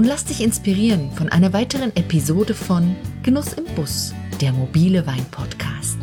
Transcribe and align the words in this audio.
und 0.00 0.06
lass 0.06 0.24
dich 0.24 0.42
inspirieren 0.42 1.12
von 1.12 1.28
einer 1.28 1.52
weiteren 1.52 1.94
Episode 1.94 2.54
von 2.54 2.96
Genuss 3.22 3.52
im 3.52 3.66
Bus, 3.74 4.14
der 4.40 4.50
mobile 4.50 5.06
Wein-Podcast. 5.06 5.98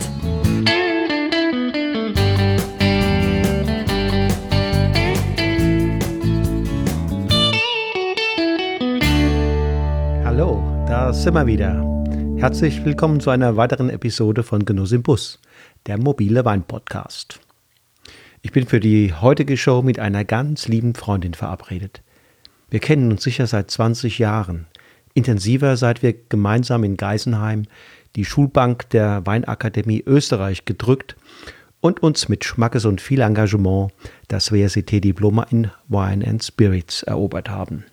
Hallo, 10.24 10.62
da 10.86 11.12
sind 11.12 11.34
wir 11.34 11.48
wieder. 11.48 11.84
Herzlich 12.38 12.86
willkommen 12.86 13.20
zu 13.20 13.32
einer 13.32 13.58
weiteren 13.58 13.90
Episode 13.90 14.44
von 14.44 14.64
Genuss 14.64 14.92
im 14.92 15.02
Bus, 15.02 15.42
der 15.88 15.98
mobile 15.98 16.46
Wein-Podcast. 16.46 17.40
Ich 18.44 18.52
bin 18.52 18.68
für 18.68 18.80
die 18.80 19.16
heutige 19.16 19.58
Show 19.58 19.82
mit 19.82 19.98
einer 19.98 20.24
ganz 20.24 20.68
lieben 20.68 20.94
Freundin 20.94 21.34
verabredet. 21.34 22.04
Wir 22.70 22.80
kennen 22.80 23.12
uns 23.12 23.24
sicher 23.24 23.48
seit 23.48 23.72
20 23.72 24.20
Jahren, 24.20 24.68
intensiver 25.14 25.78
seit 25.78 26.04
wir 26.04 26.14
gemeinsam 26.14 26.84
in 26.84 26.98
Geisenheim 26.98 27.64
die 28.18 28.26
Schulbank 28.26 28.90
der 28.90 29.26
Weinakademie 29.26 30.04
Österreich 30.06 30.66
gedrückt 30.66 31.16
und 31.80 32.04
uns 32.04 32.28
mit 32.28 32.44
Schmackes 32.44 32.84
und 32.84 33.00
viel 33.00 33.22
Engagement 33.22 33.94
das 34.28 34.52
WSET-Diploma 34.52 35.44
in 35.50 35.72
Wine 35.88 36.28
and 36.28 36.44
Spirits 36.44 37.04
erobert 37.04 37.50
haben. 37.50 37.86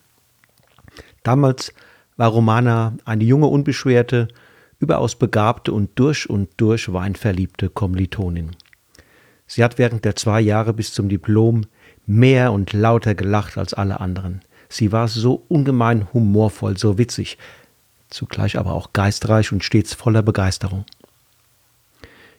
Damals 1.22 1.72
war 2.16 2.30
Romana 2.30 2.94
eine 3.04 3.24
junge, 3.24 3.46
unbeschwerte, 3.46 4.26
überaus 4.80 5.14
begabte 5.14 5.72
und 5.72 5.90
durch 5.96 6.28
und 6.28 6.50
durch 6.56 6.92
weinverliebte 6.92 7.68
Kommilitonin. 7.68 8.50
Sie 9.46 9.62
hat 9.62 9.78
während 9.78 10.04
der 10.04 10.16
zwei 10.16 10.40
Jahre 10.40 10.72
bis 10.72 10.92
zum 10.92 11.08
Diplom 11.08 11.66
mehr 12.06 12.52
und 12.52 12.72
lauter 12.72 13.14
gelacht 13.14 13.56
als 13.56 13.72
alle 13.72 14.00
anderen. 14.00 14.40
Sie 14.74 14.90
war 14.90 15.06
so 15.06 15.44
ungemein 15.46 16.12
humorvoll, 16.12 16.76
so 16.76 16.98
witzig, 16.98 17.38
zugleich 18.08 18.58
aber 18.58 18.72
auch 18.72 18.92
geistreich 18.92 19.52
und 19.52 19.62
stets 19.62 19.94
voller 19.94 20.20
Begeisterung. 20.20 20.84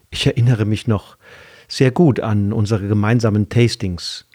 Ich 0.10 0.28
erinnere 0.28 0.66
mich 0.66 0.86
noch 0.86 1.16
sehr 1.70 1.92
gut 1.92 2.20
an 2.20 2.52
unsere 2.52 2.90
gemeinsamen 2.90 3.48
Tastings 3.48 4.26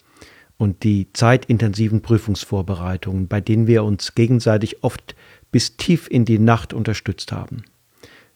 und 0.56 0.82
die 0.82 1.08
zeitintensiven 1.12 2.00
Prüfungsvorbereitungen, 2.00 3.28
bei 3.28 3.42
denen 3.42 3.66
wir 3.66 3.84
uns 3.84 4.14
gegenseitig 4.14 4.82
oft 4.82 5.14
bis 5.52 5.76
tief 5.76 6.08
in 6.10 6.24
die 6.24 6.38
Nacht 6.38 6.72
unterstützt 6.72 7.32
haben. 7.32 7.64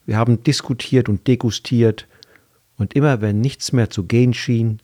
Wir 0.05 0.19
haben 0.19 0.43
diskutiert 0.43 1.09
und 1.09 1.27
degustiert, 1.27 2.07
und 2.77 2.93
immer 2.93 3.23
wenn 3.23 3.41
nichts 3.41 3.73
mehr 3.73 3.89
zu 3.89 4.05
gehen 4.05 4.35
schien, 4.35 4.81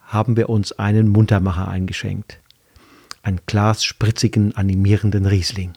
haben 0.00 0.38
wir 0.38 0.48
uns 0.48 0.72
einen 0.72 1.08
Muntermacher 1.08 1.68
eingeschenkt 1.68 2.41
ein 3.22 3.40
Glas 3.46 3.84
spritzigen, 3.84 4.54
animierenden 4.56 5.26
Riesling, 5.26 5.72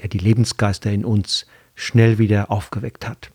der 0.00 0.08
die 0.08 0.18
Lebensgeister 0.18 0.90
in 0.90 1.04
uns 1.04 1.46
schnell 1.74 2.18
wieder 2.18 2.50
aufgeweckt 2.50 3.08
hat. 3.08 3.30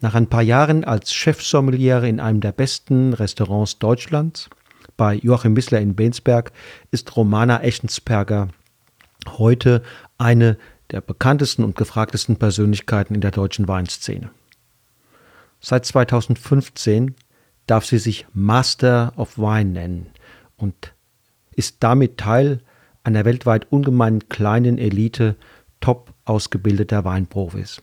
Nach 0.00 0.14
ein 0.14 0.28
paar 0.28 0.42
Jahren 0.42 0.84
als 0.84 1.12
Chefsommeliere 1.12 2.08
in 2.08 2.20
einem 2.20 2.40
der 2.40 2.52
besten 2.52 3.12
Restaurants 3.14 3.78
Deutschlands, 3.78 4.48
bei 4.96 5.14
Joachim 5.14 5.56
Wissler 5.56 5.80
in 5.80 5.94
Bensberg, 5.94 6.52
ist 6.90 7.16
Romana 7.16 7.62
Eschensperger 7.62 8.48
heute 9.38 9.82
eine 10.18 10.56
der 10.90 11.00
bekanntesten 11.00 11.64
und 11.64 11.76
gefragtesten 11.76 12.36
Persönlichkeiten 12.36 13.14
in 13.14 13.20
der 13.20 13.32
deutschen 13.32 13.66
Weinszene. 13.66 14.30
Seit 15.60 15.84
2015 15.84 17.14
darf 17.66 17.84
sie 17.84 17.98
sich 17.98 18.26
Master 18.32 19.12
of 19.16 19.38
Wine 19.38 19.72
nennen, 19.72 20.06
und 20.56 20.94
ist 21.52 21.76
damit 21.80 22.18
Teil 22.18 22.60
einer 23.04 23.24
weltweit 23.24 23.70
ungemein 23.70 24.28
kleinen 24.28 24.78
Elite 24.78 25.36
top 25.80 26.12
ausgebildeter 26.24 27.04
Weinprofis. 27.04 27.82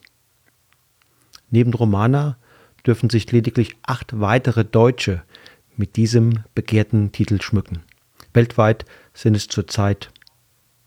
Neben 1.50 1.73
Romana 1.73 2.38
dürfen 2.85 3.09
sich 3.09 3.31
lediglich 3.31 3.78
acht 3.84 4.19
weitere 4.19 4.66
Deutsche 4.66 5.23
mit 5.78 5.95
diesem 5.95 6.44
begehrten 6.53 7.11
Titel 7.11 7.41
schmücken. 7.41 7.84
Weltweit 8.34 8.85
sind 9.13 9.35
es 9.35 9.47
zurzeit 9.47 10.11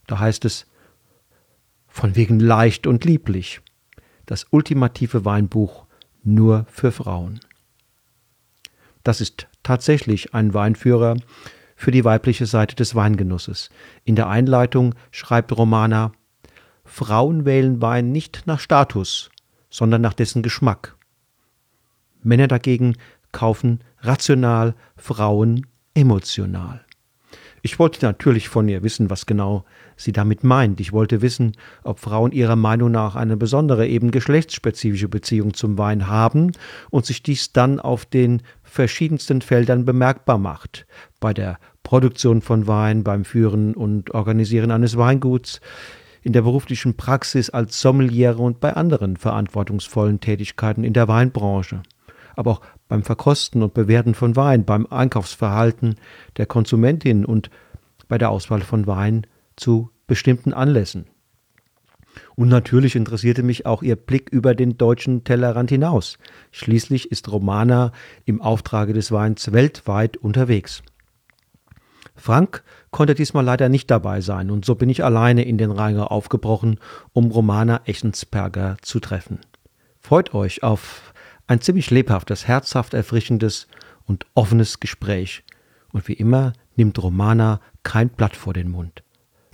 Da 0.06 0.18
heißt 0.18 0.44
es 0.44 0.66
von 1.88 2.16
wegen 2.16 2.40
leicht 2.40 2.86
und 2.86 3.04
lieblich. 3.04 3.60
Das 4.24 4.46
ultimative 4.50 5.24
Weinbuch 5.24 5.86
nur 6.24 6.66
für 6.70 6.92
Frauen. 6.92 7.40
Das 9.04 9.20
ist 9.20 9.48
tatsächlich 9.62 10.34
ein 10.34 10.54
Weinführer 10.54 11.16
für 11.76 11.90
die 11.90 12.04
weibliche 12.04 12.46
Seite 12.46 12.76
des 12.76 12.94
Weingenusses. 12.94 13.68
In 14.04 14.16
der 14.16 14.28
Einleitung 14.28 14.94
schreibt 15.10 15.56
Romana 15.56 16.12
Frauen 16.84 17.44
wählen 17.44 17.80
Wein 17.82 18.12
nicht 18.12 18.46
nach 18.46 18.60
Status, 18.60 19.30
sondern 19.70 20.02
nach 20.02 20.14
dessen 20.14 20.42
Geschmack. 20.42 20.96
Männer 22.22 22.48
dagegen 22.48 22.96
kaufen 23.32 23.80
rational, 24.00 24.74
Frauen 24.96 25.66
emotional. 25.94 26.84
Ich 27.64 27.78
wollte 27.78 28.04
natürlich 28.04 28.48
von 28.48 28.68
ihr 28.68 28.82
wissen, 28.82 29.08
was 29.08 29.24
genau 29.24 29.64
sie 29.96 30.10
damit 30.10 30.42
meint. 30.42 30.80
Ich 30.80 30.92
wollte 30.92 31.22
wissen, 31.22 31.52
ob 31.84 32.00
Frauen 32.00 32.32
ihrer 32.32 32.56
Meinung 32.56 32.90
nach 32.90 33.14
eine 33.14 33.36
besondere, 33.36 33.86
eben 33.86 34.10
geschlechtsspezifische 34.10 35.08
Beziehung 35.08 35.54
zum 35.54 35.78
Wein 35.78 36.08
haben 36.08 36.50
und 36.90 37.06
sich 37.06 37.22
dies 37.22 37.52
dann 37.52 37.78
auf 37.78 38.04
den 38.04 38.42
verschiedensten 38.64 39.42
Feldern 39.42 39.84
bemerkbar 39.84 40.38
macht. 40.38 40.86
Bei 41.20 41.32
der 41.32 41.60
Produktion 41.84 42.42
von 42.42 42.66
Wein, 42.66 43.04
beim 43.04 43.24
Führen 43.24 43.74
und 43.74 44.12
Organisieren 44.12 44.72
eines 44.72 44.96
Weinguts, 44.96 45.60
in 46.22 46.32
der 46.32 46.42
beruflichen 46.42 46.96
Praxis 46.96 47.48
als 47.50 47.80
Sommeliere 47.80 48.42
und 48.42 48.58
bei 48.58 48.72
anderen 48.72 49.16
verantwortungsvollen 49.16 50.18
Tätigkeiten 50.18 50.82
in 50.82 50.94
der 50.94 51.06
Weinbranche 51.06 51.82
aber 52.36 52.52
auch 52.52 52.60
beim 52.88 53.02
Verkosten 53.02 53.62
und 53.62 53.74
Bewerten 53.74 54.14
von 54.14 54.36
Wein, 54.36 54.64
beim 54.64 54.86
Einkaufsverhalten 54.86 55.96
der 56.36 56.46
Konsumentin 56.46 57.24
und 57.24 57.50
bei 58.08 58.18
der 58.18 58.30
Auswahl 58.30 58.60
von 58.60 58.86
Wein 58.86 59.26
zu 59.56 59.90
bestimmten 60.06 60.52
Anlässen. 60.52 61.06
Und 62.34 62.48
natürlich 62.48 62.96
interessierte 62.96 63.42
mich 63.42 63.66
auch 63.66 63.82
ihr 63.82 63.96
Blick 63.96 64.30
über 64.30 64.54
den 64.54 64.76
deutschen 64.76 65.24
Tellerrand 65.24 65.70
hinaus. 65.70 66.18
Schließlich 66.50 67.10
ist 67.10 67.30
Romana 67.30 67.92
im 68.24 68.42
Auftrage 68.42 68.92
des 68.92 69.12
Weins 69.12 69.52
weltweit 69.52 70.16
unterwegs. 70.16 70.82
Frank 72.14 72.62
konnte 72.90 73.14
diesmal 73.14 73.44
leider 73.44 73.68
nicht 73.68 73.90
dabei 73.90 74.20
sein 74.20 74.50
und 74.50 74.64
so 74.64 74.74
bin 74.74 74.90
ich 74.90 75.02
alleine 75.02 75.44
in 75.44 75.56
den 75.56 75.70
Rheingau 75.70 76.04
aufgebrochen, 76.04 76.78
um 77.12 77.30
Romana 77.30 77.80
Echensperger 77.86 78.76
zu 78.82 79.00
treffen. 79.00 79.40
Freut 79.98 80.34
euch 80.34 80.62
auf 80.62 81.11
ein 81.52 81.60
ziemlich 81.60 81.90
lebhaftes, 81.90 82.48
herzhaft 82.48 82.94
erfrischendes 82.94 83.66
und 84.06 84.24
offenes 84.34 84.80
Gespräch. 84.80 85.44
Und 85.92 86.08
wie 86.08 86.14
immer 86.14 86.54
nimmt 86.76 87.00
Romana 87.02 87.60
kein 87.82 88.08
Blatt 88.08 88.34
vor 88.36 88.54
den 88.54 88.70
Mund. 88.70 89.02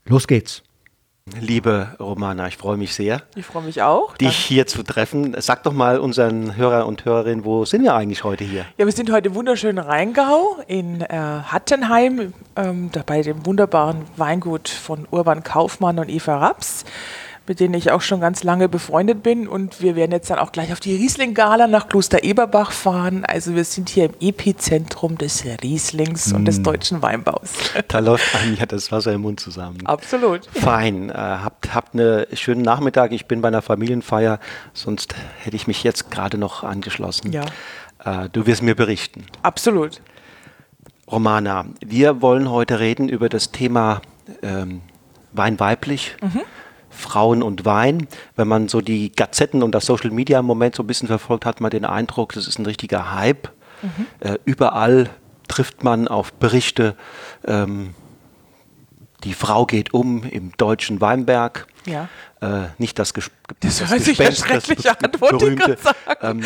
Los 0.07 0.29
geht's! 0.29 0.63
Liebe 1.41 1.95
Romana, 2.01 2.47
ich 2.49 2.57
freue 2.57 2.79
mich 2.79 2.95
sehr. 2.95 3.21
Ich 3.35 3.45
freue 3.45 3.65
mich 3.65 3.83
auch. 3.83 4.17
Dich 4.17 4.29
Danke. 4.29 4.43
hier 4.43 4.67
zu 4.67 4.83
treffen. 4.83 5.37
Sag 5.41 5.63
doch 5.65 5.75
mal 5.75 5.99
unseren 5.99 6.57
Hörer 6.57 6.87
und 6.87 7.05
Hörerinnen, 7.05 7.45
wo 7.45 7.67
sind 7.67 7.83
wir 7.83 7.95
eigentlich 7.95 8.25
heute 8.25 8.45
hier? 8.45 8.65
Ja, 8.79 8.87
wir 8.87 8.93
sind 8.93 9.13
heute 9.13 9.29
im 9.29 9.35
wunderschönen 9.35 9.79
Rheingau 9.79 10.57
in 10.69 11.03
äh, 11.03 11.09
Hattenheim, 11.09 12.33
ähm, 12.57 12.91
bei 13.05 13.21
dem 13.21 13.45
wunderbaren 13.45 14.07
Weingut 14.17 14.69
von 14.69 15.07
Urban 15.11 15.43
Kaufmann 15.43 15.99
und 15.99 16.09
Eva 16.09 16.39
Raps. 16.39 16.87
Mit 17.49 17.61
denen 17.61 17.75
ich 17.75 17.91
auch 17.91 18.03
schon 18.03 18.21
ganz 18.21 18.45
lange 18.45 18.69
befreundet 18.69 19.23
bin. 19.23 19.49
Und 19.49 19.81
wir 19.81 19.97
werden 19.97 20.13
jetzt 20.13 20.31
dann 20.31 20.39
auch 20.39 20.53
gleich 20.53 20.73
auf 20.73 20.81
die 20.81 20.95
Riesling-Gala 20.95 21.67
nach 21.67 21.89
Kloster 21.89 22.23
Eberbach 22.23 22.73
fahren. 22.73 23.25
Also 23.25 23.55
wir 23.55 23.65
sind 23.65 23.89
hier 23.89 24.07
im 24.07 24.15
Epizentrum 24.21 25.19
des 25.19 25.45
Rieslings 25.63 26.33
mm. 26.33 26.37
und 26.37 26.45
des 26.45 26.61
mm. 26.61 26.63
deutschen 26.63 27.03
Weinbaus. 27.03 27.53
Da 27.89 28.01
läuft 28.01 28.27
ja 28.59 28.67
das 28.67 28.93
Wasser 28.93 29.13
im 29.15 29.23
Mund 29.23 29.41
zusammen. 29.41 29.87
Absolut. 29.87 30.47
Fein. 30.53 31.09
Äh, 31.11 31.15
habt, 31.15 31.75
habt 31.75 31.95
einen 31.95 32.27
schönen 32.35 32.63
Nachmittag. 32.63 33.13
Ich 33.13 33.27
bin 33.27 33.41
bei 33.41 33.49
einer 33.49 33.63
Familienfeier, 33.63 34.41
sonst 34.75 35.15
hätte 35.39 35.57
ich 35.57 35.67
mich 35.67 35.83
jetzt 35.85 36.11
gerade 36.11 36.37
noch 36.37 36.65
angeschlossen. 36.65 37.33
Ja. 37.33 37.45
Äh, 38.05 38.29
du 38.31 38.47
wirst 38.47 38.63
mir 38.63 38.75
berichten. 38.75 39.25
Absolut. 39.43 40.01
Romana, 41.11 41.65
wir 41.81 42.21
wollen 42.21 42.51
heute 42.51 42.81
reden 42.81 43.09
über 43.09 43.29
das 43.29 43.51
Thema 43.53 44.03
ähm, 44.43 44.83
Wein 45.33 45.59
weiblich. 45.59 46.17
Mhm. 46.21 46.43
Frauen 46.99 47.43
und 47.43 47.65
Wein. 47.65 48.07
Wenn 48.37 48.49
man 48.49 48.69
so 48.69 48.81
die 48.81 49.13
Gazetten 49.13 49.63
und 49.63 49.75
das 49.75 49.87
Social 49.87 50.11
Media 50.11 50.41
im 50.41 50.47
Moment 50.47 50.75
so 50.75 50.83
ein 50.83 50.87
bisschen 50.87 51.09
verfolgt, 51.09 51.47
hat 51.47 51.61
man 51.61 51.71
den 51.71 51.85
Eindruck, 51.85 52.33
das 52.35 52.47
ist 52.47 52.59
ein 52.59 52.67
richtiger 52.67 53.15
Hype. 53.15 53.49
Mhm. 53.83 54.07
Äh, 54.21 54.39
überall 54.45 55.11
trifft 55.47 55.85
man 55.85 56.09
auf 56.09 56.33
Berichte, 56.35 56.95
ähm, 57.47 57.95
die 59.25 59.35
Frau 59.35 59.67
geht 59.67 59.95
um 59.95 60.23
im 60.23 60.53
deutschen 60.57 61.01
Weinberg. 61.01 61.67
Ja. 61.87 62.09
Äh, 62.41 62.69
nicht 62.79 62.99
das, 62.99 63.15
Ges 63.15 63.31
das, 63.61 63.79
das 63.79 63.91
Gespenst, 63.91 64.45
das 64.49 64.67
berühmte. 65.19 65.77
Ähm, 66.21 66.43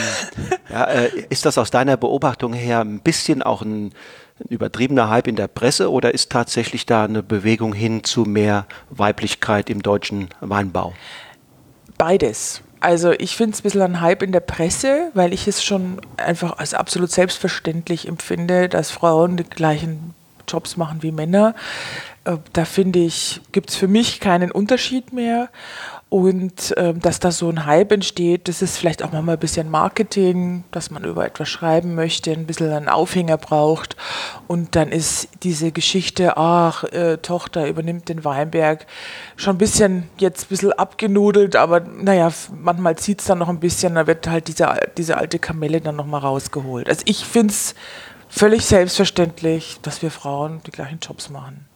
ja, 0.71 0.85
äh, 0.85 1.11
ist 1.29 1.45
das 1.45 1.59
aus 1.59 1.71
deiner 1.71 1.99
Beobachtung 1.99 2.55
her 2.55 2.81
ein 2.81 3.01
bisschen 3.01 3.43
auch 3.43 3.61
ein 3.63 3.93
ein 4.43 4.49
übertriebener 4.49 5.09
Hype 5.09 5.29
in 5.29 5.37
der 5.37 5.49
Presse 5.49 5.91
oder 5.91 6.13
ist 6.13 6.31
tatsächlich 6.31 6.87
da 6.87 7.05
eine 7.05 7.23
Bewegung 7.23 7.73
hin 7.73 8.05
zu 8.05 8.23
mehr 8.23 8.67
Weiblichkeit 8.91 9.71
im 9.71 9.83
deutschen 9.83 10.29
Weinbau? 10.41 10.93
Beides. 11.99 12.63
Also 12.81 13.13
ich 13.13 13.37
finde 13.37 13.55
es 13.55 13.61
ein 13.61 13.63
bisschen 13.63 13.83
ein 13.83 14.01
Hype 14.01 14.23
in 14.23 14.33
der 14.33 14.41
Presse, 14.41 15.11
weil 15.15 15.33
ich 15.33 15.47
es 15.47 15.63
schon 15.63 16.01
einfach 16.17 16.59
als 16.59 16.75
absolut 16.75 17.13
selbstverständlich 17.13 18.09
empfinde, 18.09 18.69
dass 18.69 18.91
Frauen 18.91 19.37
die 19.37 19.45
gleichen 19.45 20.15
Jobs 20.49 20.77
machen 20.77 21.03
wie 21.03 21.13
Männer. 21.13 21.55
Äh, 22.25 22.39
da 22.53 22.65
finde 22.65 23.01
ich, 23.01 23.41
gibt 23.53 23.71
es 23.71 23.77
für 23.77 23.89
mich 23.89 24.21
keinen 24.21 24.51
Unterschied 24.51 25.13
mehr. 25.13 25.49
Und 26.13 26.75
ähm, 26.77 27.01
dass 27.01 27.21
da 27.21 27.33
so 27.33 27.49
ein 27.49 27.65
Hype 27.65 27.91
entsteht, 27.91 28.47
das 28.47 28.61
ist 28.61 28.77
vielleicht 28.77 29.03
auch 29.03 29.13
mal 29.13 29.27
ein 29.27 29.39
bisschen 29.39 29.71
Marketing, 29.71 30.63
dass 30.71 30.91
man 30.91 31.05
über 31.05 31.25
etwas 31.25 31.49
schreiben 31.49 31.95
möchte, 31.95 32.33
ein 32.33 32.45
bisschen 32.45 32.71
einen 32.71 32.91
Aufhänger 32.91 33.39
braucht. 33.39 33.97
Und 34.47 34.77
dann 34.77 34.93
ist 34.93 35.31
diese 35.43 35.73
Geschichte, 35.73 36.37
ach, 36.37 36.85
äh, 36.85 37.17
Tochter 37.17 37.67
übernimmt 37.67 38.11
den 38.11 38.27
Weinberg, 38.27 38.87
schon 39.37 39.55
ein 39.55 39.59
bisschen 39.59 40.11
jetzt 40.19 40.45
ein 40.45 40.49
bisschen 40.51 40.73
abgenudelt, 40.75 41.57
aber 41.57 41.81
naja, 41.81 42.31
manchmal 42.63 42.99
zieht 42.99 43.21
es 43.21 43.27
dann 43.29 43.39
noch 43.39 43.49
ein 43.49 43.61
bisschen, 43.61 43.95
da 43.95 44.07
wird 44.07 44.29
halt 44.29 44.49
diese, 44.49 44.69
diese 44.99 45.17
alte 45.17 45.39
Kamelle 45.39 45.81
dann 45.81 45.97
nochmal 45.97 46.21
rausgeholt. 46.21 46.91
Also 46.91 47.05
ich 47.07 47.25
finde 47.25 47.55
es 47.55 47.75
völlig 48.29 48.67
selbstverständlich, 48.67 49.79
dass 49.81 50.03
wir 50.03 50.11
Frauen 50.11 50.61
die 50.67 50.73
gleichen 50.73 50.99
Jobs 50.99 51.31
machen. 51.31 51.72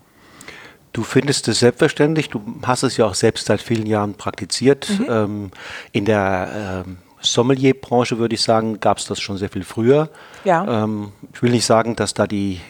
Du 0.96 1.02
findest 1.02 1.46
es 1.48 1.58
selbstverständlich, 1.58 2.30
du 2.30 2.40
hast 2.62 2.82
es 2.82 2.96
ja 2.96 3.04
auch 3.04 3.12
selbst 3.12 3.48
seit 3.48 3.60
vielen 3.60 3.84
Jahren 3.84 4.14
praktiziert. 4.14 4.88
Mhm. 4.98 5.06
Ähm, 5.10 5.50
in 5.92 6.06
der 6.06 6.84
ähm, 6.86 6.96
Sommelier-Branche 7.20 8.16
würde 8.16 8.34
ich 8.34 8.40
sagen, 8.40 8.80
gab 8.80 8.96
es 8.96 9.04
das 9.04 9.20
schon 9.20 9.36
sehr 9.36 9.50
viel 9.50 9.64
früher. 9.64 10.08
Ja. 10.44 10.84
Ähm, 10.84 11.12
ich 11.34 11.42
will 11.42 11.50
nicht 11.50 11.66
sagen, 11.66 11.96
dass 11.96 12.14
da 12.14 12.26
die, 12.26 12.62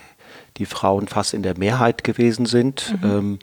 die 0.56 0.66
Frauen 0.66 1.06
fast 1.06 1.34
in 1.34 1.44
der 1.44 1.56
Mehrheit 1.56 2.02
gewesen 2.02 2.46
sind. 2.46 2.96
Mhm. 3.00 3.38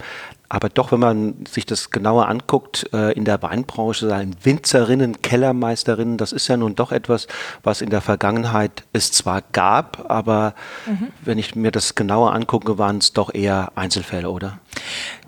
Aber 0.54 0.70
doch, 0.70 0.92
wenn 0.92 1.00
man 1.00 1.34
sich 1.52 1.66
das 1.66 1.90
genauer 1.90 2.28
anguckt, 2.28 2.88
äh, 2.94 3.12
in 3.14 3.26
der 3.26 3.42
Weinbranche 3.42 4.08
sein 4.08 4.36
Winzerinnen, 4.44 5.24
Kellermeisterinnen, 5.24 6.20
das 6.20 6.32
ist 6.32 6.48
ja 6.48 6.58
nun 6.58 6.76
doch 6.76 6.92
etwas, 6.92 7.26
was 7.64 7.82
in 7.82 7.90
der 7.90 8.02
Vergangenheit 8.02 8.84
es 8.94 9.12
zwar 9.12 9.42
gab, 9.52 10.12
aber 10.12 10.54
mhm. 10.86 11.08
wenn 11.22 11.40
ich 11.40 11.56
mir 11.56 11.72
das 11.72 11.96
genauer 11.96 12.34
angucke, 12.34 12.78
waren 12.78 13.00
es 13.00 13.14
doch 13.14 13.34
eher 13.34 13.72
Einzelfälle, 13.74 14.30
oder? 14.30 14.60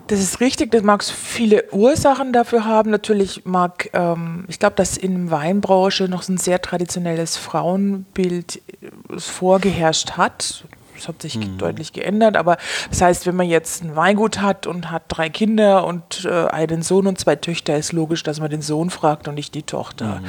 Das 0.06 0.20
ist 0.20 0.38
richtig, 0.38 0.70
das 0.70 0.84
mag 0.84 1.02
viele 1.02 1.72
Ursachen 1.72 2.32
dafür 2.32 2.64
haben. 2.64 2.92
Natürlich 2.92 3.44
mag, 3.44 3.90
ähm, 3.94 4.44
ich 4.46 4.60
glaube, 4.60 4.76
dass 4.76 4.96
in 4.96 5.26
der 5.26 5.30
Weinbranche 5.32 6.04
noch 6.04 6.22
so 6.22 6.34
ein 6.34 6.38
sehr 6.38 6.62
traditionelles 6.62 7.36
Frauenbild 7.36 8.62
äh, 8.80 9.18
vorgeherrscht 9.18 10.12
hat. 10.12 10.66
Das 10.96 11.08
hat 11.08 11.22
sich 11.22 11.36
mhm. 11.36 11.58
deutlich 11.58 11.92
geändert, 11.92 12.36
aber 12.36 12.56
das 12.90 13.02
heißt, 13.02 13.26
wenn 13.26 13.36
man 13.36 13.48
jetzt 13.48 13.84
ein 13.84 13.96
Weingut 13.96 14.40
hat 14.40 14.66
und 14.66 14.90
hat 14.90 15.04
drei 15.08 15.28
Kinder 15.28 15.86
und 15.86 16.24
äh, 16.24 16.46
einen 16.48 16.82
Sohn 16.82 17.06
und 17.06 17.18
zwei 17.18 17.36
Töchter, 17.36 17.76
ist 17.76 17.92
logisch, 17.92 18.22
dass 18.22 18.40
man 18.40 18.50
den 18.50 18.62
Sohn 18.62 18.90
fragt 18.90 19.28
und 19.28 19.34
nicht 19.34 19.54
die 19.54 19.62
Tochter. 19.62 20.20
Mhm. 20.20 20.26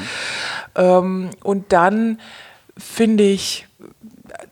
Ähm, 0.76 1.30
und 1.44 1.74
dann 1.74 2.20
finde 2.78 3.24
ich, 3.24 3.67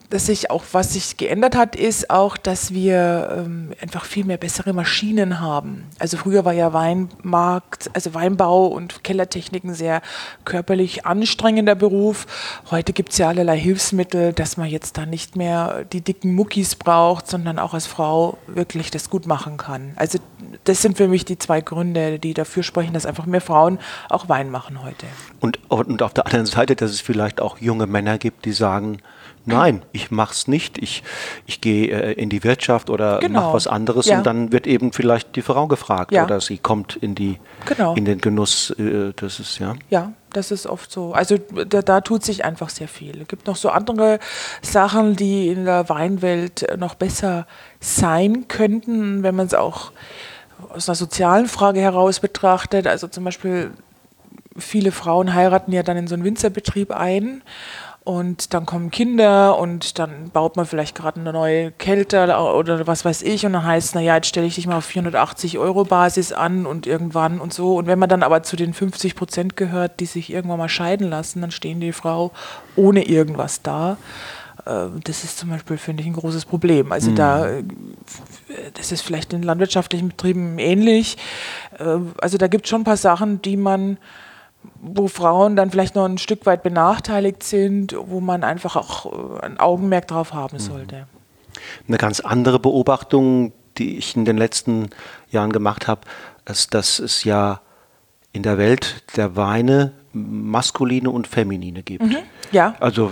dass 0.09 0.27
sich 0.27 0.51
auch, 0.51 0.63
was 0.71 0.93
sich 0.93 1.17
geändert 1.17 1.55
hat, 1.55 1.75
ist 1.75 2.09
auch, 2.09 2.37
dass 2.37 2.73
wir 2.73 3.43
ähm, 3.45 3.73
einfach 3.81 4.05
viel 4.05 4.25
mehr 4.25 4.37
bessere 4.37 4.73
Maschinen 4.73 5.39
haben. 5.39 5.85
Also 5.99 6.17
früher 6.17 6.45
war 6.45 6.53
ja 6.53 6.73
Weinmarkt, 6.73 7.89
also 7.93 8.13
Weinbau 8.13 8.67
und 8.67 9.03
Kellertechniken 9.03 9.73
sehr 9.73 10.01
körperlich 10.43 11.05
anstrengender 11.05 11.75
Beruf. 11.75 12.27
Heute 12.69 12.93
gibt 12.93 13.11
es 13.11 13.17
ja 13.17 13.29
allerlei 13.29 13.57
Hilfsmittel, 13.57 14.33
dass 14.33 14.57
man 14.57 14.67
jetzt 14.67 14.97
da 14.97 15.05
nicht 15.05 15.35
mehr 15.35 15.85
die 15.85 16.01
dicken 16.01 16.33
Muckis 16.35 16.75
braucht, 16.75 17.27
sondern 17.27 17.59
auch 17.59 17.73
als 17.73 17.87
Frau 17.87 18.37
wirklich 18.47 18.91
das 18.91 19.09
gut 19.09 19.25
machen 19.25 19.57
kann. 19.57 19.93
Also 19.95 20.19
das 20.63 20.81
sind 20.81 20.97
für 20.97 21.07
mich 21.07 21.25
die 21.25 21.37
zwei 21.37 21.61
Gründe, 21.61 22.19
die 22.19 22.33
dafür 22.33 22.63
sprechen, 22.63 22.93
dass 22.93 23.05
einfach 23.05 23.25
mehr 23.25 23.41
Frauen 23.41 23.79
auch 24.09 24.29
Wein 24.29 24.51
machen 24.51 24.83
heute. 24.83 25.05
Und, 25.39 25.59
und 25.69 26.01
auf 26.01 26.13
der 26.13 26.25
anderen 26.25 26.45
Seite, 26.45 26.75
dass 26.75 26.91
es 26.91 27.01
vielleicht 27.01 27.41
auch 27.41 27.57
junge 27.59 27.87
Männer 27.87 28.17
gibt, 28.17 28.45
die 28.45 28.53
sagen, 28.53 28.99
Nein, 29.45 29.83
ich 29.91 30.11
mache 30.11 30.33
es 30.33 30.47
nicht. 30.47 30.77
Ich, 30.77 31.03
ich 31.45 31.61
gehe 31.61 31.87
äh, 31.87 32.13
in 32.13 32.29
die 32.29 32.43
Wirtschaft 32.43 32.89
oder 32.89 33.19
genau. 33.19 33.41
mache 33.41 33.53
was 33.53 33.67
anderes 33.67 34.07
ja. 34.07 34.17
und 34.17 34.25
dann 34.25 34.51
wird 34.51 34.65
eben 34.67 34.91
vielleicht 34.91 35.35
die 35.35 35.41
Frau 35.41 35.67
gefragt 35.67 36.11
ja. 36.11 36.25
oder 36.25 36.41
sie 36.41 36.57
kommt 36.57 36.95
in 36.95 37.15
die 37.15 37.39
genau. 37.65 37.93
in 37.95 38.05
den 38.05 38.19
Genuss. 38.19 38.71
Äh, 38.71 39.13
das 39.15 39.39
ist 39.39 39.59
ja. 39.59 39.75
Ja, 39.89 40.13
das 40.33 40.51
ist 40.51 40.67
oft 40.67 40.91
so. 40.91 41.13
Also 41.13 41.37
da, 41.37 41.81
da, 41.81 42.01
tut 42.01 42.23
sich 42.23 42.43
einfach 42.43 42.69
sehr 42.69 42.87
viel. 42.87 43.21
Es 43.21 43.27
gibt 43.27 43.47
noch 43.47 43.55
so 43.55 43.69
andere 43.69 44.19
Sachen, 44.61 45.15
die 45.15 45.49
in 45.49 45.65
der 45.65 45.89
Weinwelt 45.89 46.67
noch 46.77 46.95
besser 46.95 47.45
sein 47.79 48.47
könnten, 48.47 49.23
wenn 49.23 49.35
man 49.35 49.45
es 49.47 49.53
auch 49.53 49.91
aus 50.69 50.89
einer 50.89 50.95
sozialen 50.95 51.47
Frage 51.47 51.79
heraus 51.79 52.19
betrachtet. 52.19 52.87
Also 52.87 53.07
zum 53.07 53.23
Beispiel 53.23 53.71
viele 54.57 54.91
Frauen 54.91 55.33
heiraten 55.33 55.71
ja 55.71 55.83
dann 55.83 55.97
in 55.97 56.07
so 56.07 56.15
einen 56.15 56.23
Winzerbetrieb 56.23 56.91
ein 56.91 57.41
und 58.05 58.53
dann 58.53 58.67
kommen 58.67 58.91
Kinder 58.91 59.57
und 59.57 59.97
dann 59.97 60.29
baut 60.29 60.57
man 60.57 60.67
vielleicht 60.67 60.95
gerade 60.95 61.19
eine 61.19 61.33
neue 61.33 61.71
Kälte 61.71 62.37
oder 62.37 62.85
was 62.85 63.03
weiß 63.03 63.23
ich 63.23 63.47
und 63.47 63.53
dann 63.53 63.65
heißt 63.65 63.87
es, 63.87 63.95
naja, 63.95 64.15
jetzt 64.15 64.27
stelle 64.27 64.45
ich 64.45 64.53
dich 64.53 64.67
mal 64.67 64.77
auf 64.77 64.85
480 64.85 65.57
Euro 65.57 65.85
Basis 65.85 66.31
an 66.31 66.67
und 66.67 66.85
irgendwann 66.85 67.41
und 67.41 67.51
so. 67.51 67.75
Und 67.75 67.87
wenn 67.87 67.97
man 67.97 68.07
dann 68.07 68.21
aber 68.21 68.43
zu 68.43 68.55
den 68.55 68.75
50 68.75 69.15
Prozent 69.15 69.57
gehört, 69.57 69.99
die 69.99 70.05
sich 70.05 70.31
irgendwann 70.31 70.59
mal 70.59 70.69
scheiden 70.69 71.09
lassen, 71.09 71.41
dann 71.41 71.49
stehen 71.49 71.79
die 71.79 71.93
Frau 71.93 72.31
ohne 72.75 73.07
irgendwas 73.07 73.63
da. 73.63 73.97
Äh, 74.67 74.85
das 75.03 75.23
ist 75.23 75.39
zum 75.39 75.49
Beispiel, 75.49 75.77
finde 75.77 76.03
ich, 76.03 76.07
ein 76.07 76.13
großes 76.13 76.45
Problem. 76.45 76.91
Also 76.91 77.09
mhm. 77.09 77.15
da, 77.15 77.47
äh, 77.47 77.63
das 78.75 78.91
ist 78.91 79.01
vielleicht 79.01 79.33
in 79.33 79.41
landwirtschaftlichen 79.41 80.09
Betrieben 80.09 80.59
ähnlich. 80.59 81.17
Äh, 81.79 81.97
also 82.21 82.37
da 82.37 82.47
gibt 82.47 82.65
es 82.65 82.69
schon 82.69 82.81
ein 82.81 82.85
paar 82.85 82.97
Sachen, 82.97 83.41
die 83.41 83.57
man 83.57 83.97
wo 84.81 85.07
Frauen 85.07 85.55
dann 85.55 85.71
vielleicht 85.71 85.95
noch 85.95 86.05
ein 86.05 86.17
Stück 86.17 86.45
weit 86.45 86.63
benachteiligt 86.63 87.43
sind, 87.43 87.95
wo 87.97 88.19
man 88.19 88.43
einfach 88.43 88.75
auch 88.75 89.05
äh, 89.05 89.45
ein 89.45 89.59
Augenmerk 89.59 90.07
drauf 90.07 90.33
haben 90.33 90.57
mhm. 90.57 90.61
sollte. 90.61 91.07
Eine 91.87 91.97
ganz 91.97 92.19
andere 92.19 92.59
Beobachtung, 92.59 93.53
die 93.77 93.97
ich 93.97 94.15
in 94.15 94.25
den 94.25 94.37
letzten 94.37 94.89
Jahren 95.29 95.51
gemacht 95.51 95.87
habe, 95.87 96.01
ist, 96.45 96.73
dass 96.73 96.99
es 96.99 97.23
ja 97.23 97.61
in 98.31 98.43
der 98.43 98.57
Welt 98.57 99.03
der 99.15 99.35
Weine 99.35 99.93
maskuline 100.13 101.09
und 101.09 101.27
feminine 101.27 101.83
gibt. 101.83 102.03
Mhm, 102.03 102.17
ja. 102.51 102.75
Also 102.79 103.11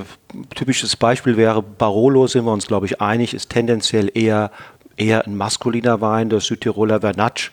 typisches 0.56 0.96
Beispiel 0.96 1.38
wäre 1.38 1.62
Barolo, 1.62 2.28
sind 2.28 2.46
wir 2.46 2.52
uns 2.52 2.68
glaube 2.68 2.86
ich 2.86 3.02
einig, 3.02 3.34
ist 3.34 3.50
tendenziell 3.50 4.12
eher, 4.14 4.52
eher 4.98 5.26
ein 5.26 5.36
maskuliner 5.36 6.02
Wein, 6.02 6.30
der 6.30 6.40
Südtiroler 6.40 7.02
Vernatsch 7.02 7.52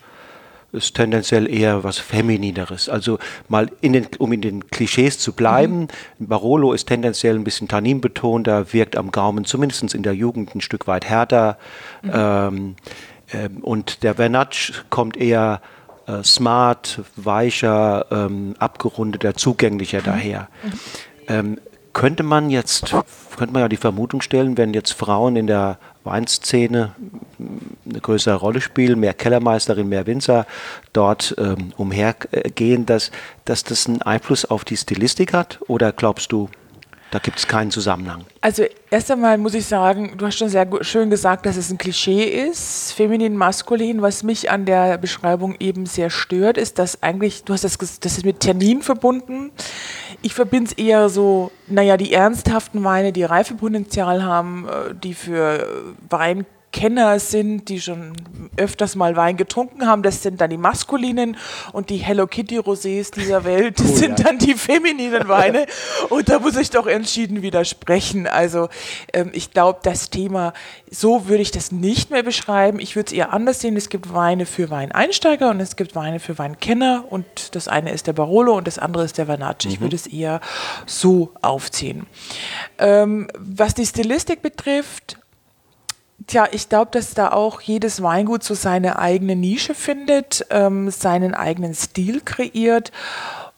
ist 0.72 0.94
tendenziell 0.94 1.48
eher 1.48 1.84
was 1.84 1.98
Feminineres. 1.98 2.88
Also 2.88 3.18
mal 3.48 3.70
in 3.80 3.92
den, 3.92 4.06
um 4.18 4.32
in 4.32 4.40
den 4.40 4.68
Klischees 4.68 5.18
zu 5.18 5.32
bleiben, 5.32 5.88
mhm. 6.18 6.26
Barolo 6.28 6.72
ist 6.72 6.86
tendenziell 6.86 7.34
ein 7.34 7.44
bisschen 7.44 7.68
tanninbetonter, 7.68 8.72
wirkt 8.72 8.96
am 8.96 9.10
Gaumen 9.10 9.44
zumindest 9.44 9.94
in 9.94 10.02
der 10.02 10.14
Jugend 10.14 10.54
ein 10.54 10.60
Stück 10.60 10.86
weit 10.86 11.04
härter. 11.04 11.58
Mhm. 12.02 12.10
Ähm, 12.12 12.76
ähm, 13.32 13.58
und 13.62 14.02
der 14.02 14.14
Vernatsch 14.14 14.72
kommt 14.90 15.16
eher 15.16 15.60
äh, 16.06 16.22
smart, 16.22 17.00
weicher, 17.16 18.06
ähm, 18.10 18.54
abgerundeter, 18.58 19.34
zugänglicher 19.34 20.00
mhm. 20.00 20.04
daher. 20.04 20.48
Könnte 21.92 22.22
man 22.22 22.50
jetzt, 22.50 22.94
könnte 23.36 23.52
man 23.52 23.62
ja 23.62 23.68
die 23.68 23.76
Vermutung 23.76 24.22
stellen, 24.22 24.56
wenn 24.56 24.74
jetzt 24.74 24.92
Frauen 24.92 25.36
in 25.36 25.46
der 25.46 25.78
Weinszene 26.04 26.94
eine 27.38 28.00
größere 28.00 28.36
Rolle 28.36 28.60
spielen, 28.60 29.00
mehr 29.00 29.14
Kellermeisterin, 29.14 29.88
mehr 29.88 30.06
Winzer 30.06 30.46
dort 30.92 31.34
ähm, 31.38 31.72
umhergehen, 31.76 32.86
dass, 32.86 33.10
dass 33.44 33.64
das 33.64 33.86
einen 33.86 34.02
Einfluss 34.02 34.44
auf 34.44 34.64
die 34.64 34.76
Stilistik 34.76 35.32
hat? 35.32 35.58
Oder 35.66 35.92
glaubst 35.92 36.32
du, 36.32 36.48
da 37.10 37.18
gibt 37.18 37.38
es 37.38 37.48
keinen 37.48 37.70
Zusammenhang. 37.70 38.24
Also 38.40 38.64
erst 38.90 39.10
einmal 39.10 39.36
muss 39.38 39.54
ich 39.54 39.66
sagen, 39.66 40.14
du 40.16 40.26
hast 40.26 40.36
schon 40.36 40.48
sehr 40.48 40.68
schön 40.82 41.10
gesagt, 41.10 41.44
dass 41.44 41.56
es 41.56 41.70
ein 41.70 41.78
Klischee 41.78 42.24
ist, 42.24 42.92
feminin, 42.92 43.36
maskulin. 43.36 44.00
Was 44.00 44.22
mich 44.22 44.50
an 44.50 44.64
der 44.64 44.96
Beschreibung 44.98 45.56
eben 45.58 45.86
sehr 45.86 46.10
stört, 46.10 46.56
ist, 46.56 46.78
dass 46.78 47.02
eigentlich, 47.02 47.44
du 47.44 47.52
hast 47.52 47.64
das, 47.64 47.76
das 47.78 48.18
ist 48.18 48.24
mit 48.24 48.40
Termin 48.40 48.82
verbunden. 48.82 49.50
Ich 50.22 50.34
verbinde 50.34 50.70
es 50.70 50.78
eher 50.78 51.08
so, 51.08 51.50
naja, 51.66 51.96
die 51.96 52.12
ernsthaften 52.12 52.84
Weine, 52.84 53.12
die 53.12 53.24
Reifepotenzial 53.24 54.22
haben, 54.22 54.68
äh, 54.68 54.94
die 54.94 55.14
für 55.14 55.66
Wein 56.08 56.46
Kenner 56.72 57.18
sind, 57.18 57.68
die 57.68 57.80
schon 57.80 58.12
öfters 58.56 58.94
mal 58.94 59.16
Wein 59.16 59.36
getrunken 59.36 59.86
haben, 59.86 60.02
das 60.02 60.22
sind 60.22 60.40
dann 60.40 60.50
die 60.50 60.56
maskulinen 60.56 61.36
und 61.72 61.90
die 61.90 61.96
Hello 61.96 62.26
Kitty 62.26 62.58
Rosés 62.58 63.12
dieser 63.12 63.44
Welt, 63.44 63.80
das 63.80 63.90
oh, 63.90 63.94
sind 63.96 64.18
ja. 64.18 64.26
dann 64.26 64.38
die 64.38 64.54
femininen 64.54 65.28
Weine 65.28 65.66
und 66.10 66.28
da 66.28 66.38
muss 66.38 66.56
ich 66.56 66.70
doch 66.70 66.86
entschieden 66.86 67.42
widersprechen. 67.42 68.26
Also 68.26 68.68
ähm, 69.12 69.30
ich 69.32 69.50
glaube, 69.50 69.80
das 69.82 70.10
Thema, 70.10 70.52
so 70.90 71.28
würde 71.28 71.42
ich 71.42 71.50
das 71.50 71.72
nicht 71.72 72.10
mehr 72.10 72.22
beschreiben. 72.22 72.78
Ich 72.80 72.96
würde 72.96 73.08
es 73.08 73.12
eher 73.12 73.32
anders 73.32 73.60
sehen. 73.60 73.76
Es 73.76 73.88
gibt 73.88 74.12
Weine 74.12 74.46
für 74.46 74.70
Weineinsteiger 74.70 75.50
und 75.50 75.60
es 75.60 75.76
gibt 75.76 75.94
Weine 75.94 76.20
für 76.20 76.38
Weinkenner 76.38 77.04
und 77.08 77.54
das 77.54 77.68
eine 77.68 77.90
ist 77.92 78.06
der 78.06 78.12
Barolo 78.12 78.56
und 78.56 78.66
das 78.66 78.78
andere 78.78 79.04
ist 79.04 79.18
der 79.18 79.26
Vernacci. 79.26 79.68
Mhm. 79.68 79.74
Ich 79.74 79.80
würde 79.80 79.96
es 79.96 80.06
eher 80.06 80.40
so 80.86 81.32
aufziehen. 81.42 82.06
Ähm, 82.78 83.28
was 83.38 83.74
die 83.74 83.86
Stilistik 83.86 84.42
betrifft, 84.42 85.19
Tja, 86.26 86.46
ich 86.52 86.68
glaube, 86.68 86.90
dass 86.92 87.14
da 87.14 87.32
auch 87.32 87.60
jedes 87.60 88.02
Weingut 88.02 88.42
so 88.44 88.54
seine 88.54 88.98
eigene 88.98 89.36
Nische 89.36 89.74
findet, 89.74 90.46
ähm, 90.50 90.90
seinen 90.90 91.34
eigenen 91.34 91.74
Stil 91.74 92.20
kreiert. 92.20 92.92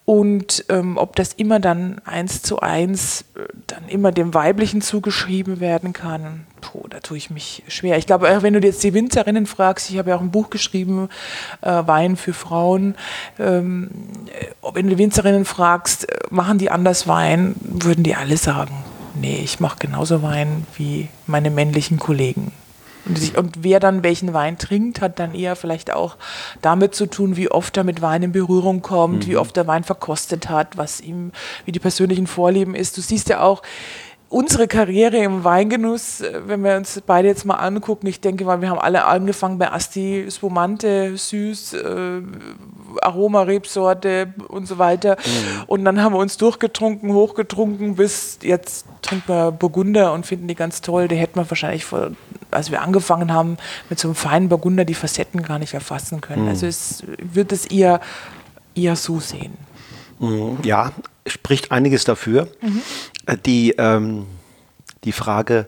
Und 0.05 0.65
ähm, 0.67 0.97
ob 0.97 1.15
das 1.15 1.31
immer 1.33 1.61
dann 1.61 2.01
eins 2.03 2.41
zu 2.41 2.59
eins 2.59 3.21
äh, 3.35 3.41
dann 3.67 3.87
immer 3.87 4.11
dem 4.11 4.33
Weiblichen 4.33 4.81
zugeschrieben 4.81 5.61
werden 5.61 5.93
kann, 5.93 6.45
puh, 6.59 6.87
da 6.89 6.99
tue 6.99 7.15
ich 7.15 7.29
mich 7.29 7.63
schwer. 7.69 7.97
Ich 7.97 8.05
glaube, 8.05 8.41
wenn 8.41 8.53
du 8.53 8.59
jetzt 8.59 8.83
die 8.83 8.93
Winzerinnen 8.93 9.45
fragst, 9.45 9.89
ich 9.89 9.97
habe 9.97 10.09
ja 10.09 10.17
auch 10.17 10.21
ein 10.21 10.31
Buch 10.31 10.49
geschrieben, 10.49 11.07
äh, 11.61 11.83
Wein 11.85 12.17
für 12.17 12.33
Frauen, 12.33 12.95
ähm, 13.39 13.91
äh, 14.27 14.47
wenn 14.73 14.87
du 14.87 14.95
die 14.95 14.97
Winzerinnen 14.97 15.45
fragst, 15.45 16.09
äh, 16.09 16.17
machen 16.29 16.57
die 16.57 16.69
anders 16.69 17.07
Wein, 17.07 17.55
würden 17.61 18.03
die 18.03 18.15
alle 18.15 18.35
sagen, 18.35 18.73
nee, 19.15 19.41
ich 19.43 19.59
mache 19.59 19.79
genauso 19.79 20.21
Wein 20.21 20.65
wie 20.75 21.09
meine 21.27 21.49
männlichen 21.49 21.99
Kollegen. 21.99 22.51
Und, 23.05 23.17
sich, 23.17 23.37
und, 23.37 23.63
wer 23.63 23.81
dann 23.81 24.01
welchen 24.03 24.33
Wein 24.33 24.57
trinkt, 24.57 25.01
hat 25.01 25.19
dann 25.19 25.35
eher 25.35 25.57
vielleicht 25.57 25.91
auch 25.91 26.15
damit 26.61 26.95
zu 26.95 27.05
tun, 27.05 27.35
wie 27.35 27.51
oft 27.51 27.75
er 27.75 27.83
mit 27.83 28.01
Wein 28.01 28.23
in 28.23 28.31
Berührung 28.31 28.81
kommt, 28.81 29.25
mhm. 29.25 29.31
wie 29.31 29.37
oft 29.37 29.55
der 29.57 29.67
Wein 29.67 29.83
verkostet 29.83 30.49
hat, 30.49 30.77
was 30.77 31.01
ihm, 31.01 31.31
wie 31.65 31.73
die 31.73 31.79
persönlichen 31.79 32.27
Vorlieben 32.27 32.75
ist. 32.75 32.97
Du 32.97 33.01
siehst 33.01 33.27
ja 33.27 33.41
auch, 33.41 33.61
unsere 34.33 34.67
Karriere 34.67 35.17
im 35.17 35.43
Weingenuss, 35.43 36.21
äh, 36.21 36.41
wenn 36.47 36.63
wir 36.63 36.75
uns 36.75 37.01
beide 37.05 37.27
jetzt 37.27 37.45
mal 37.45 37.55
angucken, 37.55 38.07
ich 38.07 38.19
denke 38.19 38.45
mal, 38.45 38.61
wir 38.61 38.69
haben 38.69 38.79
alle 38.79 39.05
angefangen 39.05 39.59
bei 39.59 39.71
Asti 39.71 40.27
Spumante, 40.29 41.15
süß, 41.15 41.73
äh, 41.73 42.21
Aroma, 43.01 43.43
Rebsorte 43.43 44.33
und 44.47 44.67
so 44.67 44.77
weiter. 44.77 45.17
Mhm. 45.17 45.63
Und 45.67 45.85
dann 45.85 46.01
haben 46.01 46.13
wir 46.13 46.19
uns 46.19 46.37
durchgetrunken, 46.37 47.13
hochgetrunken, 47.13 47.95
bis 47.95 48.39
jetzt 48.41 48.85
trinken 49.01 49.27
wir 49.27 49.51
Burgunder 49.51 50.13
und 50.13 50.25
finden 50.25 50.47
die 50.47 50.55
ganz 50.55 50.81
toll. 50.81 51.07
Die 51.07 51.15
hätten 51.15 51.39
wir 51.39 51.49
wahrscheinlich, 51.49 51.85
vor, 51.85 52.11
als 52.51 52.71
wir 52.71 52.81
angefangen 52.81 53.33
haben, 53.33 53.57
mit 53.89 53.99
so 53.99 54.07
einem 54.07 54.15
feinen 54.15 54.49
Burgunder 54.49 54.85
die 54.85 54.93
Facetten 54.93 55.43
gar 55.43 55.59
nicht 55.59 55.73
erfassen 55.73 56.21
können. 56.21 56.43
Mhm. 56.43 56.49
Also 56.49 56.67
es 56.67 57.03
wird 57.17 57.51
es 57.51 57.65
eher, 57.65 58.01
eher 58.75 58.95
so 58.95 59.19
sehen. 59.19 59.57
Mhm. 60.19 60.57
Ja, 60.63 60.91
spricht 61.27 61.71
einiges 61.71 62.03
dafür. 62.03 62.47
Mhm. 62.61 62.81
Äh, 63.25 63.37
die, 63.45 63.71
ähm, 63.77 64.25
die 65.03 65.11
Frage, 65.11 65.67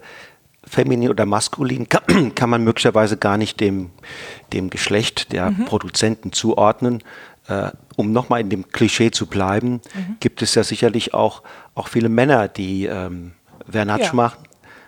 feminin 0.67 1.10
oder 1.10 1.25
maskulin, 1.25 1.89
kann, 1.89 2.34
kann, 2.36 2.50
man 2.50 2.63
möglicherweise 2.63 3.17
gar 3.17 3.38
nicht 3.38 3.60
dem, 3.60 3.91
dem 4.53 4.69
Geschlecht 4.69 5.31
der 5.31 5.51
mhm. 5.51 5.65
Produzenten 5.65 6.31
zuordnen. 6.31 7.03
Äh, 7.48 7.72
um 7.95 8.12
nochmal 8.12 8.41
in 8.41 8.50
dem 8.50 8.67
Klischee 8.69 9.12
zu 9.12 9.27
bleiben, 9.27 9.74
mhm. 9.93 10.17
gibt 10.19 10.41
es 10.41 10.55
ja 10.55 10.63
sicherlich 10.63 11.13
auch, 11.13 11.43
auch 11.75 11.88
viele 11.88 12.10
Männer, 12.10 12.48
die 12.48 12.86
ähm, 12.86 13.34
Vernatsch 13.69 14.07
ja. 14.07 14.13
machen 14.13 14.38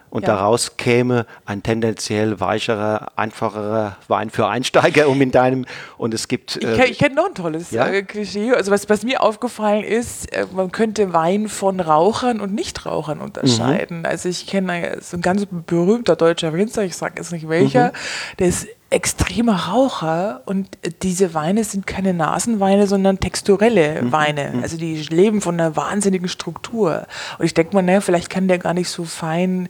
und 0.10 0.24
ja. 0.24 0.36
daraus 0.36 0.78
käme 0.78 1.26
ein 1.46 1.64
tendenziell 1.64 2.40
weicherer, 2.40 3.12
einfacherer 3.16 3.98
Wein 4.08 4.30
für 4.30 4.48
Einsteiger, 4.48 5.10
um 5.10 5.22
in 5.22 5.32
deinem 5.32 5.66
und 5.98 6.14
es 6.14 6.28
gibt. 6.28 6.62
Äh, 6.64 6.86
ich, 6.86 6.92
ich 6.92 6.98
kenne 6.98 7.16
noch 7.16 7.28
ein 7.28 7.36
tolles 7.36 7.72
ja? 7.72 7.88
äh, 7.88 8.04
Klischee. 8.04 8.54
Also 8.54 8.72
was, 8.72 8.90
was 8.90 9.04
mir 9.04 9.22
aufgefallen 9.22 9.84
ist, 9.84 10.32
äh, 10.32 10.46
man 10.52 10.72
könnte 10.72 11.14
Wein 11.14 11.50
von 11.50 11.80
Rauchern 11.80 12.40
und 12.40 12.54
Nichtrauchern 12.54 13.20
unterscheiden. 13.20 14.00
Mhm. 14.00 14.06
Also 14.06 14.30
ich 14.30 14.48
kenne 14.48 14.98
so 15.02 15.18
ein 15.18 15.22
ganz 15.22 15.46
berühmter 15.50 16.16
deutscher 16.16 16.54
Winzer, 16.54 16.84
ich 16.84 16.96
sage 16.96 17.16
jetzt 17.18 17.32
nicht 17.32 17.50
welcher, 17.50 17.88
mhm. 17.88 18.38
der 18.40 18.48
ist 18.48 18.68
extremer 18.90 19.68
Raucher 19.68 20.44
und 20.46 20.78
diese 21.04 21.34
Weine 21.34 21.64
sind 21.66 21.86
keine 21.86 22.14
Nasenweine, 22.14 22.88
sondern 22.88 23.20
texturelle 23.20 24.02
mhm. 24.02 24.12
Weine. 24.12 24.52
Mhm. 24.54 24.64
Also 24.64 24.78
die 24.78 24.96
leben 25.10 25.42
von 25.42 25.60
einer 25.60 25.76
wahnsinnigen 25.76 26.30
Struktur. 26.30 27.06
Und 27.38 27.46
ich 27.46 27.54
denke 27.54 27.76
mal, 27.76 27.82
naja, 27.82 28.00
vielleicht 28.00 28.30
kann 28.30 28.48
der 28.48 28.60
gar 28.60 28.74
nicht 28.74 28.90
so 28.90 29.04
fein 29.04 29.68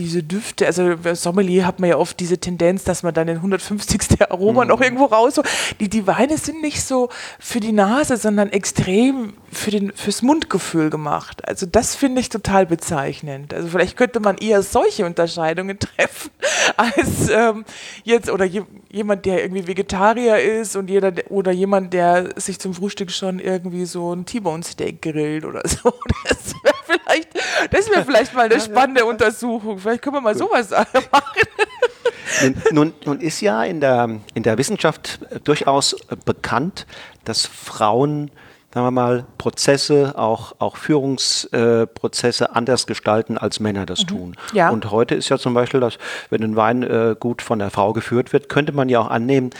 diese 0.00 0.22
Düfte, 0.22 0.66
also 0.66 0.96
Sommelier 1.14 1.66
hat 1.66 1.80
man 1.80 1.90
ja 1.90 1.96
oft 1.96 2.18
diese 2.20 2.38
Tendenz, 2.38 2.84
dass 2.84 3.02
man 3.02 3.14
dann 3.14 3.26
den 3.26 3.36
150. 3.36 4.00
Aroma 4.30 4.62
mhm. 4.62 4.68
noch 4.68 4.80
irgendwo 4.80 5.06
raus. 5.06 5.40
Die, 5.78 5.88
die 5.88 6.06
Weine 6.06 6.38
sind 6.38 6.62
nicht 6.62 6.82
so 6.82 7.08
für 7.38 7.60
die 7.60 7.72
Nase, 7.72 8.16
sondern 8.16 8.50
extrem 8.50 9.34
für 9.52 9.70
den, 9.70 9.92
fürs 9.92 10.22
Mundgefühl 10.22 10.90
gemacht. 10.90 11.46
Also 11.46 11.66
das 11.66 11.96
finde 11.96 12.20
ich 12.20 12.28
total 12.28 12.66
bezeichnend. 12.66 13.52
Also 13.52 13.68
vielleicht 13.68 13.96
könnte 13.96 14.20
man 14.20 14.38
eher 14.38 14.62
solche 14.62 15.04
Unterscheidungen 15.04 15.78
treffen, 15.78 16.30
als 16.76 17.28
ähm, 17.30 17.64
jetzt 18.04 18.30
oder 18.30 18.44
je, 18.44 18.62
jemand, 18.90 19.26
der 19.26 19.42
irgendwie 19.42 19.66
Vegetarier 19.66 20.38
ist 20.38 20.76
und 20.76 20.88
jeder 20.88 21.12
oder 21.28 21.52
jemand, 21.52 21.92
der 21.92 22.30
sich 22.36 22.58
zum 22.58 22.74
Frühstück 22.74 23.10
schon 23.10 23.38
irgendwie 23.38 23.86
so 23.86 24.14
ein 24.14 24.24
T-Bone 24.24 24.62
Steak 24.62 25.02
grillt 25.02 25.44
oder 25.44 25.62
so. 25.64 25.92
Das 26.28 26.54
wäre 26.62 26.74
vielleicht, 26.86 27.28
das 27.70 27.90
wäre 27.90 28.04
vielleicht 28.04 28.34
mal 28.34 28.46
eine 28.50 28.60
spannende 28.60 29.04
Untersuchung. 29.04 29.78
Vielleicht 29.90 30.04
können 30.04 30.16
wir 30.16 30.20
mal 30.20 30.34
Gut. 30.34 30.42
sowas 30.42 30.70
machen. 31.10 32.54
Nun, 32.70 32.92
nun, 33.04 33.20
ist 33.20 33.40
ja 33.40 33.64
in 33.64 33.80
der, 33.80 34.20
in 34.34 34.44
der 34.44 34.56
Wissenschaft 34.56 35.18
durchaus 35.42 35.96
bekannt, 36.24 36.86
dass 37.24 37.44
Frauen 37.46 38.30
sagen 38.72 38.86
wir 38.86 38.92
mal, 38.92 39.26
Prozesse, 39.36 40.16
auch, 40.16 40.54
auch 40.60 40.76
Führungsprozesse 40.76 42.44
äh, 42.44 42.48
anders 42.52 42.86
gestalten, 42.86 43.36
als 43.36 43.58
Männer 43.58 43.84
das 43.84 44.02
mhm. 44.02 44.06
tun. 44.06 44.36
Ja. 44.52 44.70
Und 44.70 44.92
heute 44.92 45.16
ist 45.16 45.28
ja 45.28 45.38
zum 45.38 45.54
Beispiel, 45.54 45.80
dass 45.80 45.98
wenn 46.30 46.44
ein 46.44 46.54
Wein 46.54 46.84
äh, 46.84 47.16
gut 47.18 47.42
von 47.42 47.58
der 47.58 47.70
Frau 47.70 47.92
geführt 47.92 48.32
wird, 48.32 48.48
könnte 48.48 48.70
man 48.70 48.88
ja 48.88 49.00
auch 49.00 49.10
annehmen, 49.10 49.50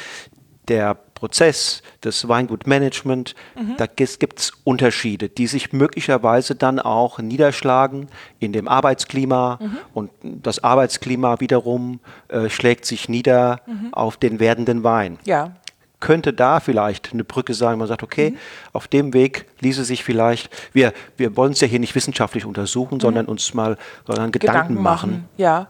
der 0.70 0.94
Prozess 0.94 1.82
des 2.02 2.26
Weingutmanagement, 2.28 3.34
mhm. 3.54 3.76
da 3.76 3.86
gibt 3.86 4.38
es 4.38 4.52
Unterschiede, 4.64 5.28
die 5.28 5.46
sich 5.46 5.74
möglicherweise 5.74 6.54
dann 6.54 6.78
auch 6.80 7.18
niederschlagen 7.18 8.08
in 8.38 8.54
dem 8.54 8.68
Arbeitsklima 8.68 9.58
mhm. 9.60 9.78
und 9.92 10.10
das 10.22 10.64
Arbeitsklima 10.64 11.40
wiederum 11.40 12.00
äh, 12.28 12.48
schlägt 12.48 12.86
sich 12.86 13.10
nieder 13.10 13.60
mhm. 13.66 13.92
auf 13.92 14.16
den 14.16 14.40
werdenden 14.40 14.82
Wein. 14.82 15.18
Ja 15.24 15.52
könnte 16.00 16.32
da 16.32 16.60
vielleicht 16.60 17.12
eine 17.12 17.24
Brücke 17.24 17.52
sein, 17.52 17.78
man 17.78 17.86
sagt, 17.86 18.02
okay, 18.02 18.30
mhm. 18.30 18.36
auf 18.72 18.88
dem 18.88 19.12
Weg 19.12 19.44
ließe 19.60 19.84
sich 19.84 20.02
vielleicht, 20.02 20.50
wir, 20.72 20.94
wir 21.18 21.36
wollen 21.36 21.52
es 21.52 21.60
ja 21.60 21.68
hier 21.68 21.78
nicht 21.78 21.94
wissenschaftlich 21.94 22.46
untersuchen, 22.46 22.94
mhm. 22.94 23.00
sondern 23.00 23.26
uns 23.26 23.52
mal 23.54 23.76
sondern 24.06 24.32
Gedanken, 24.32 24.38
Gedanken 24.52 24.82
machen. 24.82 25.10
machen. 25.10 25.28
Ja. 25.36 25.68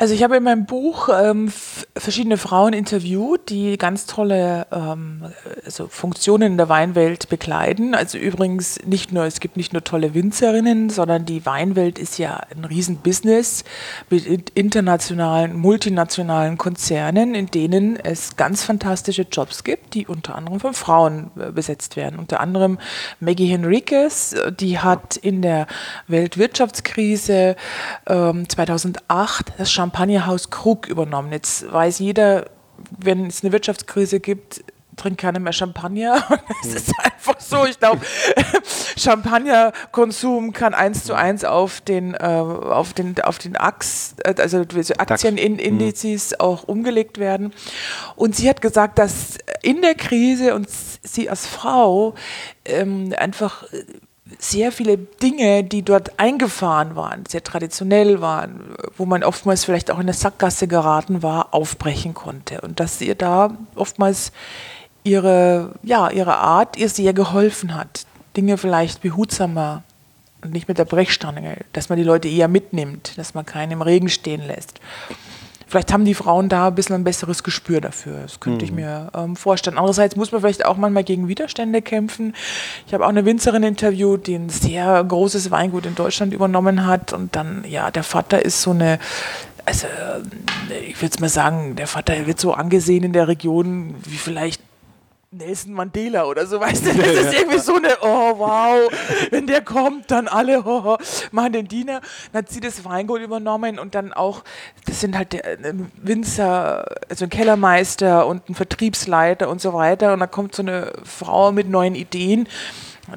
Also 0.00 0.14
ich 0.14 0.22
habe 0.22 0.38
in 0.38 0.44
meinem 0.44 0.64
Buch 0.64 1.10
ähm, 1.12 1.52
verschiedene 1.94 2.38
Frauen 2.38 2.72
interviewt, 2.72 3.50
die 3.50 3.76
ganz 3.76 4.06
tolle 4.06 4.66
ähm, 4.72 5.26
also 5.62 5.88
Funktionen 5.88 6.52
in 6.52 6.56
der 6.56 6.70
Weinwelt 6.70 7.28
bekleiden. 7.28 7.94
Also 7.94 8.16
übrigens 8.16 8.78
nicht 8.86 9.12
nur, 9.12 9.24
es 9.24 9.40
gibt 9.40 9.58
nicht 9.58 9.74
nur 9.74 9.84
tolle 9.84 10.14
Winzerinnen, 10.14 10.88
sondern 10.88 11.26
die 11.26 11.44
Weinwelt 11.44 11.98
ist 11.98 12.18
ja 12.18 12.40
ein 12.50 12.64
Riesenbusiness 12.64 13.64
mit 14.08 14.48
internationalen, 14.54 15.54
multinationalen 15.54 16.56
Konzernen, 16.56 17.34
in 17.34 17.48
denen 17.48 17.96
es 17.96 18.36
ganz 18.36 18.64
fantastische 18.64 19.26
Jobs 19.30 19.64
gibt, 19.64 19.92
die 19.92 20.06
unter 20.06 20.34
anderem 20.34 20.60
von 20.60 20.72
Frauen 20.72 21.30
äh, 21.38 21.52
besetzt 21.52 21.96
werden. 21.96 22.18
Unter 22.18 22.40
anderem 22.40 22.78
Maggie 23.20 23.48
Henriquez, 23.48 24.34
die 24.58 24.78
hat 24.78 25.18
in 25.18 25.42
der 25.42 25.66
Weltwirtschaftskrise 26.06 27.54
ähm, 28.06 28.48
2008 28.48 29.52
das 29.58 29.70
Champagnerhaus 29.90 30.50
Krug 30.50 30.86
übernommen. 30.86 31.32
Jetzt 31.32 31.70
weiß 31.70 31.98
jeder, 31.98 32.46
wenn 32.98 33.26
es 33.26 33.42
eine 33.42 33.52
Wirtschaftskrise 33.52 34.20
gibt, 34.20 34.62
trinke 34.96 35.16
keine 35.16 35.40
mehr 35.40 35.52
Champagner. 35.52 36.22
Es 36.62 36.74
ist 36.74 36.92
einfach 37.02 37.40
so. 37.40 37.64
Ich 37.64 37.78
glaube, 37.78 38.02
Champagnerkonsum 38.96 40.52
kann 40.52 40.74
eins 40.74 41.04
zu 41.04 41.14
eins 41.14 41.44
auf 41.44 41.80
den, 41.80 42.14
äh, 42.14 42.18
auf 42.18 42.92
den, 42.92 43.20
auf 43.20 43.38
den 43.38 43.56
AX, 43.56 44.14
äh, 44.22 44.34
also 44.38 44.58
Aktienindizes 44.98 46.30
mhm. 46.30 46.36
auch 46.38 46.64
umgelegt 46.64 47.18
werden. 47.18 47.52
Und 48.14 48.36
sie 48.36 48.48
hat 48.48 48.60
gesagt, 48.60 48.98
dass 48.98 49.38
in 49.62 49.82
der 49.82 49.96
Krise 49.96 50.54
und 50.54 50.68
sie 51.02 51.28
als 51.28 51.46
Frau 51.46 52.14
ähm, 52.64 53.12
einfach 53.18 53.64
sehr 54.38 54.72
viele 54.72 54.96
Dinge, 54.96 55.64
die 55.64 55.82
dort 55.82 56.18
eingefahren 56.18 56.96
waren, 56.96 57.24
sehr 57.26 57.42
traditionell 57.42 58.20
waren, 58.20 58.74
wo 58.96 59.06
man 59.06 59.24
oftmals 59.24 59.64
vielleicht 59.64 59.90
auch 59.90 59.96
in 59.96 60.02
eine 60.02 60.12
Sackgasse 60.12 60.68
geraten 60.68 61.22
war, 61.22 61.52
aufbrechen 61.52 62.14
konnte. 62.14 62.60
Und 62.60 62.80
dass 62.80 63.00
ihr 63.00 63.14
da 63.14 63.56
oftmals 63.74 64.32
ihre, 65.04 65.72
ja, 65.82 66.10
ihre 66.10 66.36
Art 66.36 66.76
ihr 66.76 66.88
sehr 66.88 67.12
geholfen 67.12 67.74
hat, 67.74 68.06
Dinge 68.36 68.56
vielleicht 68.58 69.02
behutsamer 69.02 69.82
und 70.42 70.52
nicht 70.52 70.68
mit 70.68 70.78
der 70.78 70.84
Brechstange, 70.84 71.58
dass 71.72 71.88
man 71.88 71.98
die 71.98 72.04
Leute 72.04 72.28
eher 72.28 72.48
mitnimmt, 72.48 73.18
dass 73.18 73.34
man 73.34 73.44
keinen 73.44 73.72
im 73.72 73.82
Regen 73.82 74.08
stehen 74.08 74.46
lässt. 74.46 74.80
Vielleicht 75.70 75.92
haben 75.92 76.04
die 76.04 76.14
Frauen 76.14 76.48
da 76.48 76.66
ein 76.66 76.74
bisschen 76.74 76.96
ein 76.96 77.04
besseres 77.04 77.44
Gespür 77.44 77.80
dafür. 77.80 78.22
Das 78.22 78.40
könnte 78.40 78.64
mhm. 78.64 78.68
ich 78.68 78.72
mir 78.72 79.08
ähm, 79.14 79.36
vorstellen. 79.36 79.78
Andererseits 79.78 80.16
muss 80.16 80.32
man 80.32 80.40
vielleicht 80.40 80.66
auch 80.66 80.76
manchmal 80.76 81.04
gegen 81.04 81.28
Widerstände 81.28 81.80
kämpfen. 81.80 82.34
Ich 82.88 82.92
habe 82.92 83.04
auch 83.04 83.08
eine 83.08 83.24
Winzerin 83.24 83.62
interviewt, 83.62 84.26
die 84.26 84.34
ein 84.34 84.48
sehr 84.48 85.02
großes 85.04 85.52
Weingut 85.52 85.86
in 85.86 85.94
Deutschland 85.94 86.34
übernommen 86.34 86.86
hat. 86.86 87.12
Und 87.12 87.36
dann, 87.36 87.64
ja, 87.68 87.92
der 87.92 88.02
Vater 88.02 88.44
ist 88.44 88.62
so 88.62 88.72
eine 88.72 88.98
also 89.64 89.86
ich 90.88 91.00
würde 91.00 91.20
mal 91.20 91.28
sagen, 91.28 91.76
der 91.76 91.86
Vater 91.86 92.26
wird 92.26 92.40
so 92.40 92.52
angesehen 92.52 93.04
in 93.04 93.12
der 93.12 93.28
Region 93.28 93.94
wie 94.04 94.16
vielleicht 94.16 94.60
Nelson 95.32 95.72
Mandela 95.72 96.24
oder 96.24 96.44
so, 96.44 96.58
weißt 96.58 96.86
du, 96.86 96.94
das 96.96 97.06
ist 97.06 97.34
irgendwie 97.34 97.60
so 97.60 97.76
eine, 97.76 97.96
oh 98.02 98.38
wow, 98.38 98.90
wenn 99.30 99.46
der 99.46 99.60
kommt, 99.60 100.10
dann 100.10 100.26
alle 100.26 100.60
oh, 100.64 100.82
oh, 100.84 100.96
machen 101.30 101.52
den 101.52 101.68
Diener. 101.68 102.00
Dann 102.32 102.42
hat 102.42 102.50
sie 102.50 102.58
das 102.58 102.84
Weingut 102.84 103.20
übernommen 103.20 103.78
und 103.78 103.94
dann 103.94 104.12
auch, 104.12 104.42
das 104.86 105.00
sind 105.00 105.16
halt 105.16 105.32
der 105.32 105.42
Winzer, 106.02 106.84
also 107.08 107.26
ein 107.26 107.30
Kellermeister 107.30 108.26
und 108.26 108.48
ein 108.48 108.56
Vertriebsleiter 108.56 109.48
und 109.48 109.60
so 109.60 109.72
weiter. 109.72 110.14
Und 110.14 110.20
dann 110.20 110.32
kommt 110.32 110.56
so 110.56 110.62
eine 110.62 110.92
Frau 111.04 111.52
mit 111.52 111.68
neuen 111.68 111.94
Ideen. 111.94 112.48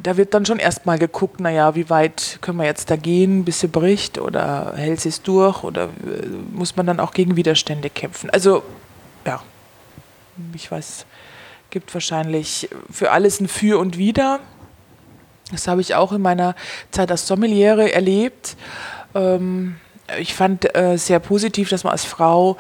Da 0.04 0.16
wird 0.16 0.36
dann 0.36 0.46
schon 0.46 0.60
erstmal 0.60 1.00
geguckt, 1.00 1.40
naja, 1.40 1.74
wie 1.74 1.90
weit 1.90 2.38
können 2.42 2.60
wir 2.60 2.66
jetzt 2.66 2.92
da 2.92 2.96
gehen, 2.96 3.44
bis 3.44 3.60
sie 3.60 3.68
bricht 3.68 4.20
oder 4.20 4.74
hält 4.76 5.00
sie 5.00 5.10
es 5.10 5.24
durch 5.24 5.64
oder 5.64 5.86
äh, 5.86 6.28
muss 6.52 6.76
man 6.76 6.86
dann 6.86 7.00
auch 7.00 7.14
gegen 7.14 7.36
Widerstände 7.36 7.90
kämpfen. 7.90 8.30
Also, 8.30 8.62
ja, 9.26 9.42
ich 10.54 10.72
weiß 10.72 11.08
gibt 11.74 11.92
wahrscheinlich 11.96 12.70
für 12.92 13.10
alles 13.10 13.40
ein 13.40 13.48
Für 13.48 13.80
und 13.80 13.98
Wider. 13.98 14.40
Das 15.52 15.68
habe 15.68 15.82
ich 15.82 15.96
auch 15.96 16.12
in 16.12 16.22
meiner 16.22 16.56
Zeit 16.92 17.10
als 17.10 17.26
Sommeliere 17.26 17.92
erlebt. 17.92 18.56
Ähm, 19.16 19.78
ich 20.20 20.36
fand 20.36 20.76
äh, 20.76 20.98
sehr 20.98 21.20
positiv, 21.20 21.70
dass 21.70 21.84
man 21.84 21.92
als 21.92 22.06
Frau 22.06 22.58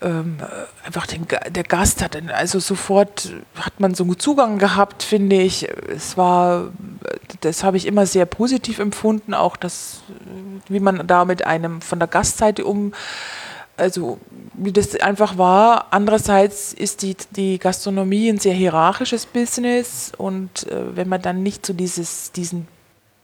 ähm, 0.00 0.36
einfach 0.84 1.08
den, 1.08 1.26
der 1.48 1.64
Gast 1.64 2.02
hat, 2.02 2.16
also 2.32 2.60
sofort 2.60 3.32
hat 3.56 3.80
man 3.80 3.94
so 3.94 4.04
einen 4.04 4.18
Zugang 4.18 4.58
gehabt, 4.58 5.02
finde 5.02 5.36
ich. 5.36 5.68
Es 5.88 6.16
war, 6.16 6.68
das 7.40 7.64
habe 7.64 7.76
ich 7.76 7.86
immer 7.86 8.06
sehr 8.06 8.26
positiv 8.26 8.78
empfunden, 8.78 9.34
auch 9.34 9.56
das, 9.56 10.02
wie 10.68 10.80
man 10.80 11.04
da 11.08 11.24
mit 11.24 11.44
einem 11.46 11.80
von 11.80 11.98
der 11.98 12.08
Gastseite 12.08 12.64
um 12.64 12.92
also 13.82 14.18
wie 14.54 14.72
das 14.72 14.94
einfach 15.00 15.38
war. 15.38 15.88
Andererseits 15.90 16.72
ist 16.72 17.02
die, 17.02 17.16
die 17.30 17.58
Gastronomie 17.58 18.28
ein 18.28 18.38
sehr 18.38 18.54
hierarchisches 18.54 19.26
Business 19.26 20.12
und 20.16 20.68
äh, 20.68 20.96
wenn 20.96 21.08
man 21.08 21.20
dann 21.20 21.42
nicht 21.42 21.66
so 21.66 21.72
dieses, 21.72 22.32
diesen 22.32 22.68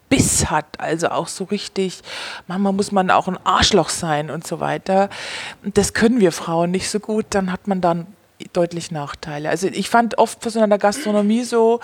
Biss 0.08 0.50
hat, 0.50 0.80
also 0.80 1.08
auch 1.08 1.28
so 1.28 1.44
richtig, 1.44 2.00
manchmal 2.46 2.72
muss 2.72 2.92
man 2.92 3.10
auch 3.10 3.28
ein 3.28 3.38
Arschloch 3.44 3.90
sein 3.90 4.30
und 4.30 4.46
so 4.46 4.58
weiter. 4.58 5.10
Das 5.62 5.92
können 5.92 6.20
wir 6.20 6.32
Frauen 6.32 6.70
nicht 6.70 6.90
so 6.90 6.98
gut, 6.98 7.26
dann 7.30 7.52
hat 7.52 7.68
man 7.68 7.80
dann 7.80 8.06
deutlich 8.52 8.90
Nachteile. 8.90 9.50
Also 9.50 9.66
ich 9.66 9.90
fand 9.90 10.16
oft 10.16 10.42
von 10.42 10.50
so 10.50 10.60
einer 10.60 10.78
Gastronomie 10.78 11.42
so, 11.42 11.80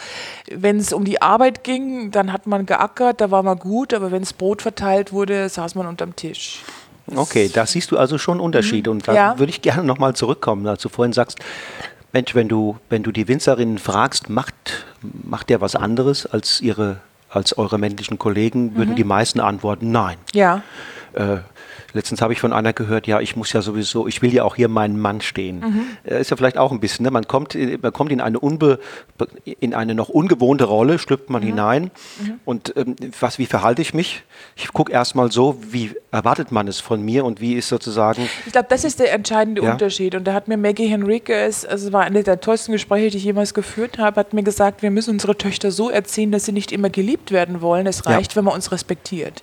wenn 0.50 0.78
es 0.78 0.92
um 0.92 1.04
die 1.04 1.20
Arbeit 1.20 1.64
ging, 1.64 2.10
dann 2.10 2.32
hat 2.32 2.46
man 2.46 2.64
geackert, 2.64 3.20
da 3.20 3.30
war 3.30 3.42
man 3.42 3.58
gut, 3.58 3.92
aber 3.92 4.10
wenn 4.10 4.22
das 4.22 4.32
Brot 4.32 4.62
verteilt 4.62 5.12
wurde, 5.12 5.48
saß 5.48 5.74
man 5.74 5.86
unterm 5.86 6.16
Tisch. 6.16 6.62
Okay, 7.06 7.50
da 7.52 7.66
siehst 7.66 7.90
du 7.90 7.98
also 7.98 8.18
schon 8.18 8.40
Unterschiede. 8.40 8.90
Mhm. 8.90 8.96
Und 8.96 9.08
da 9.08 9.14
ja. 9.14 9.38
würde 9.38 9.50
ich 9.50 9.62
gerne 9.62 9.84
nochmal 9.84 10.14
zurückkommen, 10.14 10.66
als 10.66 10.82
du 10.82 10.88
vorhin 10.88 11.12
sagst, 11.12 11.38
Mensch, 12.12 12.34
wenn 12.34 12.48
du, 12.48 12.78
wenn 12.88 13.02
du 13.02 13.10
die 13.10 13.26
Winzerinnen 13.26 13.78
fragst, 13.78 14.30
macht, 14.30 14.86
macht 15.02 15.50
der 15.50 15.60
was 15.60 15.74
anderes 15.74 16.26
als 16.26 16.60
ihre, 16.60 16.98
als 17.28 17.58
eure 17.58 17.78
männlichen 17.78 18.18
Kollegen, 18.18 18.76
würden 18.76 18.92
mhm. 18.92 18.96
die 18.96 19.04
meisten 19.04 19.40
antworten, 19.40 19.90
nein. 19.90 20.16
Ja. 20.32 20.62
Äh, 21.12 21.38
Letztens 21.94 22.20
habe 22.20 22.32
ich 22.32 22.40
von 22.40 22.52
einer 22.52 22.72
gehört, 22.72 23.06
ja, 23.06 23.20
ich 23.20 23.36
muss 23.36 23.52
ja 23.52 23.62
sowieso, 23.62 24.06
ich 24.08 24.20
will 24.20 24.34
ja 24.34 24.42
auch 24.42 24.56
hier 24.56 24.68
meinen 24.68 25.00
Mann 25.00 25.20
stehen. 25.20 25.60
Mhm. 25.60 26.12
Ist 26.12 26.30
ja 26.30 26.36
vielleicht 26.36 26.58
auch 26.58 26.72
ein 26.72 26.80
bisschen, 26.80 27.04
ne? 27.04 27.10
man, 27.10 27.26
kommt, 27.26 27.56
man 27.80 27.92
kommt 27.92 28.10
in 28.10 28.20
eine, 28.20 28.40
unbe, 28.40 28.80
in 29.60 29.74
eine 29.74 29.94
noch 29.94 30.08
ungewohnte 30.08 30.64
Rolle, 30.64 30.98
schlüpft 30.98 31.30
man 31.30 31.42
mhm. 31.42 31.46
hinein 31.46 31.82
mhm. 32.20 32.40
und 32.44 32.76
ähm, 32.76 32.96
was, 33.20 33.38
wie 33.38 33.46
verhalte 33.46 33.80
ich 33.80 33.94
mich? 33.94 34.24
Ich 34.56 34.72
gucke 34.72 34.92
erstmal 34.92 35.30
so, 35.30 35.56
wie 35.70 35.92
erwartet 36.10 36.50
man 36.50 36.66
es 36.66 36.80
von 36.80 37.00
mir 37.00 37.24
und 37.24 37.40
wie 37.40 37.54
ist 37.54 37.68
sozusagen... 37.68 38.28
Ich 38.44 38.52
glaube, 38.52 38.66
das 38.68 38.84
ist 38.84 38.98
der 38.98 39.12
entscheidende 39.12 39.62
ja? 39.62 39.72
Unterschied 39.72 40.16
und 40.16 40.24
da 40.24 40.32
hat 40.32 40.48
mir 40.48 40.56
Maggie 40.56 40.88
Henriquez, 40.88 41.64
also 41.64 41.86
es 41.86 41.92
war 41.92 42.02
eine 42.02 42.24
der 42.24 42.40
tollsten 42.40 42.72
Gespräche, 42.72 43.10
die 43.10 43.18
ich 43.18 43.24
jemals 43.24 43.54
geführt 43.54 43.98
habe, 43.98 44.18
hat 44.18 44.32
mir 44.32 44.42
gesagt, 44.42 44.82
wir 44.82 44.90
müssen 44.90 45.10
unsere 45.10 45.38
Töchter 45.38 45.70
so 45.70 45.90
erziehen, 45.90 46.32
dass 46.32 46.44
sie 46.44 46.52
nicht 46.52 46.72
immer 46.72 46.90
geliebt 46.90 47.30
werden 47.30 47.60
wollen. 47.60 47.86
Es 47.86 48.06
reicht, 48.06 48.32
ja. 48.32 48.36
wenn 48.36 48.44
man 48.44 48.54
uns 48.54 48.72
respektiert. 48.72 49.42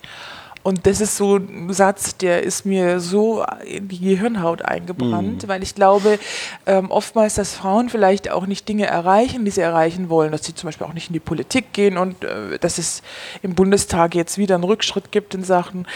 Und 0.64 0.86
das 0.86 1.02
ist 1.02 1.18
so 1.18 1.38
ein 1.38 1.74
Satz, 1.74 2.18
der 2.18 2.44
ist 2.44 2.66
mir 2.66 3.00
so 3.00 3.44
in 3.66 3.88
die 3.88 4.00
Gehirnhaut 4.00 4.62
eingebrannt, 4.62 5.44
mhm. 5.44 5.48
weil 5.48 5.64
ich 5.64 5.74
glaube, 5.74 6.20
ähm, 6.66 6.92
oftmals, 6.92 7.36
dass 7.36 7.56
Frauen 7.56 7.90
vielleicht 7.90 8.30
auch 8.30 8.46
nicht 8.46 8.70
Dinge 8.70 8.86
erreichen, 8.86 9.44
die 9.44 9.52
sie 9.52 9.62
erreichen 9.62 10.10
wollen, 10.10 10.32
dass 10.32 10.46
sie 10.46 10.54
zum 10.54 10.68
Beispiel 10.68 10.86
auch 10.86 10.94
nicht 10.94 11.10
in 11.10 11.14
die 11.14 11.20
Politik 11.20 11.74
gehen 11.74 11.98
und 11.98 12.24
äh, 12.24 12.60
dass 12.60 12.78
es 12.78 13.02
im 13.42 13.56
Bundestag 13.56 14.14
jetzt 14.14 14.38
wieder 14.38 14.56
einen 14.56 14.64
Rückschritt 14.64 15.12
gibt 15.12 15.34
in 15.34 15.44
Sachen. 15.44 15.88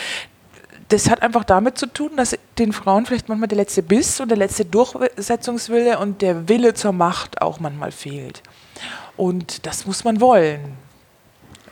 Das 0.89 1.09
hat 1.09 1.21
einfach 1.21 1.43
damit 1.43 1.77
zu 1.77 1.87
tun, 1.87 2.11
dass 2.15 2.37
den 2.57 2.71
Frauen 2.71 3.05
vielleicht 3.05 3.29
manchmal 3.29 3.47
der 3.47 3.57
letzte 3.57 3.83
Biss 3.83 4.19
und 4.19 4.29
der 4.29 4.37
letzte 4.37 4.65
Durchsetzungswille 4.65 5.99
und 5.99 6.21
der 6.21 6.47
Wille 6.47 6.73
zur 6.73 6.91
Macht 6.91 7.41
auch 7.41 7.59
manchmal 7.59 7.91
fehlt. 7.91 8.41
Und 9.17 9.65
das 9.65 9.85
muss 9.85 10.03
man 10.03 10.19
wollen. 10.19 10.84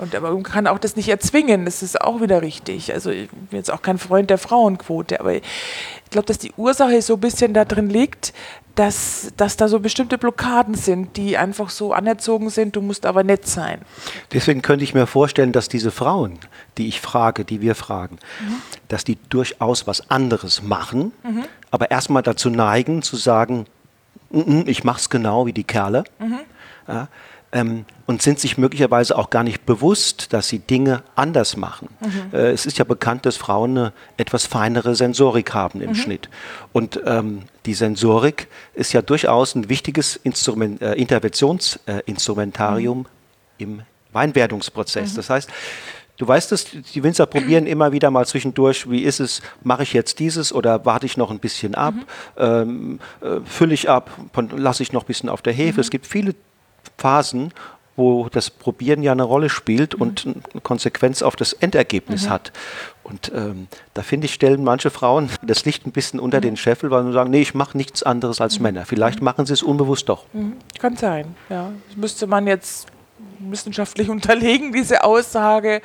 Und 0.03 0.15
aber 0.15 0.31
man 0.31 0.43
kann 0.43 0.67
auch 0.67 0.79
das 0.79 0.97
nicht 0.97 1.07
erzwingen, 1.07 1.63
das 1.63 1.81
ist 1.81 1.99
auch 2.01 2.21
wieder 2.21 2.41
richtig. 2.41 2.93
Also 2.93 3.09
ich 3.09 3.29
bin 3.29 3.57
jetzt 3.57 3.71
auch 3.71 3.81
kein 3.81 3.97
Freund 3.97 4.29
der 4.29 4.37
Frauenquote, 4.37 5.19
aber 5.19 5.35
ich 5.35 5.43
glaube, 6.09 6.25
dass 6.25 6.37
die 6.37 6.51
Ursache 6.57 7.01
so 7.01 7.13
ein 7.13 7.21
bisschen 7.21 7.53
da 7.53 7.63
drin 7.63 7.89
liegt, 7.89 8.33
dass, 8.75 9.31
dass 9.37 9.55
da 9.55 9.69
so 9.69 9.79
bestimmte 9.79 10.17
Blockaden 10.17 10.73
sind, 10.73 11.15
die 11.15 11.37
einfach 11.37 11.69
so 11.69 11.93
anerzogen 11.93 12.49
sind, 12.49 12.75
du 12.75 12.81
musst 12.81 13.05
aber 13.05 13.23
nett 13.23 13.47
sein. 13.47 13.81
Deswegen 14.33 14.61
könnte 14.61 14.83
ich 14.83 14.93
mir 14.93 15.07
vorstellen, 15.07 15.53
dass 15.53 15.69
diese 15.69 15.91
Frauen, 15.91 16.39
die 16.77 16.87
ich 16.87 16.99
frage, 16.99 17.45
die 17.45 17.61
wir 17.61 17.75
fragen, 17.75 18.17
mhm. 18.41 18.55
dass 18.89 19.05
die 19.05 19.17
durchaus 19.29 19.87
was 19.87 20.09
anderes 20.11 20.63
machen, 20.63 21.13
mhm. 21.23 21.45
aber 21.71 21.91
erstmal 21.91 22.23
dazu 22.23 22.49
neigen 22.49 23.03
zu 23.03 23.15
sagen, 23.15 23.67
ich 24.65 24.83
mache 24.83 24.99
es 24.99 25.09
genau 25.09 25.45
wie 25.45 25.53
die 25.53 25.63
Kerle. 25.63 26.03
Mhm. 26.19 26.39
Ja, 26.87 27.07
ähm, 27.53 27.85
und 28.05 28.21
sind 28.21 28.37
sich 28.39 28.57
möglicherweise 28.57 29.17
auch 29.17 29.29
gar 29.29 29.43
nicht 29.43 29.65
bewusst, 29.65 30.33
dass 30.33 30.49
sie 30.49 30.59
Dinge 30.59 31.03
anders 31.15 31.55
machen. 31.55 31.87
Mhm. 32.01 32.33
Äh, 32.33 32.51
es 32.51 32.65
ist 32.65 32.77
ja 32.77 32.83
bekannt, 32.83 33.25
dass 33.25 33.37
Frauen 33.37 33.77
eine 33.77 33.93
etwas 34.17 34.45
feinere 34.45 34.93
Sensorik 34.95 35.53
haben 35.53 35.79
im 35.79 35.91
mhm. 35.91 35.95
Schnitt. 35.95 36.27
Und 36.73 36.99
ähm, 37.05 37.43
die 37.65 37.75
Sensorik 37.75 38.49
ist 38.73 38.91
ja 38.91 39.01
durchaus 39.01 39.55
ein 39.55 39.69
wichtiges 39.69 40.17
Instrument, 40.17 40.81
äh, 40.81 40.95
Interventionsinstrumentarium 40.95 42.99
mhm. 42.99 43.05
im 43.57 43.83
Weinwerdungsprozess. 44.11 45.13
Mhm. 45.13 45.15
Das 45.15 45.29
heißt, 45.29 45.49
Du 46.17 46.27
weißt 46.27 46.51
es, 46.51 46.67
die 46.93 47.03
Winzer 47.03 47.25
probieren 47.25 47.65
immer 47.65 47.91
wieder 47.91 48.11
mal 48.11 48.27
zwischendurch, 48.27 48.89
wie 48.89 49.01
ist 49.01 49.19
es, 49.19 49.41
mache 49.63 49.81
ich 49.81 49.93
jetzt 49.93 50.19
dieses 50.19 50.53
oder 50.53 50.85
warte 50.85 51.07
ich 51.07 51.17
noch 51.17 51.31
ein 51.31 51.39
bisschen 51.39 51.73
ab, 51.73 51.95
mhm. 51.95 52.03
ähm, 52.37 52.99
äh, 53.21 53.39
fülle 53.45 53.73
ich 53.73 53.89
ab, 53.89 54.11
lasse 54.55 54.83
ich 54.83 54.93
noch 54.93 55.03
ein 55.03 55.07
bisschen 55.07 55.27
auf 55.27 55.41
der 55.41 55.53
Hefe. 55.53 55.77
Mhm. 55.77 55.81
Es 55.81 55.89
gibt 55.89 56.05
viele 56.05 56.35
Phasen, 56.97 57.53
wo 57.95 58.27
das 58.29 58.49
Probieren 58.49 59.03
ja 59.03 59.12
eine 59.12 59.23
Rolle 59.23 59.49
spielt 59.49 59.95
mhm. 59.95 60.01
und 60.01 60.25
eine 60.25 60.62
Konsequenz 60.62 61.21
auf 61.21 61.36
das 61.36 61.53
Endergebnis 61.53 62.25
mhm. 62.25 62.29
hat. 62.29 62.51
Und 63.03 63.32
ähm, 63.36 63.67
da 63.93 64.01
finde 64.01 64.25
ich, 64.25 64.34
stellen 64.34 64.63
manche 64.63 64.89
Frauen 64.89 65.29
das 65.43 65.65
Licht 65.65 65.86
ein 65.86 65.91
bisschen 65.91 66.19
unter 66.19 66.38
mhm. 66.38 66.43
den 66.43 66.58
Scheffel, 66.58 66.89
weil 66.89 67.03
sie 67.06 67.13
sagen, 67.13 67.29
nee, 67.29 67.41
ich 67.41 67.53
mache 67.53 67.77
nichts 67.77 68.01
anderes 68.01 68.41
als 68.41 68.58
mhm. 68.58 68.63
Männer. 68.63 68.86
Vielleicht 68.86 69.19
mhm. 69.19 69.25
machen 69.25 69.45
sie 69.45 69.53
es 69.53 69.62
unbewusst 69.62 70.10
doch. 70.10 70.25
Mhm. 70.34 70.53
Kann 70.79 70.97
sein, 70.97 71.36
ja. 71.49 71.71
Das 71.88 71.97
müsste 71.97 72.27
man 72.27 72.47
jetzt 72.47 72.88
wissenschaftlich 73.39 74.10
unterlegen, 74.10 74.73
diese 74.73 75.03
Aussage. 75.03 75.82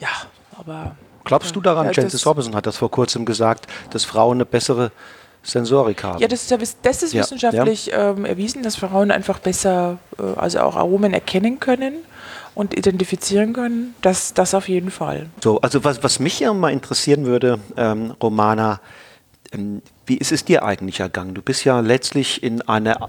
Ja, 0.00 0.08
aber... 0.56 0.96
Glaubst 1.24 1.54
du 1.54 1.60
daran, 1.60 1.84
ja, 1.86 1.92
Jancis 1.92 2.24
Robinson 2.24 2.54
hat 2.54 2.64
das 2.64 2.78
vor 2.78 2.90
kurzem 2.90 3.26
gesagt, 3.26 3.66
dass 3.90 4.06
Frauen 4.06 4.38
eine 4.38 4.46
bessere 4.46 4.92
Sensorik 5.50 6.04
haben. 6.04 6.20
Ja, 6.20 6.28
das 6.28 6.42
ist, 6.42 6.50
ja, 6.50 6.58
das 6.82 7.02
ist 7.02 7.12
Ja, 7.12 7.22
wissenschaftlich 7.22 7.90
Ähm, 7.92 8.24
erwiesen, 8.24 8.62
dass 8.62 8.76
Frauen 8.76 9.10
einfach 9.10 9.38
besser, 9.38 9.98
äh, 10.18 10.22
also 10.38 10.60
auch 10.60 10.76
Aromen 10.76 11.14
erkennen 11.14 11.58
können 11.58 11.94
und 12.54 12.76
identifizieren 12.76 13.52
können. 13.52 13.94
Das, 14.02 14.34
das 14.34 14.54
auf 14.54 14.68
jeden 14.68 14.90
Fall. 14.90 15.26
So, 15.42 15.60
also 15.60 15.84
was, 15.84 16.02
was 16.02 16.18
mich 16.18 16.40
ja 16.40 16.52
mal 16.52 16.70
interessieren 16.72 17.24
würde, 17.24 17.58
ähm, 17.76 18.14
Romana, 18.22 18.80
ähm, 19.52 19.80
wie 20.06 20.16
ist 20.18 20.32
es 20.32 20.44
dir 20.44 20.64
eigentlich 20.64 21.00
ergangen? 21.00 21.34
Du 21.34 21.42
bist 21.42 21.64
ja 21.64 21.80
letztlich 21.80 22.42
in 22.42 22.62
einer, 22.62 23.08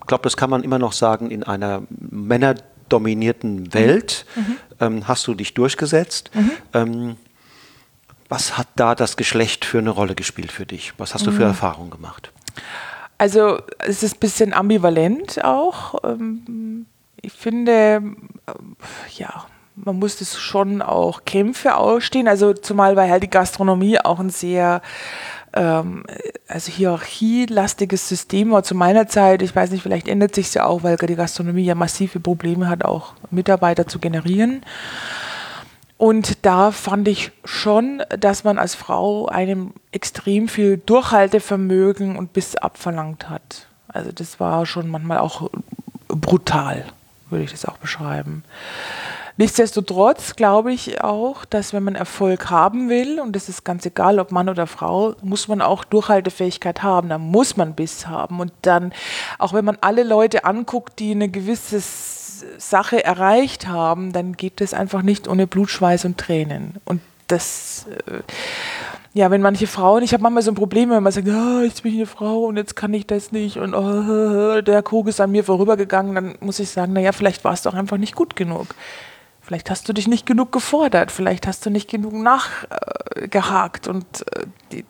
ich 0.00 0.06
glaube, 0.06 0.22
das 0.22 0.36
kann 0.36 0.50
man 0.50 0.62
immer 0.62 0.78
noch 0.78 0.92
sagen, 0.92 1.30
in 1.30 1.42
einer 1.44 1.82
männerdominierten 1.88 3.72
Welt 3.74 4.26
ähm, 4.80 5.06
hast 5.08 5.26
du 5.26 5.34
dich 5.34 5.54
durchgesetzt. 5.54 6.30
Ähm, 6.74 7.16
was 8.30 8.56
hat 8.56 8.68
da 8.76 8.94
das 8.94 9.16
Geschlecht 9.16 9.66
für 9.66 9.78
eine 9.78 9.90
Rolle 9.90 10.14
gespielt 10.14 10.52
für 10.52 10.64
dich? 10.64 10.94
Was 10.96 11.12
hast 11.14 11.26
du 11.26 11.32
für 11.32 11.44
Erfahrungen 11.44 11.90
gemacht? 11.90 12.32
Also 13.18 13.60
es 13.80 14.02
ist 14.02 14.16
ein 14.16 14.20
bisschen 14.20 14.54
ambivalent 14.54 15.44
auch. 15.44 15.96
Ähm, 16.04 16.86
Ich 17.22 17.32
finde, 17.34 17.72
ähm, 17.72 18.16
ja, 19.18 19.44
man 19.76 19.98
muss 19.98 20.16
das 20.16 20.38
schon 20.38 20.80
auch 20.80 21.24
Kämpfe 21.26 21.76
ausstehen. 21.76 22.28
Also 22.28 22.54
zumal 22.54 22.96
weil 22.96 23.10
halt 23.10 23.22
die 23.22 23.30
Gastronomie 23.30 23.98
auch 24.00 24.20
ein 24.20 24.30
sehr 24.30 24.80
ähm, 25.52 26.04
also 26.48 26.72
hierarchielastiges 26.72 28.08
System 28.08 28.52
war 28.52 28.62
zu 28.62 28.74
meiner 28.74 29.06
Zeit. 29.06 29.42
Ich 29.42 29.54
weiß 29.54 29.70
nicht, 29.70 29.82
vielleicht 29.82 30.08
ändert 30.08 30.34
sich 30.34 30.54
ja 30.54 30.64
auch, 30.64 30.82
weil 30.82 30.96
die 30.96 31.14
Gastronomie 31.16 31.64
ja 31.64 31.74
massive 31.74 32.20
Probleme 32.20 32.68
hat, 32.68 32.84
auch 32.84 33.14
Mitarbeiter 33.30 33.86
zu 33.86 33.98
generieren. 33.98 34.62
Und 36.00 36.46
da 36.46 36.72
fand 36.72 37.08
ich 37.08 37.30
schon, 37.44 38.02
dass 38.18 38.42
man 38.42 38.56
als 38.56 38.74
Frau 38.74 39.26
einem 39.26 39.74
extrem 39.92 40.48
viel 40.48 40.78
Durchhaltevermögen 40.78 42.16
und 42.16 42.32
Biss 42.32 42.56
abverlangt 42.56 43.28
hat. 43.28 43.66
Also 43.86 44.10
das 44.10 44.40
war 44.40 44.64
schon 44.64 44.88
manchmal 44.88 45.18
auch 45.18 45.50
brutal, 46.08 46.86
würde 47.28 47.44
ich 47.44 47.50
das 47.50 47.66
auch 47.66 47.76
beschreiben. 47.76 48.44
Nichtsdestotrotz 49.36 50.36
glaube 50.36 50.72
ich 50.72 51.02
auch, 51.04 51.44
dass 51.44 51.74
wenn 51.74 51.82
man 51.82 51.96
Erfolg 51.96 52.48
haben 52.48 52.88
will, 52.88 53.20
und 53.20 53.36
das 53.36 53.50
ist 53.50 53.64
ganz 53.64 53.84
egal, 53.84 54.18
ob 54.20 54.32
Mann 54.32 54.48
oder 54.48 54.66
Frau, 54.66 55.14
muss 55.20 55.48
man 55.48 55.60
auch 55.60 55.84
Durchhaltefähigkeit 55.84 56.82
haben, 56.82 57.10
da 57.10 57.18
muss 57.18 57.58
man 57.58 57.74
Biss 57.74 58.06
haben. 58.06 58.40
Und 58.40 58.52
dann, 58.62 58.94
auch 59.38 59.52
wenn 59.52 59.66
man 59.66 59.76
alle 59.82 60.04
Leute 60.04 60.46
anguckt, 60.46 60.98
die 60.98 61.10
eine 61.10 61.28
gewisse 61.28 61.76
S- 61.76 62.19
Sache 62.58 63.04
erreicht 63.04 63.66
haben, 63.66 64.12
dann 64.12 64.34
geht 64.34 64.60
das 64.60 64.74
einfach 64.74 65.02
nicht 65.02 65.28
ohne 65.28 65.46
Blut, 65.46 65.70
Schweiß 65.70 66.04
und 66.04 66.18
Tränen. 66.18 66.74
Und 66.84 67.00
das, 67.26 67.86
äh, 68.06 68.20
ja, 69.12 69.30
wenn 69.30 69.42
manche 69.42 69.66
Frauen, 69.66 70.02
ich 70.02 70.12
habe 70.12 70.22
manchmal 70.22 70.42
so 70.42 70.50
ein 70.50 70.56
Problem, 70.56 70.90
wenn 70.90 71.02
man 71.02 71.12
sagt, 71.12 71.28
ah, 71.28 71.62
jetzt 71.62 71.82
bin 71.82 71.92
ich 71.92 71.98
eine 71.98 72.06
Frau 72.06 72.44
und 72.44 72.56
jetzt 72.56 72.76
kann 72.76 72.94
ich 72.94 73.06
das 73.06 73.32
nicht 73.32 73.56
und 73.56 73.74
oh, 73.74 74.60
der 74.60 74.82
Krug 74.82 75.08
ist 75.08 75.20
an 75.20 75.30
mir 75.30 75.44
vorübergegangen, 75.44 76.14
dann 76.14 76.34
muss 76.40 76.58
ich 76.58 76.70
sagen, 76.70 76.92
naja, 76.92 77.12
vielleicht 77.12 77.42
war 77.44 77.52
es 77.52 77.62
doch 77.62 77.74
einfach 77.74 77.96
nicht 77.96 78.14
gut 78.14 78.36
genug. 78.36 78.74
Vielleicht 79.50 79.68
hast 79.68 79.88
du 79.88 79.92
dich 79.92 80.06
nicht 80.06 80.26
genug 80.26 80.52
gefordert, 80.52 81.10
vielleicht 81.10 81.48
hast 81.48 81.66
du 81.66 81.70
nicht 81.70 81.90
genug 81.90 82.12
nachgehakt 82.12 83.88
und 83.88 84.04
äh, 84.36 84.46
die, 84.70 84.84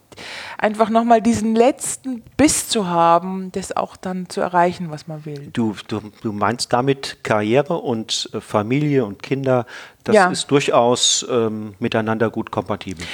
einfach 0.58 0.90
nochmal 0.90 1.22
diesen 1.22 1.54
letzten 1.54 2.20
Biss 2.36 2.68
zu 2.68 2.86
haben, 2.86 3.50
das 3.52 3.74
auch 3.74 3.96
dann 3.96 4.28
zu 4.28 4.42
erreichen, 4.42 4.90
was 4.90 5.06
man 5.08 5.24
will. 5.24 5.48
Du, 5.54 5.74
du, 5.88 6.02
du 6.20 6.32
meinst 6.32 6.74
damit 6.74 7.24
Karriere 7.24 7.78
und 7.78 8.28
äh, 8.34 8.42
Familie 8.42 9.06
und 9.06 9.22
Kinder, 9.22 9.64
das 10.04 10.14
Ja. 10.16 10.30
ist 10.30 10.50
durchaus 10.50 11.24
ähm, 11.30 11.72
miteinander 11.78 12.28
gut 12.28 12.50
kompatibel. 12.50 13.06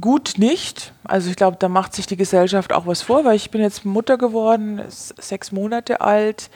Gut 0.00 0.34
nicht. 0.38 0.92
Also 1.04 1.30
ich 1.30 1.36
glaube, 1.36 1.56
da 1.60 1.68
macht 1.68 1.94
sich 1.94 2.06
die 2.08 2.16
Gesellschaft 2.16 2.72
auch 2.72 2.86
was 2.88 3.02
vor, 3.02 3.24
weil 3.24 3.36
ich 3.36 3.52
bin 3.52 3.60
jetzt 3.60 3.84
Mutter 3.84 4.18
geworden, 4.18 4.82
sechs 4.88 5.52
Monate 5.52 6.00
alt. 6.00 6.50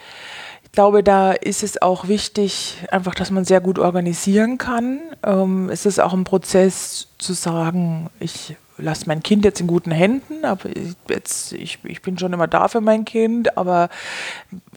Ich 0.75 0.77
glaube, 0.77 1.03
da 1.03 1.31
ist 1.31 1.63
es 1.63 1.81
auch 1.81 2.09
wichtig, 2.09 2.83
einfach, 2.91 3.15
dass 3.15 3.31
man 3.31 3.45
sehr 3.45 3.61
gut 3.61 3.79
organisieren 3.79 4.57
kann. 4.57 4.99
Ähm, 5.23 5.69
es 5.69 5.85
ist 5.85 6.01
auch 6.01 6.11
ein 6.11 6.25
Prozess 6.25 7.07
zu 7.17 7.31
sagen, 7.31 8.09
ich 8.19 8.57
lasse 8.77 9.05
mein 9.07 9.23
Kind 9.23 9.45
jetzt 9.45 9.61
in 9.61 9.67
guten 9.67 9.91
Händen, 9.91 10.45
aber 10.45 10.69
ich, 10.69 10.95
jetzt, 11.09 11.53
ich, 11.53 11.79
ich 11.83 12.01
bin 12.01 12.17
schon 12.17 12.33
immer 12.33 12.47
da 12.47 12.67
für 12.67 12.81
mein 12.81 13.05
Kind, 13.05 13.57
aber 13.57 13.89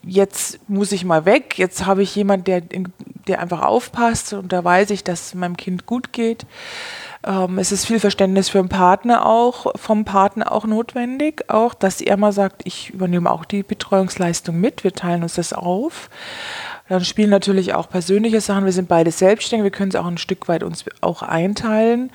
jetzt 0.05 0.61
muss 0.69 0.93
ich 0.93 1.05
mal 1.05 1.25
weg. 1.25 1.59
Jetzt 1.59 1.87
habe 1.87 2.03
ich 2.03 2.15
jemanden, 2.15 2.45
der, 2.45 2.63
der 3.27 3.41
einfach 3.41 3.63
aufpasst 3.63 4.33
und 4.33 4.53
da 4.53 4.63
weiß 4.63 4.91
ich, 4.91 5.05
dass 5.05 5.27
es 5.27 5.35
meinem 5.35 5.57
Kind 5.57 5.87
gut 5.87 6.13
geht. 6.13 6.47
Ähm, 7.27 7.59
es 7.59 7.73
ist 7.73 7.87
viel 7.87 8.01
Verständnis 8.01 8.49
für 8.49 8.59
den 8.59 8.69
Partner 8.69 9.27
auch, 9.27 9.73
vom 9.77 10.05
Partner 10.05 10.53
auch 10.53 10.65
notwendig, 10.65 11.45
auch, 11.49 11.75
dass 11.75 12.01
er 12.01 12.17
mal 12.17 12.33
sagt, 12.33 12.63
ich 12.65 12.91
übernehme 12.91 13.31
auch 13.31 13.45
die 13.45 13.63
Betreuungsleistung 13.63 14.61
mit, 14.61 14.85
wir 14.85 14.93
teilen 14.93 15.23
uns 15.23 15.35
das 15.35 15.53
auf. 15.53 16.09
Dann 16.89 17.05
spielen 17.05 17.31
natürlich 17.31 17.75
auch 17.75 17.89
persönliche 17.89 18.41
Sachen. 18.41 18.65
Wir 18.65 18.73
sind 18.73 18.89
beide 18.89 19.11
selbstständig, 19.11 19.65
wir 19.65 19.71
können 19.71 19.91
es 19.91 19.97
auch 19.97 20.07
ein 20.07 20.19
Stück 20.19 20.49
weit 20.49 20.63
uns 20.63 20.85
auch 21.01 21.23
einteilen. 21.23 22.11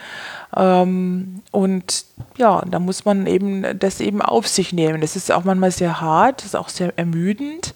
Ähm, 0.55 1.41
und 1.51 2.05
ja, 2.37 2.63
da 2.65 2.79
muss 2.79 3.05
man 3.05 3.27
eben 3.27 3.79
das 3.79 3.99
eben 3.99 4.21
auf 4.21 4.47
sich 4.47 4.73
nehmen. 4.73 5.01
Das 5.01 5.15
ist 5.15 5.31
auch 5.31 5.43
manchmal 5.43 5.71
sehr 5.71 6.01
hart, 6.01 6.39
das 6.39 6.47
ist 6.47 6.55
auch 6.55 6.69
sehr 6.69 6.97
ermüdend. 6.97 7.73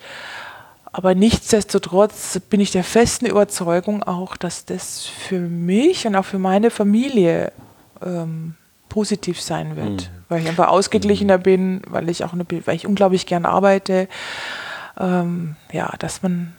Aber 0.92 1.14
nichtsdestotrotz 1.14 2.40
bin 2.50 2.60
ich 2.60 2.72
der 2.72 2.84
festen 2.84 3.28
Überzeugung 3.28 4.02
auch, 4.02 4.36
dass 4.36 4.66
das 4.66 5.06
für 5.06 5.40
mich 5.40 6.08
und 6.08 6.16
auch 6.16 6.26
für 6.26 6.40
meine 6.40 6.72
Familie 6.72 7.52
ähm, 8.04 8.56
positiv 8.90 9.40
sein 9.40 9.76
wird. 9.76 10.10
Weil 10.28 10.42
ich 10.42 10.48
einfach 10.48 10.70
ausgeglichener 10.70 11.38
bin, 11.38 11.82
weil 11.88 12.10
ich 12.10 12.24
auch 12.24 12.34
eine, 12.34 12.46
weil 12.66 12.76
ich 12.76 12.88
unglaublich 12.88 13.28
gern 13.28 13.46
arbeite. 13.46 14.08
Ähm, 15.00 15.56
ja, 15.72 15.94
dass 16.00 16.24
man, 16.24 16.54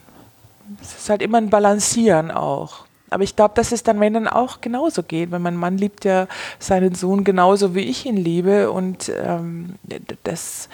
es 0.81 0.99
ist 0.99 1.11
halt 1.11 1.23
immer 1.23 1.39
ein 1.39 1.51
Balancieren 1.51 2.31
auch. 2.31 2.87
Aber 3.11 3.23
ich 3.23 3.37
glaube, 3.37 3.55
dass 3.55 3.73
es 3.73 3.83
dann, 3.83 4.01
dann 4.01 4.29
auch 4.29 4.61
genauso 4.61 5.03
geht, 5.03 5.31
weil 5.31 5.39
mein 5.39 5.57
Mann 5.57 5.79
liebt 5.79 6.05
ja 6.05 6.27
seinen 6.59 6.95
Sohn 6.95 7.25
genauso, 7.25 7.75
wie 7.75 7.81
ich 7.81 8.05
ihn 8.05 8.19
liebe. 8.19 8.71
Und 8.71 9.11
ähm, 9.25 9.77
das, 10.25 10.69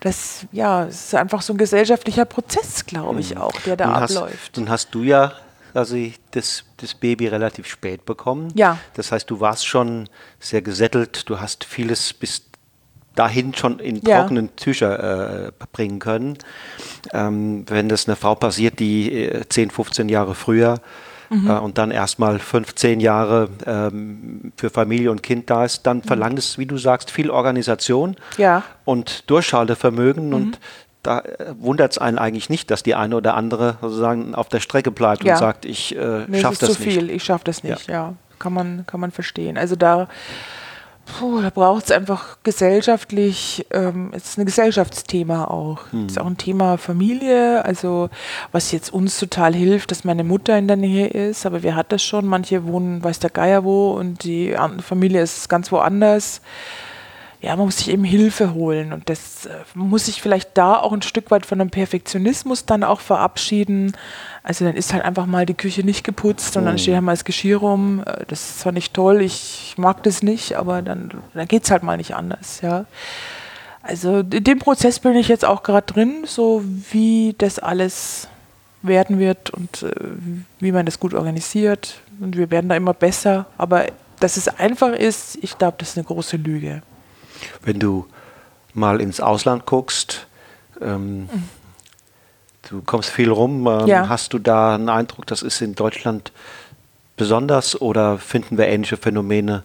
das, 0.00 0.46
ja, 0.52 0.84
es 0.84 1.06
ist 1.06 1.14
einfach 1.14 1.42
so 1.42 1.52
ein 1.52 1.56
gesellschaftlicher 1.56 2.24
Prozess, 2.24 2.86
glaube 2.86 3.20
ich 3.20 3.36
auch, 3.36 3.58
der 3.66 3.76
da 3.76 3.86
nun 3.86 3.94
abläuft. 3.96 4.38
Hast, 4.40 4.56
nun 4.56 4.70
hast 4.70 4.94
du 4.94 5.02
ja 5.02 5.32
also 5.74 5.96
das, 6.32 6.64
das 6.76 6.94
Baby 6.94 7.28
relativ 7.28 7.66
spät 7.66 8.04
bekommen. 8.04 8.52
Ja. 8.54 8.78
Das 8.94 9.12
heißt, 9.12 9.30
du 9.30 9.40
warst 9.40 9.66
schon 9.66 10.08
sehr 10.38 10.62
gesättelt, 10.62 11.28
du 11.28 11.40
hast 11.40 11.64
vieles 11.64 12.12
bis 12.12 12.42
dahin 13.14 13.54
schon 13.54 13.78
in 13.78 13.96
Ja. 13.96 14.20
trockenen 14.20 14.54
Tücher 14.56 15.46
äh, 15.48 15.52
bringen 15.72 15.98
können. 15.98 16.38
Ähm, 17.12 17.64
wenn 17.68 17.88
das 17.88 18.06
eine 18.08 18.16
Frau 18.16 18.34
passiert, 18.34 18.78
die 18.78 19.12
äh, 19.26 19.48
10, 19.48 19.70
15 19.70 20.08
Jahre 20.08 20.34
früher 20.34 20.80
Mhm. 21.30 21.48
äh, 21.50 21.58
und 21.58 21.78
dann 21.78 21.90
erstmal 21.90 22.38
15 22.38 23.00
Jahre 23.00 23.48
ähm, 23.66 24.52
für 24.56 24.68
Familie 24.70 25.10
und 25.10 25.22
Kind 25.22 25.48
da 25.48 25.64
ist, 25.64 25.82
dann 25.86 26.02
verlangt 26.02 26.38
es, 26.38 26.58
wie 26.58 26.66
du 26.66 26.76
sagst, 26.78 27.10
viel 27.10 27.30
Organisation 27.30 28.10
Mhm. 28.10 28.16
Ja. 28.36 28.58
Mhm. 28.58 28.62
und 28.84 29.30
Durchhaltevermögen 29.30 30.34
und 30.34 30.58
da 31.02 31.22
wundert 31.58 31.92
es 31.92 31.98
einen 31.98 32.18
eigentlich 32.18 32.48
nicht, 32.48 32.70
dass 32.70 32.82
die 32.84 32.94
eine 32.94 33.16
oder 33.16 33.34
andere 33.34 33.76
sozusagen 33.80 34.34
auf 34.36 34.48
der 34.48 34.60
Strecke 34.60 34.90
bleibt 34.92 35.24
Ja. 35.24 35.32
und 35.34 35.38
sagt, 35.40 35.64
ich 35.64 35.96
äh, 35.96 36.26
schaffe 36.40 36.58
das 36.60 36.74
zu 36.74 36.82
nicht. 36.82 36.92
viel, 36.94 37.10
ich 37.10 37.24
schaffe 37.24 37.44
das 37.44 37.64
nicht, 37.64 37.88
ja. 37.88 38.14
Kann, 38.38 38.52
man, 38.52 38.84
kann 38.86 39.00
man 39.00 39.10
verstehen. 39.10 39.56
Also 39.58 39.74
da, 39.74 40.08
puh, 41.18 41.40
da 41.40 41.50
braucht 41.50 41.84
es 41.84 41.90
einfach 41.90 42.38
gesellschaftlich, 42.42 43.66
ähm, 43.70 44.10
es 44.12 44.24
ist 44.24 44.38
ein 44.38 44.46
Gesellschaftsthema 44.46 45.44
auch. 45.44 45.80
Es 46.06 46.12
ist 46.12 46.18
auch 46.18 46.26
ein 46.26 46.38
Thema 46.38 46.78
Familie, 46.78 47.64
also 47.64 48.08
was 48.50 48.72
jetzt 48.72 48.92
uns 48.92 49.18
total 49.18 49.54
hilft, 49.54 49.90
dass 49.90 50.04
meine 50.04 50.24
Mutter 50.24 50.56
in 50.58 50.68
der 50.68 50.76
Nähe 50.76 51.08
ist, 51.08 51.46
aber 51.46 51.62
wer 51.62 51.76
hat 51.76 51.92
das 51.92 52.02
schon? 52.02 52.26
Manche 52.26 52.64
wohnen, 52.66 53.02
weiß 53.02 53.18
der 53.18 53.30
Geier 53.30 53.64
wo 53.64 53.92
und 53.92 54.24
die 54.24 54.56
Familie 54.80 55.22
ist 55.22 55.48
ganz 55.48 55.70
woanders 55.72 56.40
ja, 57.42 57.56
man 57.56 57.66
muss 57.66 57.78
sich 57.78 57.90
eben 57.90 58.04
Hilfe 58.04 58.54
holen 58.54 58.92
und 58.92 59.10
das 59.10 59.46
äh, 59.46 59.50
muss 59.74 60.06
sich 60.06 60.22
vielleicht 60.22 60.56
da 60.56 60.76
auch 60.76 60.92
ein 60.92 61.02
Stück 61.02 61.32
weit 61.32 61.44
von 61.44 61.60
einem 61.60 61.70
Perfektionismus 61.70 62.66
dann 62.66 62.84
auch 62.84 63.00
verabschieden. 63.00 63.96
Also 64.44 64.64
dann 64.64 64.76
ist 64.76 64.92
halt 64.92 65.04
einfach 65.04 65.26
mal 65.26 65.44
die 65.44 65.54
Küche 65.54 65.82
nicht 65.82 66.04
geputzt 66.04 66.56
und 66.56 66.64
dann 66.66 66.78
steht 66.78 66.94
halt 66.94 67.02
mal 67.02 67.12
das 67.12 67.24
Geschirr 67.24 67.58
rum. 67.58 68.04
Äh, 68.06 68.24
Das 68.28 68.40
ist 68.48 68.60
zwar 68.60 68.72
nicht 68.72 68.94
toll, 68.94 69.20
ich 69.20 69.74
mag 69.76 70.04
das 70.04 70.22
nicht, 70.22 70.54
aber 70.54 70.82
dann, 70.82 71.10
dann 71.34 71.48
geht 71.48 71.64
es 71.64 71.70
halt 71.72 71.82
mal 71.82 71.96
nicht 71.96 72.14
anders, 72.14 72.60
ja. 72.60 72.84
Also 73.82 74.20
in 74.20 74.44
dem 74.44 74.60
Prozess 74.60 75.00
bin 75.00 75.16
ich 75.16 75.26
jetzt 75.26 75.44
auch 75.44 75.64
gerade 75.64 75.92
drin, 75.92 76.22
so 76.24 76.62
wie 76.92 77.34
das 77.38 77.58
alles 77.58 78.28
werden 78.82 79.18
wird 79.18 79.50
und 79.50 79.82
äh, 79.82 79.90
wie 80.60 80.70
man 80.70 80.86
das 80.86 81.00
gut 81.00 81.12
organisiert. 81.14 82.00
Und 82.20 82.36
wir 82.36 82.52
werden 82.52 82.68
da 82.68 82.76
immer 82.76 82.94
besser. 82.94 83.46
Aber 83.58 83.86
dass 84.20 84.36
es 84.36 84.46
einfach 84.46 84.92
ist, 84.92 85.36
ich 85.42 85.58
glaube, 85.58 85.76
das 85.78 85.90
ist 85.90 85.98
eine 85.98 86.04
große 86.04 86.36
Lüge. 86.36 86.82
Wenn 87.62 87.78
du 87.78 88.06
mal 88.74 89.00
ins 89.00 89.20
Ausland 89.20 89.66
guckst, 89.66 90.26
ähm, 90.80 91.28
du 92.68 92.82
kommst 92.82 93.10
viel 93.10 93.30
rum, 93.30 93.66
ähm, 93.66 93.86
Ja. 93.86 94.08
hast 94.08 94.32
du 94.32 94.38
da 94.38 94.74
einen 94.74 94.88
Eindruck, 94.88 95.26
das 95.26 95.42
ist 95.42 95.60
in 95.60 95.74
Deutschland 95.74 96.32
besonders 97.16 97.80
oder 97.80 98.18
finden 98.18 98.56
wir 98.58 98.66
ähnliche 98.68 98.96
Phänomene 98.96 99.62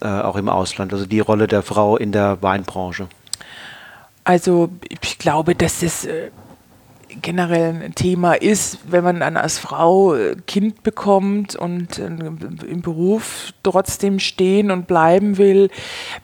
äh, 0.00 0.06
auch 0.06 0.36
im 0.36 0.48
Ausland? 0.48 0.92
Also 0.92 1.06
die 1.06 1.20
Rolle 1.20 1.46
der 1.46 1.62
Frau 1.62 1.96
in 1.96 2.12
der 2.12 2.42
Weinbranche. 2.42 3.08
Also 4.24 4.70
ich 5.02 5.18
glaube, 5.18 5.54
dass 5.54 5.80
das 5.80 6.04
äh, 6.06 6.30
generell 7.22 7.82
ein 7.82 7.94
Thema 7.94 8.34
ist, 8.34 8.78
wenn 8.86 9.04
man 9.04 9.20
dann 9.20 9.36
als 9.36 9.58
Frau 9.58 10.14
äh, 10.14 10.36
Kind 10.46 10.82
bekommt 10.82 11.56
und 11.56 11.98
äh, 11.98 12.06
im 12.06 12.82
Beruf 12.82 13.52
trotzdem 13.62 14.18
stehen 14.18 14.70
und 14.70 14.86
bleiben 14.86 15.38
will, 15.38 15.70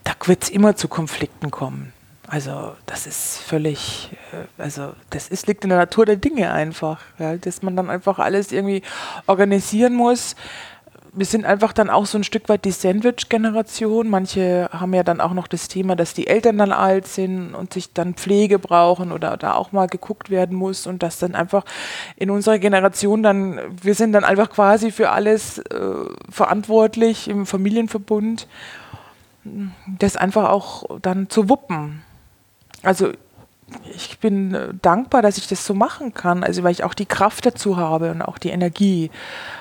da 0.05 0.13
wird 0.25 0.45
es 0.45 0.49
immer 0.51 0.77
zu 0.77 0.89
Konflikten 0.89 1.51
kommen. 1.51 1.93
Also 2.27 2.77
das 2.87 3.09
ist 3.09 3.39
völlig, 3.39 4.11
äh, 4.33 4.63
also 4.63 4.93
das 5.11 5.29
ist, 5.29 5.49
liegt 5.49 5.65
in 5.65 5.71
der 5.71 5.79
Natur 5.79 6.07
der 6.07 6.17
Dinge 6.17 6.53
einfach, 6.53 7.01
ja, 7.19 7.37
dass 7.37 7.63
man 7.63 7.75
dann 7.75 7.91
einfach 7.91 8.21
alles 8.21 8.53
irgendwie 8.53 8.83
organisieren 9.27 9.95
muss 9.95 10.37
wir 11.13 11.27
sind 11.27 11.45
einfach 11.45 11.73
dann 11.73 11.91
auch 11.91 12.07
so 12.07 12.19
ein 12.19 12.25
Stück 12.25 12.49
weit 12.49 12.65
die 12.65 12.71
Sandwich-Generation. 12.71 14.09
Manche 14.09 14.69
haben 14.73 14.95
ja 14.95 15.03
dann 15.03 15.21
auch 15.21 15.33
noch 15.33 15.49
das 15.49 15.69
Thema, 15.69 15.97
dass 15.97 16.15
die 16.15 16.27
Eltern 16.27 16.59
dann 16.59 16.73
alt 16.73 17.07
sind 17.07 17.55
und 17.55 17.73
sich 17.73 17.93
dann 17.93 18.15
Pflege 18.15 18.59
brauchen 18.59 19.11
oder 19.11 19.37
da 19.37 19.55
auch 19.55 19.73
mal 19.73 19.87
geguckt 19.87 20.31
werden 20.31 20.57
muss 20.57 20.87
und 20.87 21.03
das 21.03 21.19
dann 21.19 21.35
einfach 21.35 21.65
in 22.17 22.31
unserer 22.31 22.59
Generation 22.59 23.23
dann, 23.23 23.61
wir 23.83 23.95
sind 23.95 24.13
dann 24.13 24.25
einfach 24.25 24.51
quasi 24.51 24.93
für 24.93 25.11
alles 25.11 25.59
äh, 25.59 25.91
verantwortlich 26.29 27.29
im 27.29 27.47
Familienverbund, 27.47 28.47
das 29.99 30.17
einfach 30.17 30.49
auch 30.51 30.85
dann 31.01 31.29
zu 31.29 31.49
wuppen. 31.49 32.03
Also 32.83 33.13
ich 33.95 34.19
bin 34.19 34.55
äh, 34.55 34.69
dankbar, 34.81 35.23
dass 35.23 35.39
ich 35.39 35.47
das 35.47 35.65
so 35.65 35.75
machen 35.75 36.15
kann, 36.15 36.45
also 36.45 36.63
weil 36.63 36.73
ich 36.73 36.85
auch 36.85 36.95
die 36.95 37.07
Kraft 37.07 37.47
dazu 37.47 37.77
habe 37.77 38.11
und 38.11 38.23
auch 38.23 38.39
die 38.39 38.51
Energie. 38.51 39.11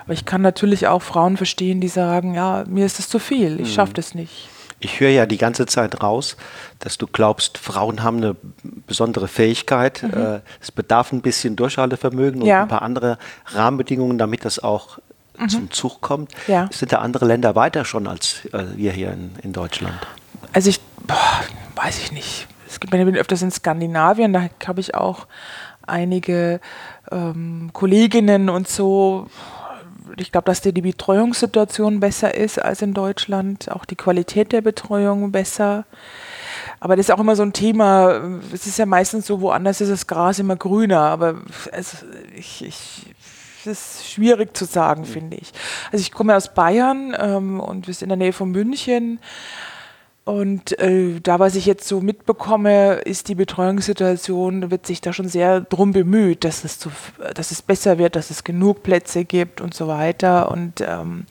Aber 0.04 0.14
ich 0.14 0.26
kann 0.26 0.42
natürlich 0.42 0.88
auch 0.88 1.02
Frauen 1.02 1.38
verstehen, 1.38 1.82
die 1.82 1.88
sagen, 1.88 2.34
ja, 2.34 2.64
mir 2.68 2.86
ist 2.86 3.00
es 3.00 3.10
zu 3.10 3.20
viel, 3.20 3.60
ich 3.60 3.74
schaffe 3.74 3.92
mhm. 3.92 3.96
das 3.96 4.16
nicht. 4.16 4.50
Ich 4.82 5.02
höre 5.02 5.10
ja 5.10 5.26
die 5.26 5.38
ganze 5.38 5.66
Zeit 5.66 6.02
raus, 6.02 6.38
dass 6.80 6.98
du 6.98 7.06
glaubst, 7.06 7.58
Frauen 7.58 8.02
haben 8.02 8.18
eine 8.18 8.38
besondere 8.88 9.28
Fähigkeit. 9.28 10.04
Mhm. 10.04 10.14
Äh, 10.14 10.40
es 10.62 10.72
bedarf 10.72 11.12
ein 11.12 11.22
bisschen 11.22 11.58
Durchhaltevermögen 11.58 12.42
und 12.42 12.48
ja. 12.48 12.62
ein 12.62 12.70
paar 12.70 12.82
andere 12.82 13.18
Rahmenbedingungen, 13.48 14.18
damit 14.18 14.46
das 14.46 14.60
auch 14.60 15.00
mhm. 15.38 15.50
zum 15.50 15.72
Zug 15.72 16.00
kommt. 16.00 16.32
Ja. 16.48 16.70
Sind 16.72 16.94
da 16.94 17.00
andere 17.00 17.26
Länder 17.26 17.56
weiter 17.56 17.84
schon 17.84 18.08
als 18.08 18.46
äh, 18.54 18.64
wir 18.78 18.94
hier 18.94 19.12
in, 19.12 19.32
in 19.44 19.52
Deutschland? 19.52 19.96
Also 20.54 20.70
ich, 20.70 20.80
boah, 21.06 21.42
weiß 21.76 22.00
ich 22.00 22.14
nicht 22.14 22.48
es 22.80 22.90
gibt, 22.90 22.94
ich 22.94 23.06
bin 23.06 23.18
öfters 23.18 23.42
in 23.42 23.52
Skandinavien, 23.52 24.32
da 24.32 24.50
habe 24.66 24.80
ich 24.80 24.96
auch 24.96 25.28
einige 25.86 26.62
ähm, 27.12 27.72
Kolleginnen 27.74 28.48
und 28.48 28.70
so. 28.70 29.28
Ich 30.16 30.32
glaube, 30.32 30.46
dass 30.46 30.62
die, 30.62 30.74
die 30.74 30.82
Betreuungssituation 30.82 32.00
besser 32.00 32.34
ist 32.34 32.58
als 32.58 32.82
in 32.82 32.94
Deutschland, 32.94 33.70
auch 33.70 33.84
die 33.84 33.98
Qualität 33.98 34.54
der 34.54 34.62
Betreuung 34.62 35.32
besser. 35.34 35.86
Aber 36.80 36.96
das 36.96 37.08
ist 37.08 37.12
auch 37.12 37.20
immer 37.20 37.36
so 37.36 37.44
ein 37.44 37.52
Thema. 37.52 38.40
Es 38.54 38.66
ist 38.66 38.80
ja 38.80 38.86
meistens 38.86 39.28
so, 39.28 39.42
woanders 39.42 39.82
ist 39.82 39.92
das 39.92 40.08
Gras 40.08 40.40
immer 40.40 40.56
grüner. 40.56 41.02
Aber 41.02 41.36
es, 41.74 42.06
ich, 42.34 42.64
ich, 42.64 43.06
es 43.60 43.68
ist 43.68 44.10
schwierig 44.10 44.56
zu 44.56 44.64
sagen, 44.64 45.04
finde 45.04 45.36
ich. 45.36 45.52
Also 45.92 46.02
ich 46.02 46.14
komme 46.14 46.36
aus 46.36 46.54
Bayern 46.54 47.14
ähm, 47.20 47.60
und 47.60 47.88
wir 47.88 47.94
sind 47.94 48.04
in 48.04 48.18
der 48.20 48.26
Nähe 48.26 48.34
von 48.34 48.52
München. 48.52 49.20
Und 50.30 50.78
äh, 50.78 51.20
da, 51.22 51.40
was 51.40 51.56
ich 51.56 51.66
jetzt 51.66 51.88
so 51.88 52.02
mitbekomme, 52.02 52.98
ist 52.98 53.30
die 53.30 53.36
Betreuungssituation, 53.36 54.70
wird 54.70 54.86
sich 54.86 55.02
da 55.02 55.12
schon 55.12 55.28
sehr 55.28 55.60
drum 55.60 55.92
bemüht, 55.92 56.44
dass 56.44 56.64
es, 56.64 56.78
zu, 56.78 56.92
dass 57.34 57.50
es 57.50 57.64
besser 57.64 57.98
wird, 57.98 58.16
dass 58.16 58.30
es 58.30 58.44
genug 58.44 58.84
Plätze 58.84 59.26
gibt 59.26 59.60
und 59.60 59.74
so 59.74 59.88
weiter. 59.88 60.52
Und 60.52 60.82
ähm, 60.82 61.26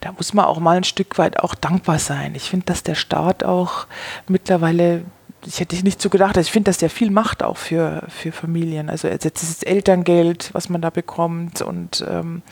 da 0.00 0.12
muss 0.12 0.34
man 0.34 0.44
auch 0.44 0.60
mal 0.60 0.76
ein 0.76 0.84
Stück 0.84 1.16
weit 1.16 1.40
auch 1.40 1.54
dankbar 1.54 1.98
sein. 1.98 2.34
Ich 2.34 2.50
finde, 2.50 2.66
dass 2.66 2.82
der 2.82 2.94
Staat 2.94 3.42
auch 3.42 3.86
mittlerweile 4.28 5.04
ich 5.44 5.58
hätte 5.58 5.74
nicht 5.82 6.00
so 6.00 6.08
gedacht, 6.08 6.36
also 6.36 6.46
ich 6.46 6.52
finde, 6.52 6.68
dass 6.68 6.78
der 6.78 6.90
viel 6.90 7.10
macht 7.10 7.42
auch 7.42 7.56
für, 7.56 8.04
für 8.06 8.30
Familien. 8.30 8.88
Also 8.88 9.08
jetzt 9.08 9.24
ist 9.24 9.42
das 9.42 9.62
Elterngeld, 9.64 10.50
was 10.52 10.68
man 10.68 10.80
da 10.80 10.90
bekommt 10.90 11.62
und 11.62 12.04
ähm, 12.08 12.42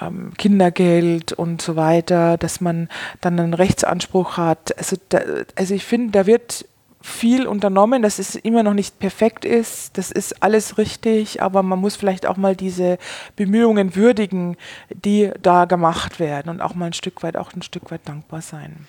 ähm, 0.00 0.32
Kindergeld 0.36 1.32
und 1.32 1.62
so 1.62 1.76
weiter, 1.76 2.36
dass 2.36 2.60
man 2.60 2.88
dann 3.20 3.38
einen 3.38 3.54
Rechtsanspruch 3.54 4.36
hat. 4.36 4.76
Also, 4.78 4.96
da, 5.08 5.20
also 5.56 5.74
ich 5.74 5.84
finde, 5.84 6.12
da 6.12 6.26
wird 6.26 6.64
viel 7.02 7.46
unternommen, 7.46 8.02
dass 8.02 8.18
es 8.18 8.34
immer 8.36 8.62
noch 8.62 8.74
nicht 8.74 8.98
perfekt 8.98 9.44
ist. 9.44 9.96
Das 9.96 10.10
ist 10.10 10.42
alles 10.42 10.76
richtig, 10.76 11.42
aber 11.42 11.62
man 11.62 11.78
muss 11.78 11.96
vielleicht 11.96 12.26
auch 12.26 12.36
mal 12.36 12.54
diese 12.54 12.98
Bemühungen 13.36 13.96
würdigen, 13.96 14.56
die 14.90 15.30
da 15.42 15.64
gemacht 15.64 16.20
werden 16.20 16.50
und 16.50 16.60
auch 16.60 16.74
mal 16.74 16.86
ein 16.86 16.92
Stück 16.92 17.22
weit, 17.22 17.36
auch 17.36 17.54
ein 17.54 17.62
Stück 17.62 17.90
weit 17.90 18.02
dankbar 18.04 18.42
sein. 18.42 18.86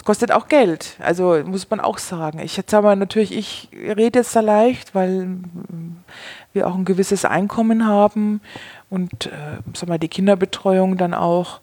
Es 0.00 0.04
kostet 0.04 0.32
auch 0.32 0.48
Geld, 0.48 0.96
also 0.98 1.42
muss 1.44 1.68
man 1.68 1.78
auch 1.78 1.98
sagen. 1.98 2.38
Ich 2.38 2.56
jetzt 2.56 2.72
aber 2.72 2.96
natürlich, 2.96 3.36
ich 3.36 3.68
rede 3.74 4.20
jetzt 4.20 4.34
da 4.34 4.40
leicht, 4.40 4.94
weil 4.94 5.28
wir 6.54 6.68
auch 6.68 6.74
ein 6.74 6.86
gewisses 6.86 7.26
Einkommen 7.26 7.86
haben 7.86 8.40
und 8.88 9.26
äh, 9.26 9.58
sag 9.74 9.90
mal, 9.90 9.98
die 9.98 10.08
Kinderbetreuung 10.08 10.96
dann 10.96 11.12
auch 11.12 11.60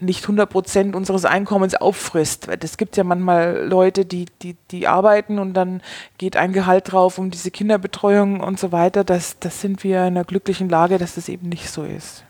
nicht 0.00 0.24
100 0.24 0.50
Prozent 0.50 0.94
unseres 0.94 1.24
Einkommens 1.24 1.74
auffrisst. 1.74 2.46
Es 2.46 2.76
gibt 2.76 2.98
ja 2.98 3.04
manchmal 3.04 3.66
Leute, 3.66 4.04
die, 4.04 4.26
die, 4.42 4.58
die 4.70 4.86
arbeiten 4.86 5.38
und 5.38 5.54
dann 5.54 5.80
geht 6.18 6.36
ein 6.36 6.52
Gehalt 6.52 6.92
drauf 6.92 7.16
um 7.16 7.30
diese 7.30 7.50
Kinderbetreuung 7.50 8.40
und 8.40 8.60
so 8.60 8.70
weiter. 8.70 9.02
Das, 9.02 9.38
das 9.38 9.62
sind 9.62 9.82
wir 9.82 10.00
in 10.00 10.08
einer 10.08 10.24
glücklichen 10.24 10.68
Lage, 10.68 10.98
dass 10.98 11.14
das 11.14 11.30
eben 11.30 11.48
nicht 11.48 11.70
so 11.70 11.84
ist. 11.84 12.22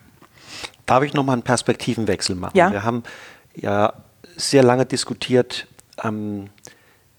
Darf 0.85 1.03
ich 1.03 1.13
nochmal 1.13 1.33
einen 1.33 1.43
Perspektivenwechsel 1.43 2.37
machen? 2.37 2.55
Ja. 2.55 2.71
Wir 2.71 2.85
haben 2.85 3.03
ja 3.53 3.91
sehr 4.37 4.63
lange 4.63 4.85
diskutiert 4.85 5.67
ähm, 6.03 6.49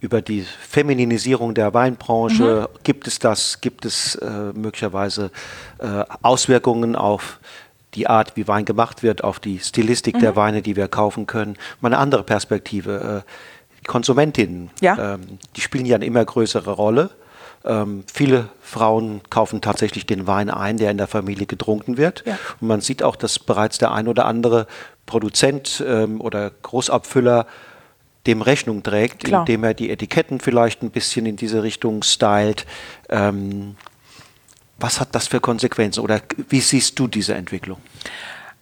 über 0.01 0.23
die 0.23 0.43
Femininisierung 0.43 1.55
der 1.55 1.75
Weinbranche. 1.75 2.69
Mhm. 2.71 2.79
Gibt 2.85 3.07
es 3.07 3.19
das? 3.19 3.61
Gibt 3.61 3.85
es 3.85 4.15
äh, 4.17 4.53
möglicherweise 4.55 5.31
äh, 5.79 6.05
Auswirkungen 6.23 6.97
auf 6.97 7.41
die 7.95 8.07
Art, 8.07 8.37
wie 8.37 8.47
Wein 8.47 8.65
gemacht 8.65 9.03
wird, 9.03 9.25
auf 9.25 9.41
die 9.41 9.59
Stilistik 9.59 10.17
mhm. 10.17 10.21
der 10.21 10.37
Weine, 10.37 10.63
die 10.63 10.77
wir 10.77 10.89
kaufen 10.89 11.27
können? 11.27 11.57
Mal 11.81 11.89
eine 11.89 11.99
andere 11.99 12.23
Perspektive. 12.23 13.25
Äh, 13.25 13.31
Konsumentinnen, 13.87 14.71
ja. 14.83 15.15
ähm, 15.15 15.39
die 15.57 15.63
spielen 15.63 15.87
ja 15.87 15.97
eine 15.97 16.05
immer 16.05 16.25
größere 16.25 16.73
Rolle. 16.73 17.11
Ähm, 17.65 18.05
viele 18.13 18.51
Frauen 18.61 19.23
kaufen 19.31 19.61
tatsächlich 19.61 20.05
den 20.05 20.27
Wein 20.27 20.51
ein, 20.51 20.77
der 20.77 20.91
in 20.91 20.99
der 20.99 21.07
Familie 21.07 21.47
getrunken 21.47 21.97
wird. 21.97 22.23
Ja. 22.27 22.39
Und 22.61 22.69
man 22.69 22.81
sieht 22.81 23.03
auch, 23.03 23.17
dass 23.17 23.39
bereits 23.39 23.79
der 23.79 23.93
ein 23.93 24.07
oder 24.07 24.27
andere 24.27 24.67
Produzent 25.09 25.83
ähm, 25.85 26.21
oder 26.21 26.53
Großabfüller 26.63 27.47
dem 28.29 28.43
Rechnung 28.43 28.83
trägt, 28.85 29.25
Klar. 29.25 29.41
indem 29.41 29.65
er 29.65 29.75
die 29.75 29.91
Etiketten 29.91 30.39
vielleicht 30.39 30.83
ein 30.83 30.91
bisschen 30.91 31.27
in 31.27 31.37
diese 31.37 31.65
Richtung 31.65 32.05
stylt. 32.05 32.67
Ähm, 33.09 33.75
was 34.79 35.01
hat 35.01 35.15
das 35.15 35.27
für 35.27 35.41
Konsequenzen 35.41 36.01
oder 36.01 36.21
wie 36.49 36.61
siehst 36.61 36.99
du 36.99 37.09
diese 37.09 37.35
Entwicklung? 37.35 37.79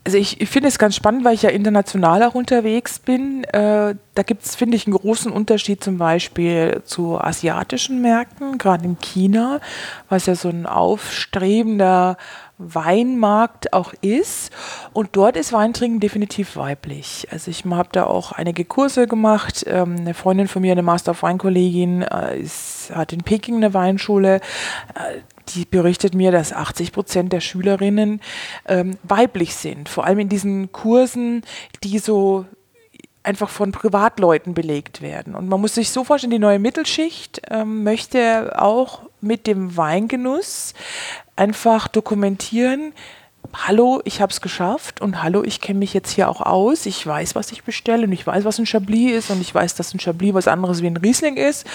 Also 0.04 0.18
ich, 0.18 0.40
ich 0.40 0.48
finde 0.48 0.68
es 0.68 0.78
ganz 0.78 0.94
spannend, 0.94 1.24
weil 1.24 1.34
ich 1.34 1.42
ja 1.42 1.50
international 1.50 2.22
auch 2.22 2.36
unterwegs 2.36 3.00
bin. 3.00 3.42
Äh, 3.42 3.96
da 4.14 4.22
gibt 4.22 4.44
es, 4.44 4.54
finde 4.54 4.76
ich, 4.76 4.86
einen 4.86 4.94
großen 4.94 5.32
Unterschied 5.32 5.82
zum 5.82 5.98
Beispiel 5.98 6.80
zu 6.84 7.20
asiatischen 7.20 8.00
Märkten, 8.02 8.56
gerade 8.56 8.84
in 8.84 9.00
China, 9.00 9.60
was 10.08 10.26
ja 10.26 10.36
so 10.36 10.48
ein 10.48 10.64
aufstrebender 10.64 12.18
Weinmarkt 12.58 13.72
auch 13.72 13.92
ist. 14.00 14.50
Und 14.92 15.10
dort 15.12 15.36
ist 15.36 15.52
Weintrinken 15.52 16.00
definitiv 16.00 16.56
weiblich. 16.56 17.28
Also 17.30 17.50
ich 17.50 17.64
habe 17.64 17.88
da 17.92 18.04
auch 18.04 18.32
einige 18.32 18.64
Kurse 18.64 19.06
gemacht. 19.06 19.64
Ähm, 19.66 19.96
eine 19.98 20.14
Freundin 20.14 20.48
von 20.48 20.62
mir, 20.62 20.72
eine 20.72 20.82
Master 20.82 21.12
of 21.12 21.22
Weinkollegin, 21.22 22.02
äh, 22.02 22.44
hat 22.92 23.12
in 23.12 23.22
Peking 23.22 23.56
eine 23.56 23.74
Weinschule. 23.74 24.36
Äh, 24.94 25.20
die 25.54 25.64
berichtet 25.64 26.14
mir, 26.14 26.32
dass 26.32 26.52
80 26.52 26.92
Prozent 26.92 27.32
der 27.32 27.40
Schülerinnen 27.40 28.20
ähm, 28.66 28.96
weiblich 29.04 29.54
sind. 29.54 29.88
Vor 29.88 30.04
allem 30.04 30.18
in 30.18 30.28
diesen 30.28 30.72
Kursen, 30.72 31.42
die 31.84 31.98
so 31.98 32.46
einfach 33.26 33.50
von 33.50 33.72
Privatleuten 33.72 34.54
belegt 34.54 35.02
werden. 35.02 35.34
Und 35.34 35.48
man 35.48 35.60
muss 35.60 35.74
sich 35.74 35.90
so 35.90 36.04
vorstellen, 36.04 36.30
die 36.30 36.38
neue 36.38 36.58
Mittelschicht 36.58 37.42
ähm, 37.50 37.82
möchte 37.82 38.54
auch 38.60 39.00
mit 39.20 39.46
dem 39.46 39.76
Weingenuss 39.76 40.74
einfach 41.34 41.88
dokumentieren, 41.88 42.92
hallo, 43.52 44.00
ich 44.04 44.20
habe 44.20 44.32
es 44.32 44.40
geschafft 44.40 45.00
und 45.00 45.22
hallo, 45.22 45.42
ich 45.42 45.60
kenne 45.60 45.78
mich 45.78 45.94
jetzt 45.94 46.10
hier 46.10 46.28
auch 46.28 46.40
aus. 46.40 46.86
Ich 46.86 47.04
weiß, 47.06 47.34
was 47.34 47.52
ich 47.52 47.64
bestelle 47.64 48.04
und 48.04 48.12
ich 48.12 48.26
weiß, 48.26 48.44
was 48.44 48.58
ein 48.58 48.66
Chablis 48.66 49.12
ist 49.12 49.30
und 49.30 49.40
ich 49.40 49.54
weiß, 49.54 49.74
dass 49.74 49.94
ein 49.94 50.00
Chablis 50.00 50.34
was 50.34 50.48
anderes 50.48 50.82
wie 50.82 50.86
ein 50.86 50.96
Riesling 50.96 51.36
ist 51.36 51.66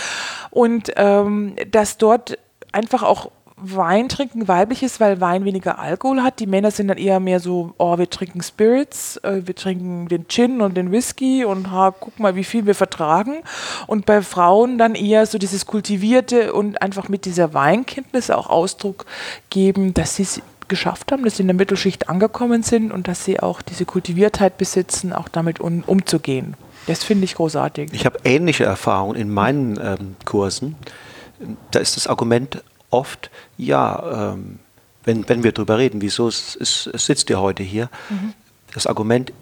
und 0.51 0.91
ähm, 0.95 1.55
dass 1.69 1.97
dort 1.97 2.37
einfach 2.71 3.03
auch 3.03 3.31
Wein 3.61 4.09
trinken 4.09 4.47
weiblich 4.47 4.83
ist, 4.83 4.99
weil 4.99 5.21
Wein 5.21 5.45
weniger 5.45 5.79
Alkohol 5.79 6.23
hat. 6.23 6.39
Die 6.39 6.47
Männer 6.47 6.71
sind 6.71 6.87
dann 6.87 6.97
eher 6.97 7.19
mehr 7.19 7.39
so, 7.39 7.73
oh, 7.77 7.97
wir 7.97 8.09
trinken 8.09 8.41
Spirits, 8.41 9.17
äh, 9.17 9.41
wir 9.45 9.55
trinken 9.55 10.07
den 10.07 10.27
Gin 10.27 10.61
und 10.61 10.75
den 10.75 10.91
Whisky 10.91 11.45
und 11.45 11.71
ha, 11.71 11.93
guck 11.97 12.19
mal, 12.19 12.35
wie 12.35 12.43
viel 12.43 12.65
wir 12.65 12.75
vertragen. 12.75 13.43
Und 13.87 14.05
bei 14.05 14.21
Frauen 14.21 14.77
dann 14.77 14.95
eher 14.95 15.25
so 15.25 15.37
dieses 15.37 15.65
Kultivierte 15.65 16.53
und 16.53 16.81
einfach 16.81 17.09
mit 17.09 17.25
dieser 17.25 17.53
Weinkenntnis 17.53 18.29
auch 18.31 18.49
Ausdruck 18.49 19.05
geben, 19.49 19.93
dass 19.93 20.15
sie 20.15 20.23
es 20.23 20.41
geschafft 20.67 21.11
haben, 21.11 21.23
dass 21.23 21.37
sie 21.37 21.43
in 21.43 21.47
der 21.47 21.55
Mittelschicht 21.55 22.09
angekommen 22.09 22.63
sind 22.63 22.91
und 22.91 23.07
dass 23.07 23.25
sie 23.25 23.39
auch 23.39 23.61
diese 23.61 23.85
Kultiviertheit 23.85 24.57
besitzen, 24.57 25.13
auch 25.13 25.27
damit 25.27 25.59
um, 25.59 25.83
umzugehen. 25.85 26.55
Das 26.87 27.03
finde 27.03 27.25
ich 27.25 27.35
großartig. 27.35 27.91
Ich 27.93 28.05
habe 28.05 28.19
ähnliche 28.23 28.63
Erfahrungen 28.63 29.15
in 29.15 29.29
meinen 29.29 29.79
ähm, 29.83 30.15
Kursen 30.25 30.77
da 31.71 31.79
ist 31.79 31.95
das 31.95 32.07
Argument 32.07 32.63
oft, 32.91 33.31
ja, 33.57 34.33
ähm, 34.33 34.59
wenn, 35.03 35.27
wenn 35.27 35.43
wir 35.43 35.51
darüber 35.51 35.77
reden, 35.77 36.01
wieso 36.01 36.27
es, 36.27 36.55
es, 36.55 36.87
es 36.93 37.05
sitzt 37.05 37.29
ihr 37.29 37.39
heute 37.39 37.63
hier, 37.63 37.89
mhm. 38.09 38.33
das 38.73 38.85
Argument, 38.85 39.33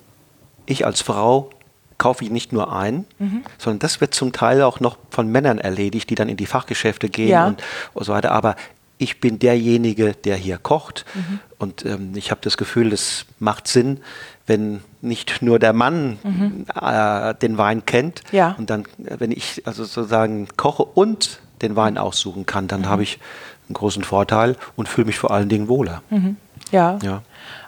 ich 0.66 0.86
als 0.86 1.02
Frau 1.02 1.50
kaufe 1.98 2.24
ich 2.24 2.32
nicht 2.32 2.54
nur 2.54 2.74
ein, 2.74 3.06
mhm. 3.20 3.44
sondern 3.58 3.80
das 3.80 4.02
wird 4.02 4.16
zum 4.16 4.32
Teil 4.32 4.62
auch 4.64 4.80
noch 4.80 4.98
von 5.10 5.28
Männern 5.28 5.60
erledigt, 5.60 6.10
die 6.10 6.16
dann 6.16 6.30
in 6.30 6.38
die 6.38 6.46
Fachgeschäfte 6.46 7.10
gehen 7.10 7.30
ja. 7.30 7.48
und, 7.48 7.62
und, 7.94 8.06
so 8.06 8.14
weiter. 8.14 8.32
Aber 8.32 8.56
ich 8.98 9.20
bin 9.20 9.38
derjenige, 9.38 10.14
der 10.14 10.38
hier 10.38 10.58
kocht. 10.58 11.06
Mhm. 11.14 11.40
Und 11.58 11.86
ähm, 11.86 12.12
ich 12.16 12.32
habe 12.32 12.42
das 12.42 12.58
Gefühl, 12.58 12.94
es 12.94 13.26
macht 13.40 13.68
Sinn, 13.68 14.00
wenn 14.48 14.82
nicht 15.02 15.42
nur 15.42 15.60
der 15.60 15.74
Mann 15.74 16.20
mhm. 16.24 16.66
äh, 16.74 17.36
den 17.36 17.58
Wein 17.58 17.86
kennt. 17.86 18.24
Ja. 18.32 18.56
Und 18.58 18.70
dann, 18.70 18.86
wenn 18.98 19.32
ich 19.32 19.64
also 19.66 19.84
sozusagen 19.84 20.48
koche 20.56 20.84
und 20.84 21.40
den 21.62 21.76
Wein 21.76 21.98
aussuchen 21.98 22.46
kann, 22.46 22.68
dann 22.68 22.88
habe 22.88 23.04
ich 23.04 23.20
einen 23.68 23.76
großen 23.76 24.04
Vorteil 24.04 24.56
und 24.76 24.90
fühle 24.90 25.06
mich 25.06 25.18
vor 25.18 25.32
allen 25.32 25.50
Dingen 25.50 25.68
wohler. 25.68 26.02
Mhm. 26.10 26.38
Ja. 26.72 27.00
ja. 27.02 27.22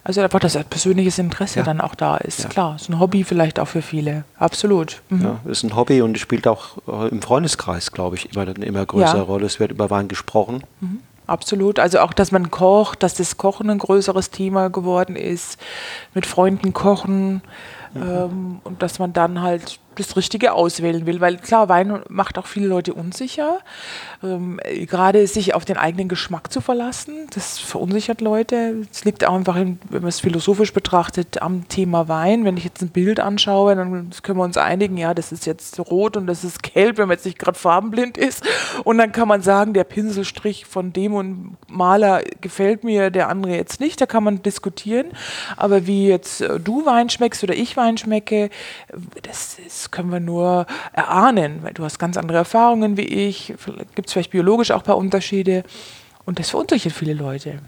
Also 0.04 0.22
einfach, 0.22 0.40
dass 0.40 0.56
persönliches 0.66 1.20
Interesse 1.20 1.60
ja. 1.60 1.66
dann 1.66 1.80
auch 1.82 1.96
da 1.96 2.18
ist. 2.18 2.44
Ja. 2.44 2.50
Klar, 2.50 2.76
ist 2.76 2.90
ein 2.90 3.00
Hobby 3.00 3.24
vielleicht 3.24 3.60
auch 3.60 3.68
für 3.68 3.82
viele. 3.82 4.24
Absolut. 4.38 5.02
Mhm. 5.10 5.22
Ja, 5.22 5.40
ist 5.46 5.64
ein 5.64 5.76
Hobby 5.76 6.02
und 6.02 6.18
spielt 6.18 6.48
auch 6.48 6.78
äh, 6.88 7.10
im 7.10 7.22
Freundeskreis, 7.22 7.92
glaube 7.92 8.16
ich, 8.16 8.34
immer 8.34 8.42
eine 8.42 8.66
immer 8.66 8.86
größere. 8.86 9.22
Rolle. 9.22 9.46
Es 9.46 9.60
wird 9.60 9.72
über 9.72 9.90
Wein 9.90 10.08
gesprochen. 10.08 10.64
Mhm. 10.80 11.00
Absolut. 11.28 11.80
Also 11.80 12.00
auch, 12.00 12.14
dass 12.14 12.32
man 12.32 12.52
kocht, 12.52 13.04
dass 13.04 13.14
das 13.14 13.38
Kochen 13.38 13.70
ein 13.70 13.78
größeres 13.78 14.32
Thema 14.32 14.70
geworden 14.70 15.16
ist, 15.16 15.60
mit 16.14 16.26
Freunden 16.26 16.74
kochen 16.74 17.42
mhm. 17.94 18.02
ähm, 18.02 18.62
und 18.64 18.82
dass 18.82 19.00
man 19.00 19.14
dann 19.14 19.42
halt 19.42 19.80
das 19.96 20.16
Richtige 20.16 20.54
auswählen 20.54 21.06
will. 21.06 21.22
Weil 21.22 21.38
klar, 21.38 21.70
Wein 21.70 22.02
macht 22.10 22.38
auch 22.38 22.48
viele 22.48 22.68
Leute 22.68 22.94
unsicher. 22.94 23.60
Ähm, 24.24 24.60
gerade 24.88 25.26
sich 25.28 25.54
auf 25.56 25.66
den 25.66 25.78
eigenen 25.78 26.08
Geschmack 26.08 26.52
zu 26.52 26.62
verlassen, 26.62 27.28
das 27.34 27.60
verunsichert 27.60 28.22
Leute. 28.22 28.86
Es 28.92 29.04
liegt 29.04 29.26
auch 29.26 29.36
einfach, 29.36 29.56
in, 29.56 29.80
wenn 29.90 30.02
man 30.02 30.10
es 30.10 30.20
philosophisch 30.20 30.74
betrachtet, 30.74 31.42
am 31.42 31.68
Thema 31.68 32.08
Wein. 32.08 32.46
Wenn 32.46 32.58
ich 32.58 32.64
jetzt 32.64 32.82
ein 32.82 32.90
Bild 32.90 33.20
anschaue, 33.20 33.76
dann 33.76 34.12
können 34.24 34.38
wir 34.38 34.44
uns 34.44 34.58
einigen, 34.58 34.98
ja, 34.98 35.14
das 35.14 35.32
ist 35.32 35.46
jetzt 35.46 35.80
rot 35.80 36.18
und 36.18 36.28
das 36.28 36.44
ist 36.44 36.64
gelb, 36.64 36.98
wenn 36.98 37.08
man 37.08 37.18
jetzt 37.18 37.26
nicht 37.26 37.40
gerade 37.40 37.58
farbenblind 37.58 38.18
ist. 38.18 38.44
Und 38.84 38.98
dann 38.98 39.12
kann 39.12 39.28
man 39.28 39.42
sagen, 39.42 39.74
der 39.74 39.84
Pinselstrich 39.84 40.66
von 40.66 40.94
dem 40.94 41.14
und 41.14 41.58
Maler 41.68 42.24
gefällt 42.42 42.84
mir, 42.84 43.10
der 43.10 43.30
andere 43.30 43.56
jetzt 43.56 43.80
nicht. 43.80 44.00
Da 44.02 44.06
kann 44.06 44.24
man 44.24 44.42
diskutieren. 44.44 45.08
Aber 45.58 45.88
wie 45.88 46.08
jetzt 46.08 46.42
äh, 46.42 46.60
du 46.60 46.86
Wein 46.86 47.10
schmeckst 47.10 47.44
oder 47.44 47.56
ich 47.56 47.78
Wein 47.78 47.98
schmecke, 47.98 48.50
das, 49.24 49.58
das 49.82 49.90
können 49.90 50.12
wir 50.12 50.20
nur 50.20 50.68
erahnen, 50.94 51.64
weil 51.64 51.74
du 51.74 51.84
hast 51.84 51.98
ganz 51.98 52.16
andere 52.16 52.38
Erfahrungen 52.38 52.98
wie 52.98 53.02
ich. 53.02 53.54
Gibt 53.96 54.08
es 54.08 54.14
vielleicht 54.14 54.32
biologisch 54.32 54.72
auch 54.72 54.80
ein 54.80 54.86
paar 54.86 54.98
Unterschiede. 54.98 55.64
Und 56.26 56.38
das 56.38 56.52
verunsichert 56.52 56.94
viele 56.94 57.14
Leute. 57.14 57.60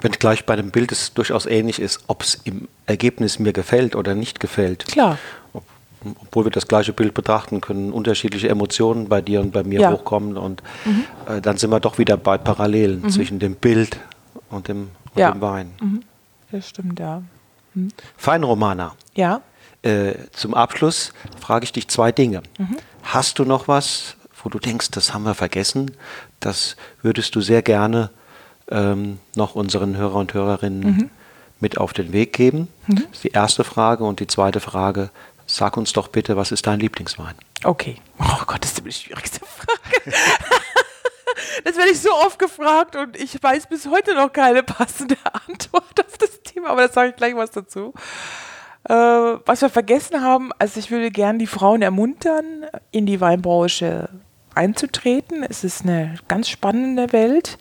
Wenn 0.00 0.12
gleich 0.12 0.46
bei 0.46 0.54
dem 0.54 0.70
Bild 0.70 0.92
es 0.92 1.12
durchaus 1.12 1.44
ähnlich 1.46 1.80
ist, 1.80 2.04
ob 2.06 2.22
es 2.22 2.36
im 2.44 2.68
Ergebnis 2.86 3.38
mir 3.38 3.52
gefällt 3.52 3.96
oder 3.96 4.14
nicht 4.14 4.38
gefällt. 4.40 4.86
Klar. 4.86 5.18
obwohl 6.04 6.44
wir 6.44 6.50
das 6.50 6.68
gleiche 6.68 6.92
Bild 6.92 7.14
betrachten, 7.14 7.60
können 7.60 7.92
unterschiedliche 7.92 8.48
Emotionen 8.48 9.08
bei 9.08 9.20
dir 9.20 9.40
und 9.40 9.52
bei 9.52 9.64
mir 9.64 9.80
ja. 9.80 9.92
hochkommen. 9.92 10.36
Und 10.36 10.62
mhm. 10.84 11.04
äh, 11.26 11.40
dann 11.40 11.56
sind 11.56 11.70
wir 11.70 11.80
doch 11.80 11.98
wieder 11.98 12.16
bei 12.16 12.38
Parallelen 12.38 13.02
mhm. 13.02 13.10
zwischen 13.10 13.38
dem 13.40 13.56
Bild 13.56 13.98
und 14.50 14.68
dem, 14.68 14.90
und 15.14 15.20
ja. 15.20 15.32
dem 15.32 15.40
Wein. 15.40 15.72
Mhm. 15.80 16.02
Das 16.52 16.68
stimmt, 16.68 17.00
ja. 17.00 17.22
Mhm. 17.74 17.88
Feinromana. 18.16 18.94
Ja. 19.16 19.40
Äh, 19.84 20.14
zum 20.32 20.54
Abschluss 20.54 21.12
frage 21.38 21.64
ich 21.64 21.72
dich 21.72 21.88
zwei 21.88 22.10
Dinge. 22.10 22.42
Mhm. 22.58 22.78
Hast 23.02 23.38
du 23.38 23.44
noch 23.44 23.68
was, 23.68 24.16
wo 24.42 24.48
du 24.48 24.58
denkst, 24.58 24.90
das 24.92 25.12
haben 25.12 25.24
wir 25.24 25.34
vergessen? 25.34 25.90
Das 26.40 26.76
würdest 27.02 27.34
du 27.34 27.42
sehr 27.42 27.60
gerne 27.60 28.10
ähm, 28.70 29.18
noch 29.36 29.54
unseren 29.54 29.94
Hörer 29.94 30.14
und 30.14 30.32
Hörerinnen 30.32 30.80
mhm. 30.80 31.10
mit 31.60 31.76
auf 31.76 31.92
den 31.92 32.14
Weg 32.14 32.32
geben? 32.32 32.68
Mhm. 32.86 32.94
Das 32.94 33.04
ist 33.12 33.24
die 33.24 33.32
erste 33.32 33.62
Frage. 33.62 34.04
Und 34.04 34.20
die 34.20 34.26
zweite 34.26 34.60
Frage, 34.60 35.10
sag 35.46 35.76
uns 35.76 35.92
doch 35.92 36.08
bitte, 36.08 36.34
was 36.34 36.50
ist 36.50 36.66
dein 36.66 36.80
Lieblingswein? 36.80 37.34
Okay. 37.62 37.96
Oh 38.18 38.44
Gott, 38.46 38.64
das 38.64 38.72
ist 38.72 38.86
die 38.86 38.90
schwierigste 38.90 39.40
Frage. 39.44 40.16
das 41.64 41.76
werde 41.76 41.90
ich 41.90 42.00
so 42.00 42.10
oft 42.10 42.38
gefragt 42.38 42.96
und 42.96 43.18
ich 43.18 43.42
weiß 43.42 43.68
bis 43.68 43.86
heute 43.86 44.14
noch 44.14 44.32
keine 44.32 44.62
passende 44.62 45.16
Antwort 45.46 46.00
auf 46.00 46.16
das 46.16 46.40
Thema, 46.42 46.70
aber 46.70 46.88
da 46.88 46.92
sage 46.92 47.10
ich 47.10 47.16
gleich 47.16 47.36
was 47.36 47.50
dazu. 47.50 47.92
Äh, 48.88 48.92
was 48.92 49.62
wir 49.62 49.70
vergessen 49.70 50.20
haben, 50.20 50.50
also 50.58 50.78
ich 50.78 50.90
würde 50.90 51.10
gerne 51.10 51.38
die 51.38 51.46
Frauen 51.46 51.82
ermuntern, 51.82 52.66
in 52.90 53.06
die 53.06 53.20
Weinbranche 53.20 54.08
einzutreten. 54.54 55.42
Es 55.42 55.64
ist 55.64 55.82
eine 55.82 56.16
ganz 56.28 56.48
spannende 56.48 57.12
Welt 57.12 57.58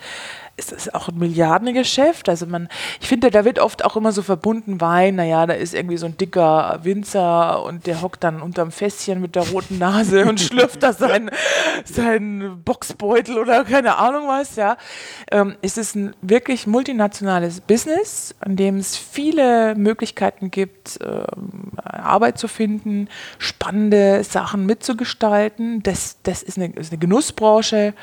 ist 0.56 0.72
das 0.72 0.94
auch 0.94 1.08
ein 1.08 1.18
Milliardengeschäft. 1.18 2.30
Also 2.30 2.46
man, 2.46 2.70
ich 3.02 3.08
finde, 3.08 3.32
da 3.32 3.44
wird 3.44 3.58
oft 3.58 3.84
auch 3.84 3.96
immer 3.96 4.12
so 4.12 4.22
verbunden 4.22 4.80
Wein, 4.82 5.16
naja, 5.16 5.48
da 5.48 5.54
ist 5.54 5.74
irgendwie 5.74 5.98
so 5.98 6.06
ein 6.06 6.16
dicker 6.16 6.80
Winzer 6.84 7.64
und 7.64 7.88
der 7.88 8.02
hockt 8.02 8.24
dann 8.24 8.40
unterm 8.40 8.72
Fässchen 8.72 9.20
mit 9.20 9.36
der 9.36 9.50
roten 9.50 9.80
Nase 9.80 10.26
und 10.26 10.40
schlürft 10.42 10.84
da 10.84 10.94
seinen, 10.94 11.32
seinen 11.86 12.62
Boxbeutel 12.64 13.40
oder 13.40 13.64
keine 13.64 13.98
Ahnung 13.98 14.28
was, 14.28 14.56
ja. 14.56 14.78
Ähm, 15.32 15.56
es 15.64 15.78
ist 15.78 15.96
ein 15.96 16.16
wirklich 16.22 16.68
multinationales 16.68 17.60
Business, 17.60 18.36
an 18.40 18.56
dem 18.56 18.78
es 18.78 18.96
viele 18.96 19.74
Möglichkeiten 19.74 20.52
gibt, 20.52 21.00
ähm, 21.04 21.72
Arbeit 21.84 22.38
zu 22.38 22.48
finden, 22.48 23.10
spannende 23.40 24.24
Sachen 24.24 24.68
mitzugestalten. 24.68 25.82
Das, 25.82 26.18
das 26.22 26.44
ist, 26.44 26.60
eine, 26.60 26.68
ist 26.74 26.92
eine 26.92 27.00
Genussbranche. 27.00 27.96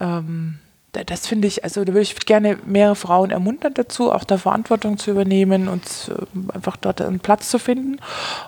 Ähm, 0.00 0.58
das 1.04 1.26
finde 1.26 1.48
ich, 1.48 1.64
also 1.64 1.84
da 1.84 1.92
würde 1.92 2.02
ich 2.02 2.14
gerne 2.26 2.58
mehrere 2.64 2.96
Frauen 2.96 3.30
ermuntern 3.30 3.74
dazu, 3.74 4.12
auch 4.12 4.24
da 4.24 4.38
Verantwortung 4.38 4.98
zu 4.98 5.10
übernehmen 5.10 5.68
und 5.68 5.84
äh, 6.08 6.54
einfach 6.54 6.76
dort 6.76 7.00
einen 7.00 7.20
Platz 7.20 7.48
zu 7.48 7.58
finden. 7.58 7.98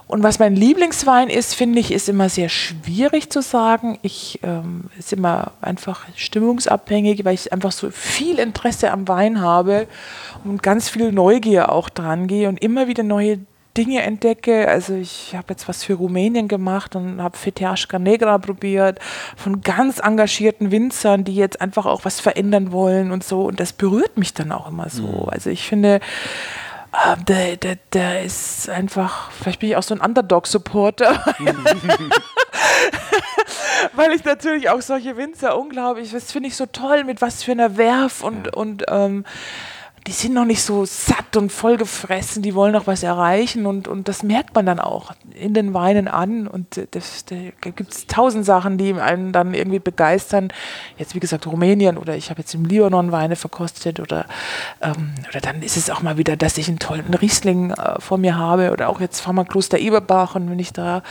Und 0.07 0.23
was 0.23 0.39
mein 0.39 0.57
Lieblingswein 0.57 1.29
ist, 1.29 1.55
finde 1.55 1.81
ich, 1.81 1.93
ist 1.93 2.09
immer 2.09 2.29
sehr 2.29 2.49
schwierig 2.49 3.31
zu 3.31 3.43
sagen. 3.43 3.99
Ich 4.03 4.41
ähm, 4.43 4.85
ist 4.99 5.13
immer 5.13 5.53
einfach 5.61 6.07
stimmungsabhängig, 6.17 7.25
weil 7.25 7.35
ich 7.35 7.53
einfach 7.53 7.73
so 7.73 7.91
viel 7.91 8.39
Interesse 8.39 8.91
am 8.91 9.09
Wein 9.09 9.41
habe 9.41 9.87
und 10.45 10.63
ganz 10.63 10.89
viel 10.89 11.13
Neugier 11.13 11.73
auch 11.73 11.89
dran 11.89 12.27
gehe 12.27 12.49
und 12.49 12.63
immer 12.63 12.89
wieder 12.89 13.03
neue 13.03 13.41
Dinge 13.79 14.03
entdecke. 14.03 14.69
Also 14.69 14.95
ich 14.95 15.35
habe 15.37 15.47
jetzt 15.51 15.69
was 15.69 15.85
für 15.85 15.95
Rumänien 15.95 16.49
gemacht 16.49 16.97
und 16.97 17.23
habe 17.23 17.39
Feteaschka 17.39 18.01
Negra 18.01 18.37
probiert 18.39 18.99
von 19.37 19.63
ganz 19.63 20.01
engagierten 20.01 20.73
Winzern, 20.73 21.23
die 21.23 21.37
jetzt 21.37 21.61
einfach 21.61 21.87
auch 21.87 22.05
was 22.05 22.19
verändern 22.19 22.73
wollen 22.73 23.13
und 23.13 23.23
so. 23.23 23.43
Und 23.43 23.61
das 23.61 23.73
berührt 23.73 24.19
mich 24.19 24.35
dann 24.35 24.51
auch 24.51 24.69
immer 24.69 24.89
so. 24.89 25.05
Mhm. 25.05 25.29
Also 25.29 25.51
ich 25.51 25.67
finde, 25.69 26.01
der, 27.29 27.57
der, 27.57 27.79
der 27.93 28.25
ist 28.25 28.69
einfach, 28.69 29.31
vielleicht 29.31 29.61
bin 29.61 29.69
ich 29.71 29.77
auch 29.77 29.85
so 29.85 29.95
ein 29.95 30.01
Underdog-Supporter. 30.01 31.25
Weil 33.95 34.13
ich 34.13 34.25
natürlich 34.25 34.71
auch 34.71 34.81
solche 34.81 35.17
Winzer 35.17 35.57
unglaublich, 35.57 36.11
das 36.11 36.33
finde 36.33 36.49
ich 36.49 36.57
so 36.57 36.67
toll, 36.67 37.05
mit 37.05 37.23
was 37.23 37.45
für 37.45 37.53
einer 37.53 37.77
Werf 37.77 38.25
und, 38.25 38.47
ja. 38.47 38.53
und 38.55 38.85
ähm, 38.89 39.25
die 40.09 40.15
sind 40.15 40.33
noch 40.33 40.47
nicht 40.47 40.63
so 40.63 40.87
satt 40.87 41.37
und 41.37 41.53
vollgefressen, 41.53 42.43
die 42.43 42.55
wollen 42.55 42.73
noch 42.73 42.87
was 42.87 43.03
erreichen 43.03 43.67
und, 43.67 43.89
und 43.89 44.09
das 44.09 44.23
merkt 44.23 44.55
man 44.55 44.65
dann 44.65 44.81
auch 44.81 45.13
in 45.39 45.53
den 45.53 45.75
Weinen 45.75 46.09
an 46.09 46.49
und 46.49 46.81
das, 46.93 47.27
da 47.27 47.37
gibt 47.61 47.93
es 47.93 48.07
tausend 48.07 48.47
Sachen, 48.47 48.79
die 48.79 48.95
einen 48.95 49.33
dann 49.33 49.53
irgendwie 49.53 49.81
begeistern. 49.81 50.51
Jetzt 50.97 51.15
wie 51.15 51.21
gesagt 51.21 51.47
Rumänien 51.47 51.99
oder 51.99 52.17
ich 52.17 52.31
habe 52.31 52.41
jetzt 52.41 52.55
im 52.55 52.65
Libanon 52.65 53.13
Weine 53.13 53.37
verkostet 53.37 54.01
oder, 54.01 54.25
ähm, 54.81 55.15
oder 55.29 55.43
dann 55.43 55.61
ist 55.61 55.77
es 55.77 55.91
auch 55.91 56.01
mal 56.01 56.17
wieder, 56.17 56.39
dass 56.39 56.57
ich 56.57 56.69
einen 56.69 56.79
tollen 56.79 57.13
Riesling 57.13 57.73
äh, 57.73 58.01
vor 58.01 58.17
mir 58.17 58.39
habe 58.39 58.73
oder 58.73 58.89
auch 58.89 59.03
jetzt 59.03 59.21
Pharmakloster 59.21 59.79
Eberbach 59.79 60.35
und 60.37 60.51
wenn 60.51 60.59
ich 60.59 60.73
da 60.73 61.03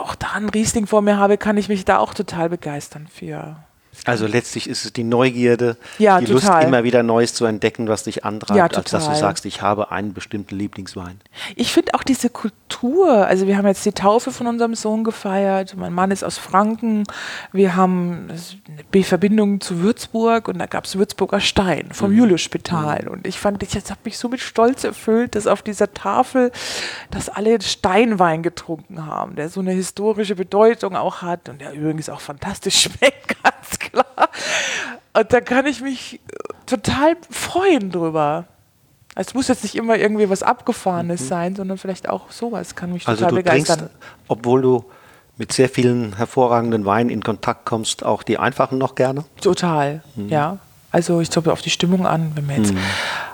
auch 0.00 0.14
da 0.14 0.28
einen 0.32 0.48
Riesling 0.48 0.86
vor 0.86 1.02
mir 1.02 1.18
habe, 1.18 1.36
kann 1.36 1.58
ich 1.58 1.68
mich 1.68 1.84
da 1.84 1.98
auch 1.98 2.14
total 2.14 2.48
begeistern 2.48 3.08
für. 3.12 3.56
Also 4.04 4.26
letztlich 4.26 4.68
ist 4.68 4.84
es 4.84 4.92
die 4.92 5.04
Neugierde, 5.04 5.76
ja, 5.98 6.20
die 6.20 6.26
total. 6.26 6.56
Lust, 6.56 6.68
immer 6.68 6.84
wieder 6.84 7.02
Neues 7.02 7.34
zu 7.34 7.44
entdecken, 7.44 7.88
was 7.88 8.04
dich 8.04 8.24
antreibt, 8.24 8.56
ja, 8.56 8.78
als 8.78 8.90
dass 8.90 9.08
du 9.08 9.14
sagst, 9.14 9.44
ich 9.46 9.62
habe 9.62 9.90
einen 9.90 10.14
bestimmten 10.14 10.56
Lieblingswein. 10.56 11.20
Ich 11.56 11.72
finde 11.72 11.94
auch 11.94 12.02
diese 12.02 12.30
Kultur, 12.30 13.26
also 13.26 13.46
wir 13.46 13.56
haben 13.56 13.66
jetzt 13.66 13.84
die 13.84 13.92
Taufe 13.92 14.30
von 14.32 14.46
unserem 14.46 14.74
Sohn 14.74 15.04
gefeiert, 15.04 15.74
mein 15.76 15.92
Mann 15.92 16.10
ist 16.10 16.24
aus 16.24 16.38
Franken, 16.38 17.04
wir 17.52 17.76
haben 17.76 18.28
eine 18.92 19.04
Verbindung 19.04 19.60
zu 19.60 19.80
Würzburg 19.80 20.48
und 20.48 20.58
da 20.58 20.66
gab 20.66 20.84
es 20.84 20.96
Würzburger 20.96 21.40
Stein 21.40 21.88
vom 21.92 22.12
mhm. 22.12 22.18
Julius-Spital 22.18 23.04
mhm. 23.06 23.12
und 23.12 23.26
ich 23.26 23.38
fand, 23.38 23.62
ich 23.62 23.74
habe 23.74 24.00
mich 24.04 24.18
so 24.18 24.28
mit 24.28 24.40
Stolz 24.40 24.84
erfüllt, 24.84 25.34
dass 25.34 25.46
auf 25.46 25.62
dieser 25.62 25.92
Tafel, 25.92 26.52
dass 27.10 27.28
alle 27.28 27.60
Steinwein 27.60 28.42
getrunken 28.42 29.06
haben, 29.06 29.36
der 29.36 29.48
so 29.48 29.60
eine 29.60 29.72
historische 29.72 30.34
Bedeutung 30.34 30.96
auch 30.96 31.22
hat 31.22 31.48
und 31.48 31.60
der 31.60 31.72
übrigens 31.72 32.08
auch 32.08 32.20
fantastisch 32.20 32.80
schmeckt, 32.82 33.42
ganz. 33.42 33.78
Und 35.14 35.32
da 35.32 35.40
kann 35.40 35.66
ich 35.66 35.80
mich 35.80 36.20
total 36.66 37.16
freuen 37.30 37.90
drüber. 37.90 38.44
Es 39.14 39.34
muss 39.34 39.48
jetzt 39.48 39.64
nicht 39.64 39.74
immer 39.74 39.96
irgendwie 39.96 40.30
was 40.30 40.42
Abgefahrenes 40.42 41.22
mhm. 41.22 41.26
sein, 41.26 41.56
sondern 41.56 41.78
vielleicht 41.78 42.08
auch 42.08 42.30
sowas 42.30 42.76
kann 42.76 42.92
mich 42.92 43.08
also 43.08 43.24
total 43.24 43.30
du 43.30 43.36
begeistern. 43.36 43.78
Trinkst, 43.78 43.96
obwohl 44.28 44.62
du 44.62 44.84
mit 45.36 45.52
sehr 45.52 45.68
vielen 45.68 46.16
hervorragenden 46.16 46.84
Weinen 46.84 47.10
in 47.10 47.22
Kontakt 47.22 47.64
kommst, 47.64 48.04
auch 48.04 48.22
die 48.22 48.38
einfachen 48.38 48.78
noch 48.78 48.94
gerne? 48.94 49.24
Total, 49.40 50.02
mhm. 50.14 50.28
ja. 50.28 50.58
Also 50.90 51.20
ich 51.20 51.30
glaube 51.30 51.52
auf 51.52 51.62
die 51.62 51.70
Stimmung 51.70 52.06
an, 52.06 52.32
wenn 52.34 52.46
man 52.46 52.56
jetzt 52.62 52.72
mhm. 52.72 52.78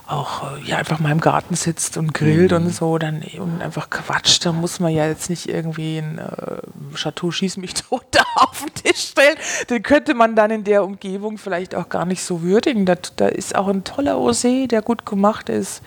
Auch 0.07 0.57
äh, 0.57 0.63
ja, 0.63 0.77
einfach 0.77 0.99
mal 0.99 1.13
im 1.13 1.21
Garten 1.21 1.55
sitzt 1.55 1.97
und 1.97 2.13
grillt 2.13 2.51
mhm. 2.51 2.57
und 2.59 2.75
so 2.75 2.99
dann 2.99 3.23
und 3.39 3.63
einfach 3.63 3.89
quatscht, 3.91 4.45
dann 4.45 4.61
muss 4.61 4.81
man 4.81 4.93
ja 4.93 5.07
jetzt 5.07 5.31
nicht 5.31 5.49
irgendwie 5.49 5.99
ein 5.99 6.19
äh, 6.19 6.97
Chateau 6.97 7.31
Schieß 7.31 7.57
mich 7.57 7.75
tot 7.75 8.05
da 8.11 8.25
auf 8.37 8.65
den 8.65 8.75
Tisch 8.75 9.11
stellen. 9.11 9.37
Den 9.71 9.83
könnte 9.83 10.15
man 10.15 10.37
dann 10.37 10.51
in 10.51 10.65
der 10.65 10.85
Umgebung 10.85 11.39
vielleicht 11.39 11.75
auch 11.75 11.89
gar 11.89 12.05
nicht 12.05 12.23
so 12.23 12.43
würdigen. 12.43 12.87
Da, 12.87 12.97
da 13.17 13.29
ist 13.29 13.55
auch 13.55 13.69
ein 13.69 13.85
toller 13.85 14.17
Osé, 14.17 14.67
der 14.69 14.83
gut 14.83 15.07
gemacht 15.07 15.49
ist. 15.49 15.83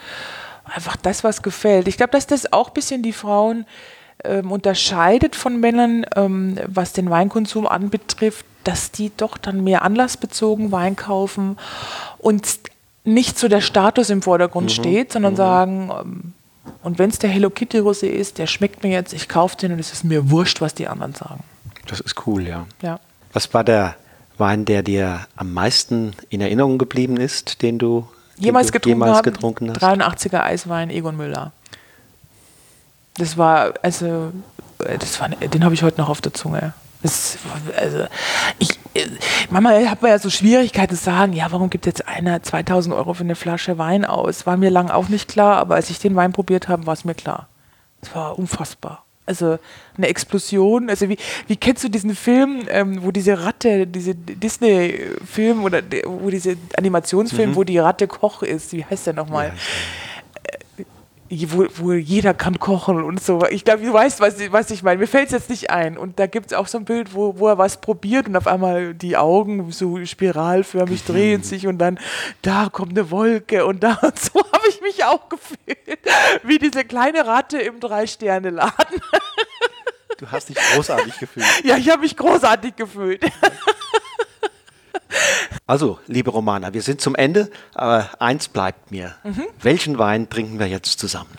Einfach 0.66 0.98
das, 0.98 1.24
was 1.24 1.44
gefällt. 1.44 1.88
Ich 1.88 1.98
glaube, 1.98 2.12
dass 2.12 2.28
das 2.28 2.52
auch 2.52 2.70
ein 2.70 2.74
bisschen 2.74 3.04
die 3.04 3.14
Frauen 3.14 3.66
ähm, 4.24 4.52
unterscheidet 4.52 5.36
von 5.36 5.60
Männern, 5.60 6.06
ähm, 6.16 6.58
was 6.66 6.92
den 6.92 7.10
Weinkonsum 7.10 7.68
anbetrifft, 7.68 8.46
dass 8.64 8.92
die 8.92 9.12
doch 9.16 9.38
dann 9.38 9.64
mehr 9.64 9.84
anlassbezogen 9.84 10.72
Wein 10.72 10.96
kaufen 10.96 11.58
und 12.18 12.46
nicht 13.08 13.40
so 13.40 13.48
der 13.48 13.62
Status 13.62 14.10
im 14.10 14.22
Vordergrund 14.22 14.66
mhm. 14.66 14.74
steht, 14.74 15.14
sondern 15.14 15.34
mhm. 15.34 15.38
sagen, 15.38 15.92
ähm, 16.00 16.34
und 16.84 17.00
wenn 17.00 17.10
es 17.10 17.20
der 17.20 17.30
Hello 17.30 17.50
Kitty 17.50 17.80
Rosé 17.80 18.08
ist, 18.08 18.38
der 18.38 18.48
schmeckt 18.48 18.84
mir 18.84 18.92
jetzt, 18.92 19.14
ich 19.14 19.30
kaufe 19.30 19.56
den 19.56 19.72
und 19.72 19.80
es 19.80 19.94
ist 19.94 20.04
mir 20.04 20.30
wurscht, 20.30 20.62
was 20.62 20.74
die 20.74 20.88
anderen 20.88 21.14
sagen. 21.14 21.44
Das 21.88 22.02
ist 22.02 22.28
cool, 22.28 22.46
ja. 22.46 22.66
ja. 22.82 23.00
Was 23.32 23.54
war 23.54 23.64
der 23.64 23.96
Wein, 24.38 24.66
der 24.66 24.84
dir 24.84 25.22
am 25.36 25.54
meisten 25.54 26.14
in 26.30 26.42
Erinnerung 26.42 26.78
geblieben 26.78 27.18
ist, 27.18 27.62
den 27.62 27.80
du 27.80 28.08
jemals, 28.38 28.72
getrunken, 28.72 29.02
jemals 29.02 29.24
getrunken 29.24 29.70
hast? 29.72 29.82
83er 29.82 30.42
Eiswein 30.42 30.90
Egon 30.90 31.16
Müller. 31.16 31.54
Das 33.18 33.38
war, 33.38 33.74
also, 33.82 34.34
äh, 34.80 34.98
das 34.98 35.20
war, 35.22 35.30
den 35.30 35.64
habe 35.64 35.74
ich 35.74 35.84
heute 35.84 36.00
noch 36.02 36.10
auf 36.10 36.20
der 36.20 36.34
Zunge. 36.34 36.74
Das, 37.04 37.38
also, 37.76 38.06
ich, 38.58 38.70
manchmal 39.50 39.90
hat 39.90 40.02
man 40.02 40.12
ja 40.12 40.20
so 40.20 40.30
Schwierigkeiten 40.30 40.96
zu 40.96 41.04
sagen, 41.04 41.34
ja, 41.34 41.52
warum 41.52 41.70
gibt 41.70 41.86
jetzt 41.86 42.08
einer 42.08 42.42
2000 42.42 42.96
Euro 42.96 43.14
für 43.14 43.24
eine 43.24 43.36
Flasche 43.36 43.78
Wein 43.78 44.04
aus? 44.06 44.46
War 44.46 44.58
mir 44.58 44.70
lang 44.70 44.90
auch 44.90 45.10
nicht 45.10 45.28
klar, 45.28 45.58
aber 45.58 45.76
als 45.76 45.90
ich 45.90 46.00
den 46.00 46.16
Wein 46.16 46.34
probiert 46.34 46.68
habe, 46.68 46.86
war 46.88 46.94
es 46.94 47.06
mir 47.06 47.16
klar. 47.16 47.48
Es 48.02 48.14
war 48.16 48.38
unfassbar. 48.38 49.04
Also 49.28 49.60
eine 49.98 50.08
Explosion. 50.08 50.90
Also 50.90 51.10
wie, 51.10 51.18
wie 51.48 51.58
kennst 51.58 51.84
du 51.84 51.90
diesen 51.90 52.16
Film, 52.16 52.62
ähm, 52.70 53.04
wo 53.04 53.12
diese 53.12 53.44
Ratte, 53.44 53.86
diese 53.86 54.16
Disney-Film 54.16 55.64
oder 55.64 55.82
wo 56.06 56.30
diese 56.30 56.56
Animationsfilm, 56.78 57.52
mhm. 57.52 57.56
wo 57.56 57.64
die 57.64 57.78
Ratte 57.78 58.08
Koch 58.08 58.42
ist? 58.42 58.72
Wie 58.72 58.86
heißt 58.86 59.08
der 59.08 59.14
nochmal? 59.14 59.48
Ja, 59.48 59.54
wo, 61.30 61.66
wo 61.76 61.94
jeder 61.94 62.34
kann 62.34 62.60
kochen 62.60 63.04
und 63.04 63.22
so. 63.22 63.46
Ich 63.50 63.66
glaube, 63.66 63.84
du 63.84 63.92
weißt, 63.92 64.20
was, 64.20 64.36
was 64.52 64.72
ich 64.72 64.84
meine. 64.84 65.00
Mir 65.00 65.08
fällt 65.08 65.28
es 65.28 65.34
jetzt 65.34 65.50
nicht 65.50 65.70
ein. 65.70 65.98
Und 65.98 66.20
da 66.20 66.28
gibt 66.28 66.48
es 66.48 66.54
auch 66.54 66.68
so 66.68 66.78
ein 66.78 66.86
Bild, 66.86 67.14
wo, 67.14 67.38
wo 67.38 67.48
er 67.48 67.58
was 67.58 67.82
probiert 67.82 68.28
und 68.28 68.36
auf 68.36 68.48
einmal 68.48 68.94
die 68.94 69.18
Augen 69.18 69.72
so 69.72 70.04
spiralförmig 70.06 71.04
drehen 71.04 71.44
sich 71.44 71.68
und 71.68 71.80
dann 71.80 72.00
da 72.42 72.70
kommt 72.72 72.92
eine 72.92 73.12
Wolke 73.12 73.66
und 73.66 73.84
da 73.84 73.94
und 74.02 74.18
so 74.18 74.40
habe 74.40 74.68
ich 74.70 74.82
mich 74.82 75.04
auch 75.04 75.30
gefühlt. 75.30 76.00
Wie 76.44 76.60
diese 76.60 76.86
kleine 76.86 77.26
Ratte 77.26 77.60
im 77.60 77.80
Drei-Sterne-Laden. 77.80 79.02
Du 80.18 80.32
hast 80.32 80.50
dich 80.50 80.58
großartig 80.74 81.20
gefühlt. 81.20 81.46
Ja, 81.64 81.78
ich 81.78 81.90
habe 81.90 82.02
mich 82.02 82.18
großartig 82.18 82.76
gefühlt. 82.76 83.24
Also, 85.66 86.00
liebe 86.08 86.32
Romana, 86.32 86.74
wir 86.74 86.82
sind 86.82 87.02
zum 87.02 87.16
Ende, 87.16 87.50
aber 87.74 88.10
eins 88.20 88.48
bleibt 88.48 88.92
mir. 88.92 89.16
Mhm. 89.24 89.44
Welchen 89.62 89.98
Wein 89.98 90.30
trinken 90.30 90.60
wir 90.60 90.68
jetzt 90.68 91.00
zusammen? 91.00 91.32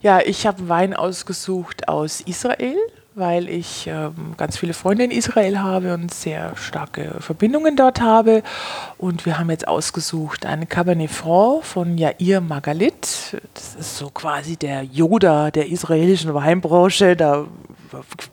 Ja, 0.00 0.20
ich 0.20 0.46
habe 0.46 0.68
Wein 0.68 0.94
ausgesucht 0.94 1.88
aus 1.88 2.20
Israel, 2.22 2.76
weil 3.14 3.48
ich 3.48 3.86
ähm, 3.86 4.34
ganz 4.36 4.56
viele 4.56 4.72
Freunde 4.72 5.04
in 5.04 5.10
Israel 5.10 5.58
habe 5.58 5.92
und 5.92 6.14
sehr 6.14 6.56
starke 6.56 7.16
Verbindungen 7.20 7.76
dort 7.76 8.00
habe. 8.00 8.42
Und 8.98 9.26
wir 9.26 9.38
haben 9.38 9.50
jetzt 9.50 9.68
ausgesucht 9.68 10.46
einen 10.46 10.68
Cabernet 10.68 11.10
Franc 11.10 11.64
von 11.64 11.98
Yair 11.98 12.40
Magalit. 12.40 13.36
Das 13.52 13.74
ist 13.78 13.98
so 13.98 14.10
quasi 14.10 14.56
der 14.56 14.84
Yoda 14.84 15.50
der 15.50 15.68
israelischen 15.68 16.32
Weinbranche. 16.32 17.16
Da 17.16 17.46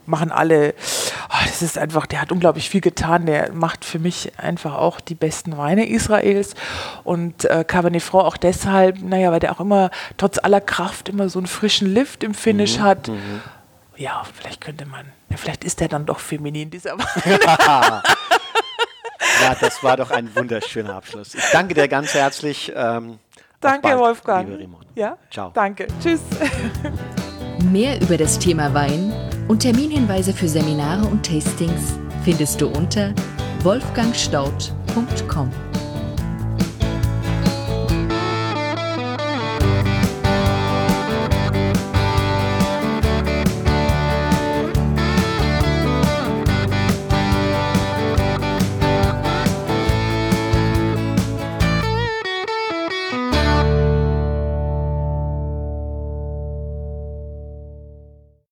machen 0.05 0.31
alle, 0.31 0.73
oh, 1.29 1.45
das 1.45 1.61
ist 1.61 1.77
einfach, 1.77 2.05
der 2.05 2.21
hat 2.21 2.31
unglaublich 2.31 2.69
viel 2.69 2.81
getan. 2.81 3.25
Der 3.25 3.51
macht 3.51 3.85
für 3.85 3.99
mich 3.99 4.31
einfach 4.37 4.75
auch 4.75 4.99
die 4.99 5.15
besten 5.15 5.57
Weine 5.57 5.87
Israels. 5.87 6.55
Und 7.03 7.45
äh, 7.45 7.63
Cabernet 7.63 8.01
Franc 8.01 8.25
auch 8.25 8.37
deshalb, 8.37 9.01
naja, 9.01 9.31
weil 9.31 9.39
der 9.39 9.51
auch 9.51 9.59
immer 9.59 9.89
trotz 10.17 10.37
aller 10.37 10.61
Kraft 10.61 11.09
immer 11.09 11.29
so 11.29 11.39
einen 11.39 11.47
frischen 11.47 11.93
Lift 11.93 12.23
im 12.23 12.33
Finish 12.33 12.77
mhm, 12.77 12.83
hat. 12.83 13.07
Mhm. 13.07 13.41
Ja, 13.97 14.23
vielleicht 14.33 14.61
könnte 14.61 14.85
man, 14.85 15.07
ja, 15.29 15.37
vielleicht 15.37 15.63
ist 15.63 15.79
der 15.79 15.87
dann 15.87 16.05
doch 16.05 16.19
feminin, 16.19 16.69
dieser 16.69 16.91
Wein. 16.97 17.39
ja, 19.41 19.55
das 19.59 19.83
war 19.83 19.97
doch 19.97 20.11
ein 20.11 20.33
wunderschöner 20.35 20.95
Abschluss. 20.95 21.33
Ich 21.33 21.49
danke 21.51 21.73
dir 21.73 21.87
ganz 21.87 22.13
herzlich. 22.13 22.71
Ähm, 22.75 23.17
danke, 23.59 23.81
bald, 23.81 23.99
Wolfgang. 23.99 24.69
Ja, 24.95 25.17
ciao. 25.31 25.51
Danke. 25.53 25.87
Tschüss. 26.01 26.21
Mehr 27.71 27.99
über 28.01 28.17
das 28.17 28.37
Thema 28.37 28.71
Wein 28.73 29.11
und 29.47 29.59
Terminhinweise 29.59 30.33
für 30.33 30.47
Seminare 30.47 31.07
und 31.07 31.25
Tastings 31.25 31.97
findest 32.23 32.61
du 32.61 32.67
unter 32.67 33.13
wolfgangstaud.com. 33.63 35.66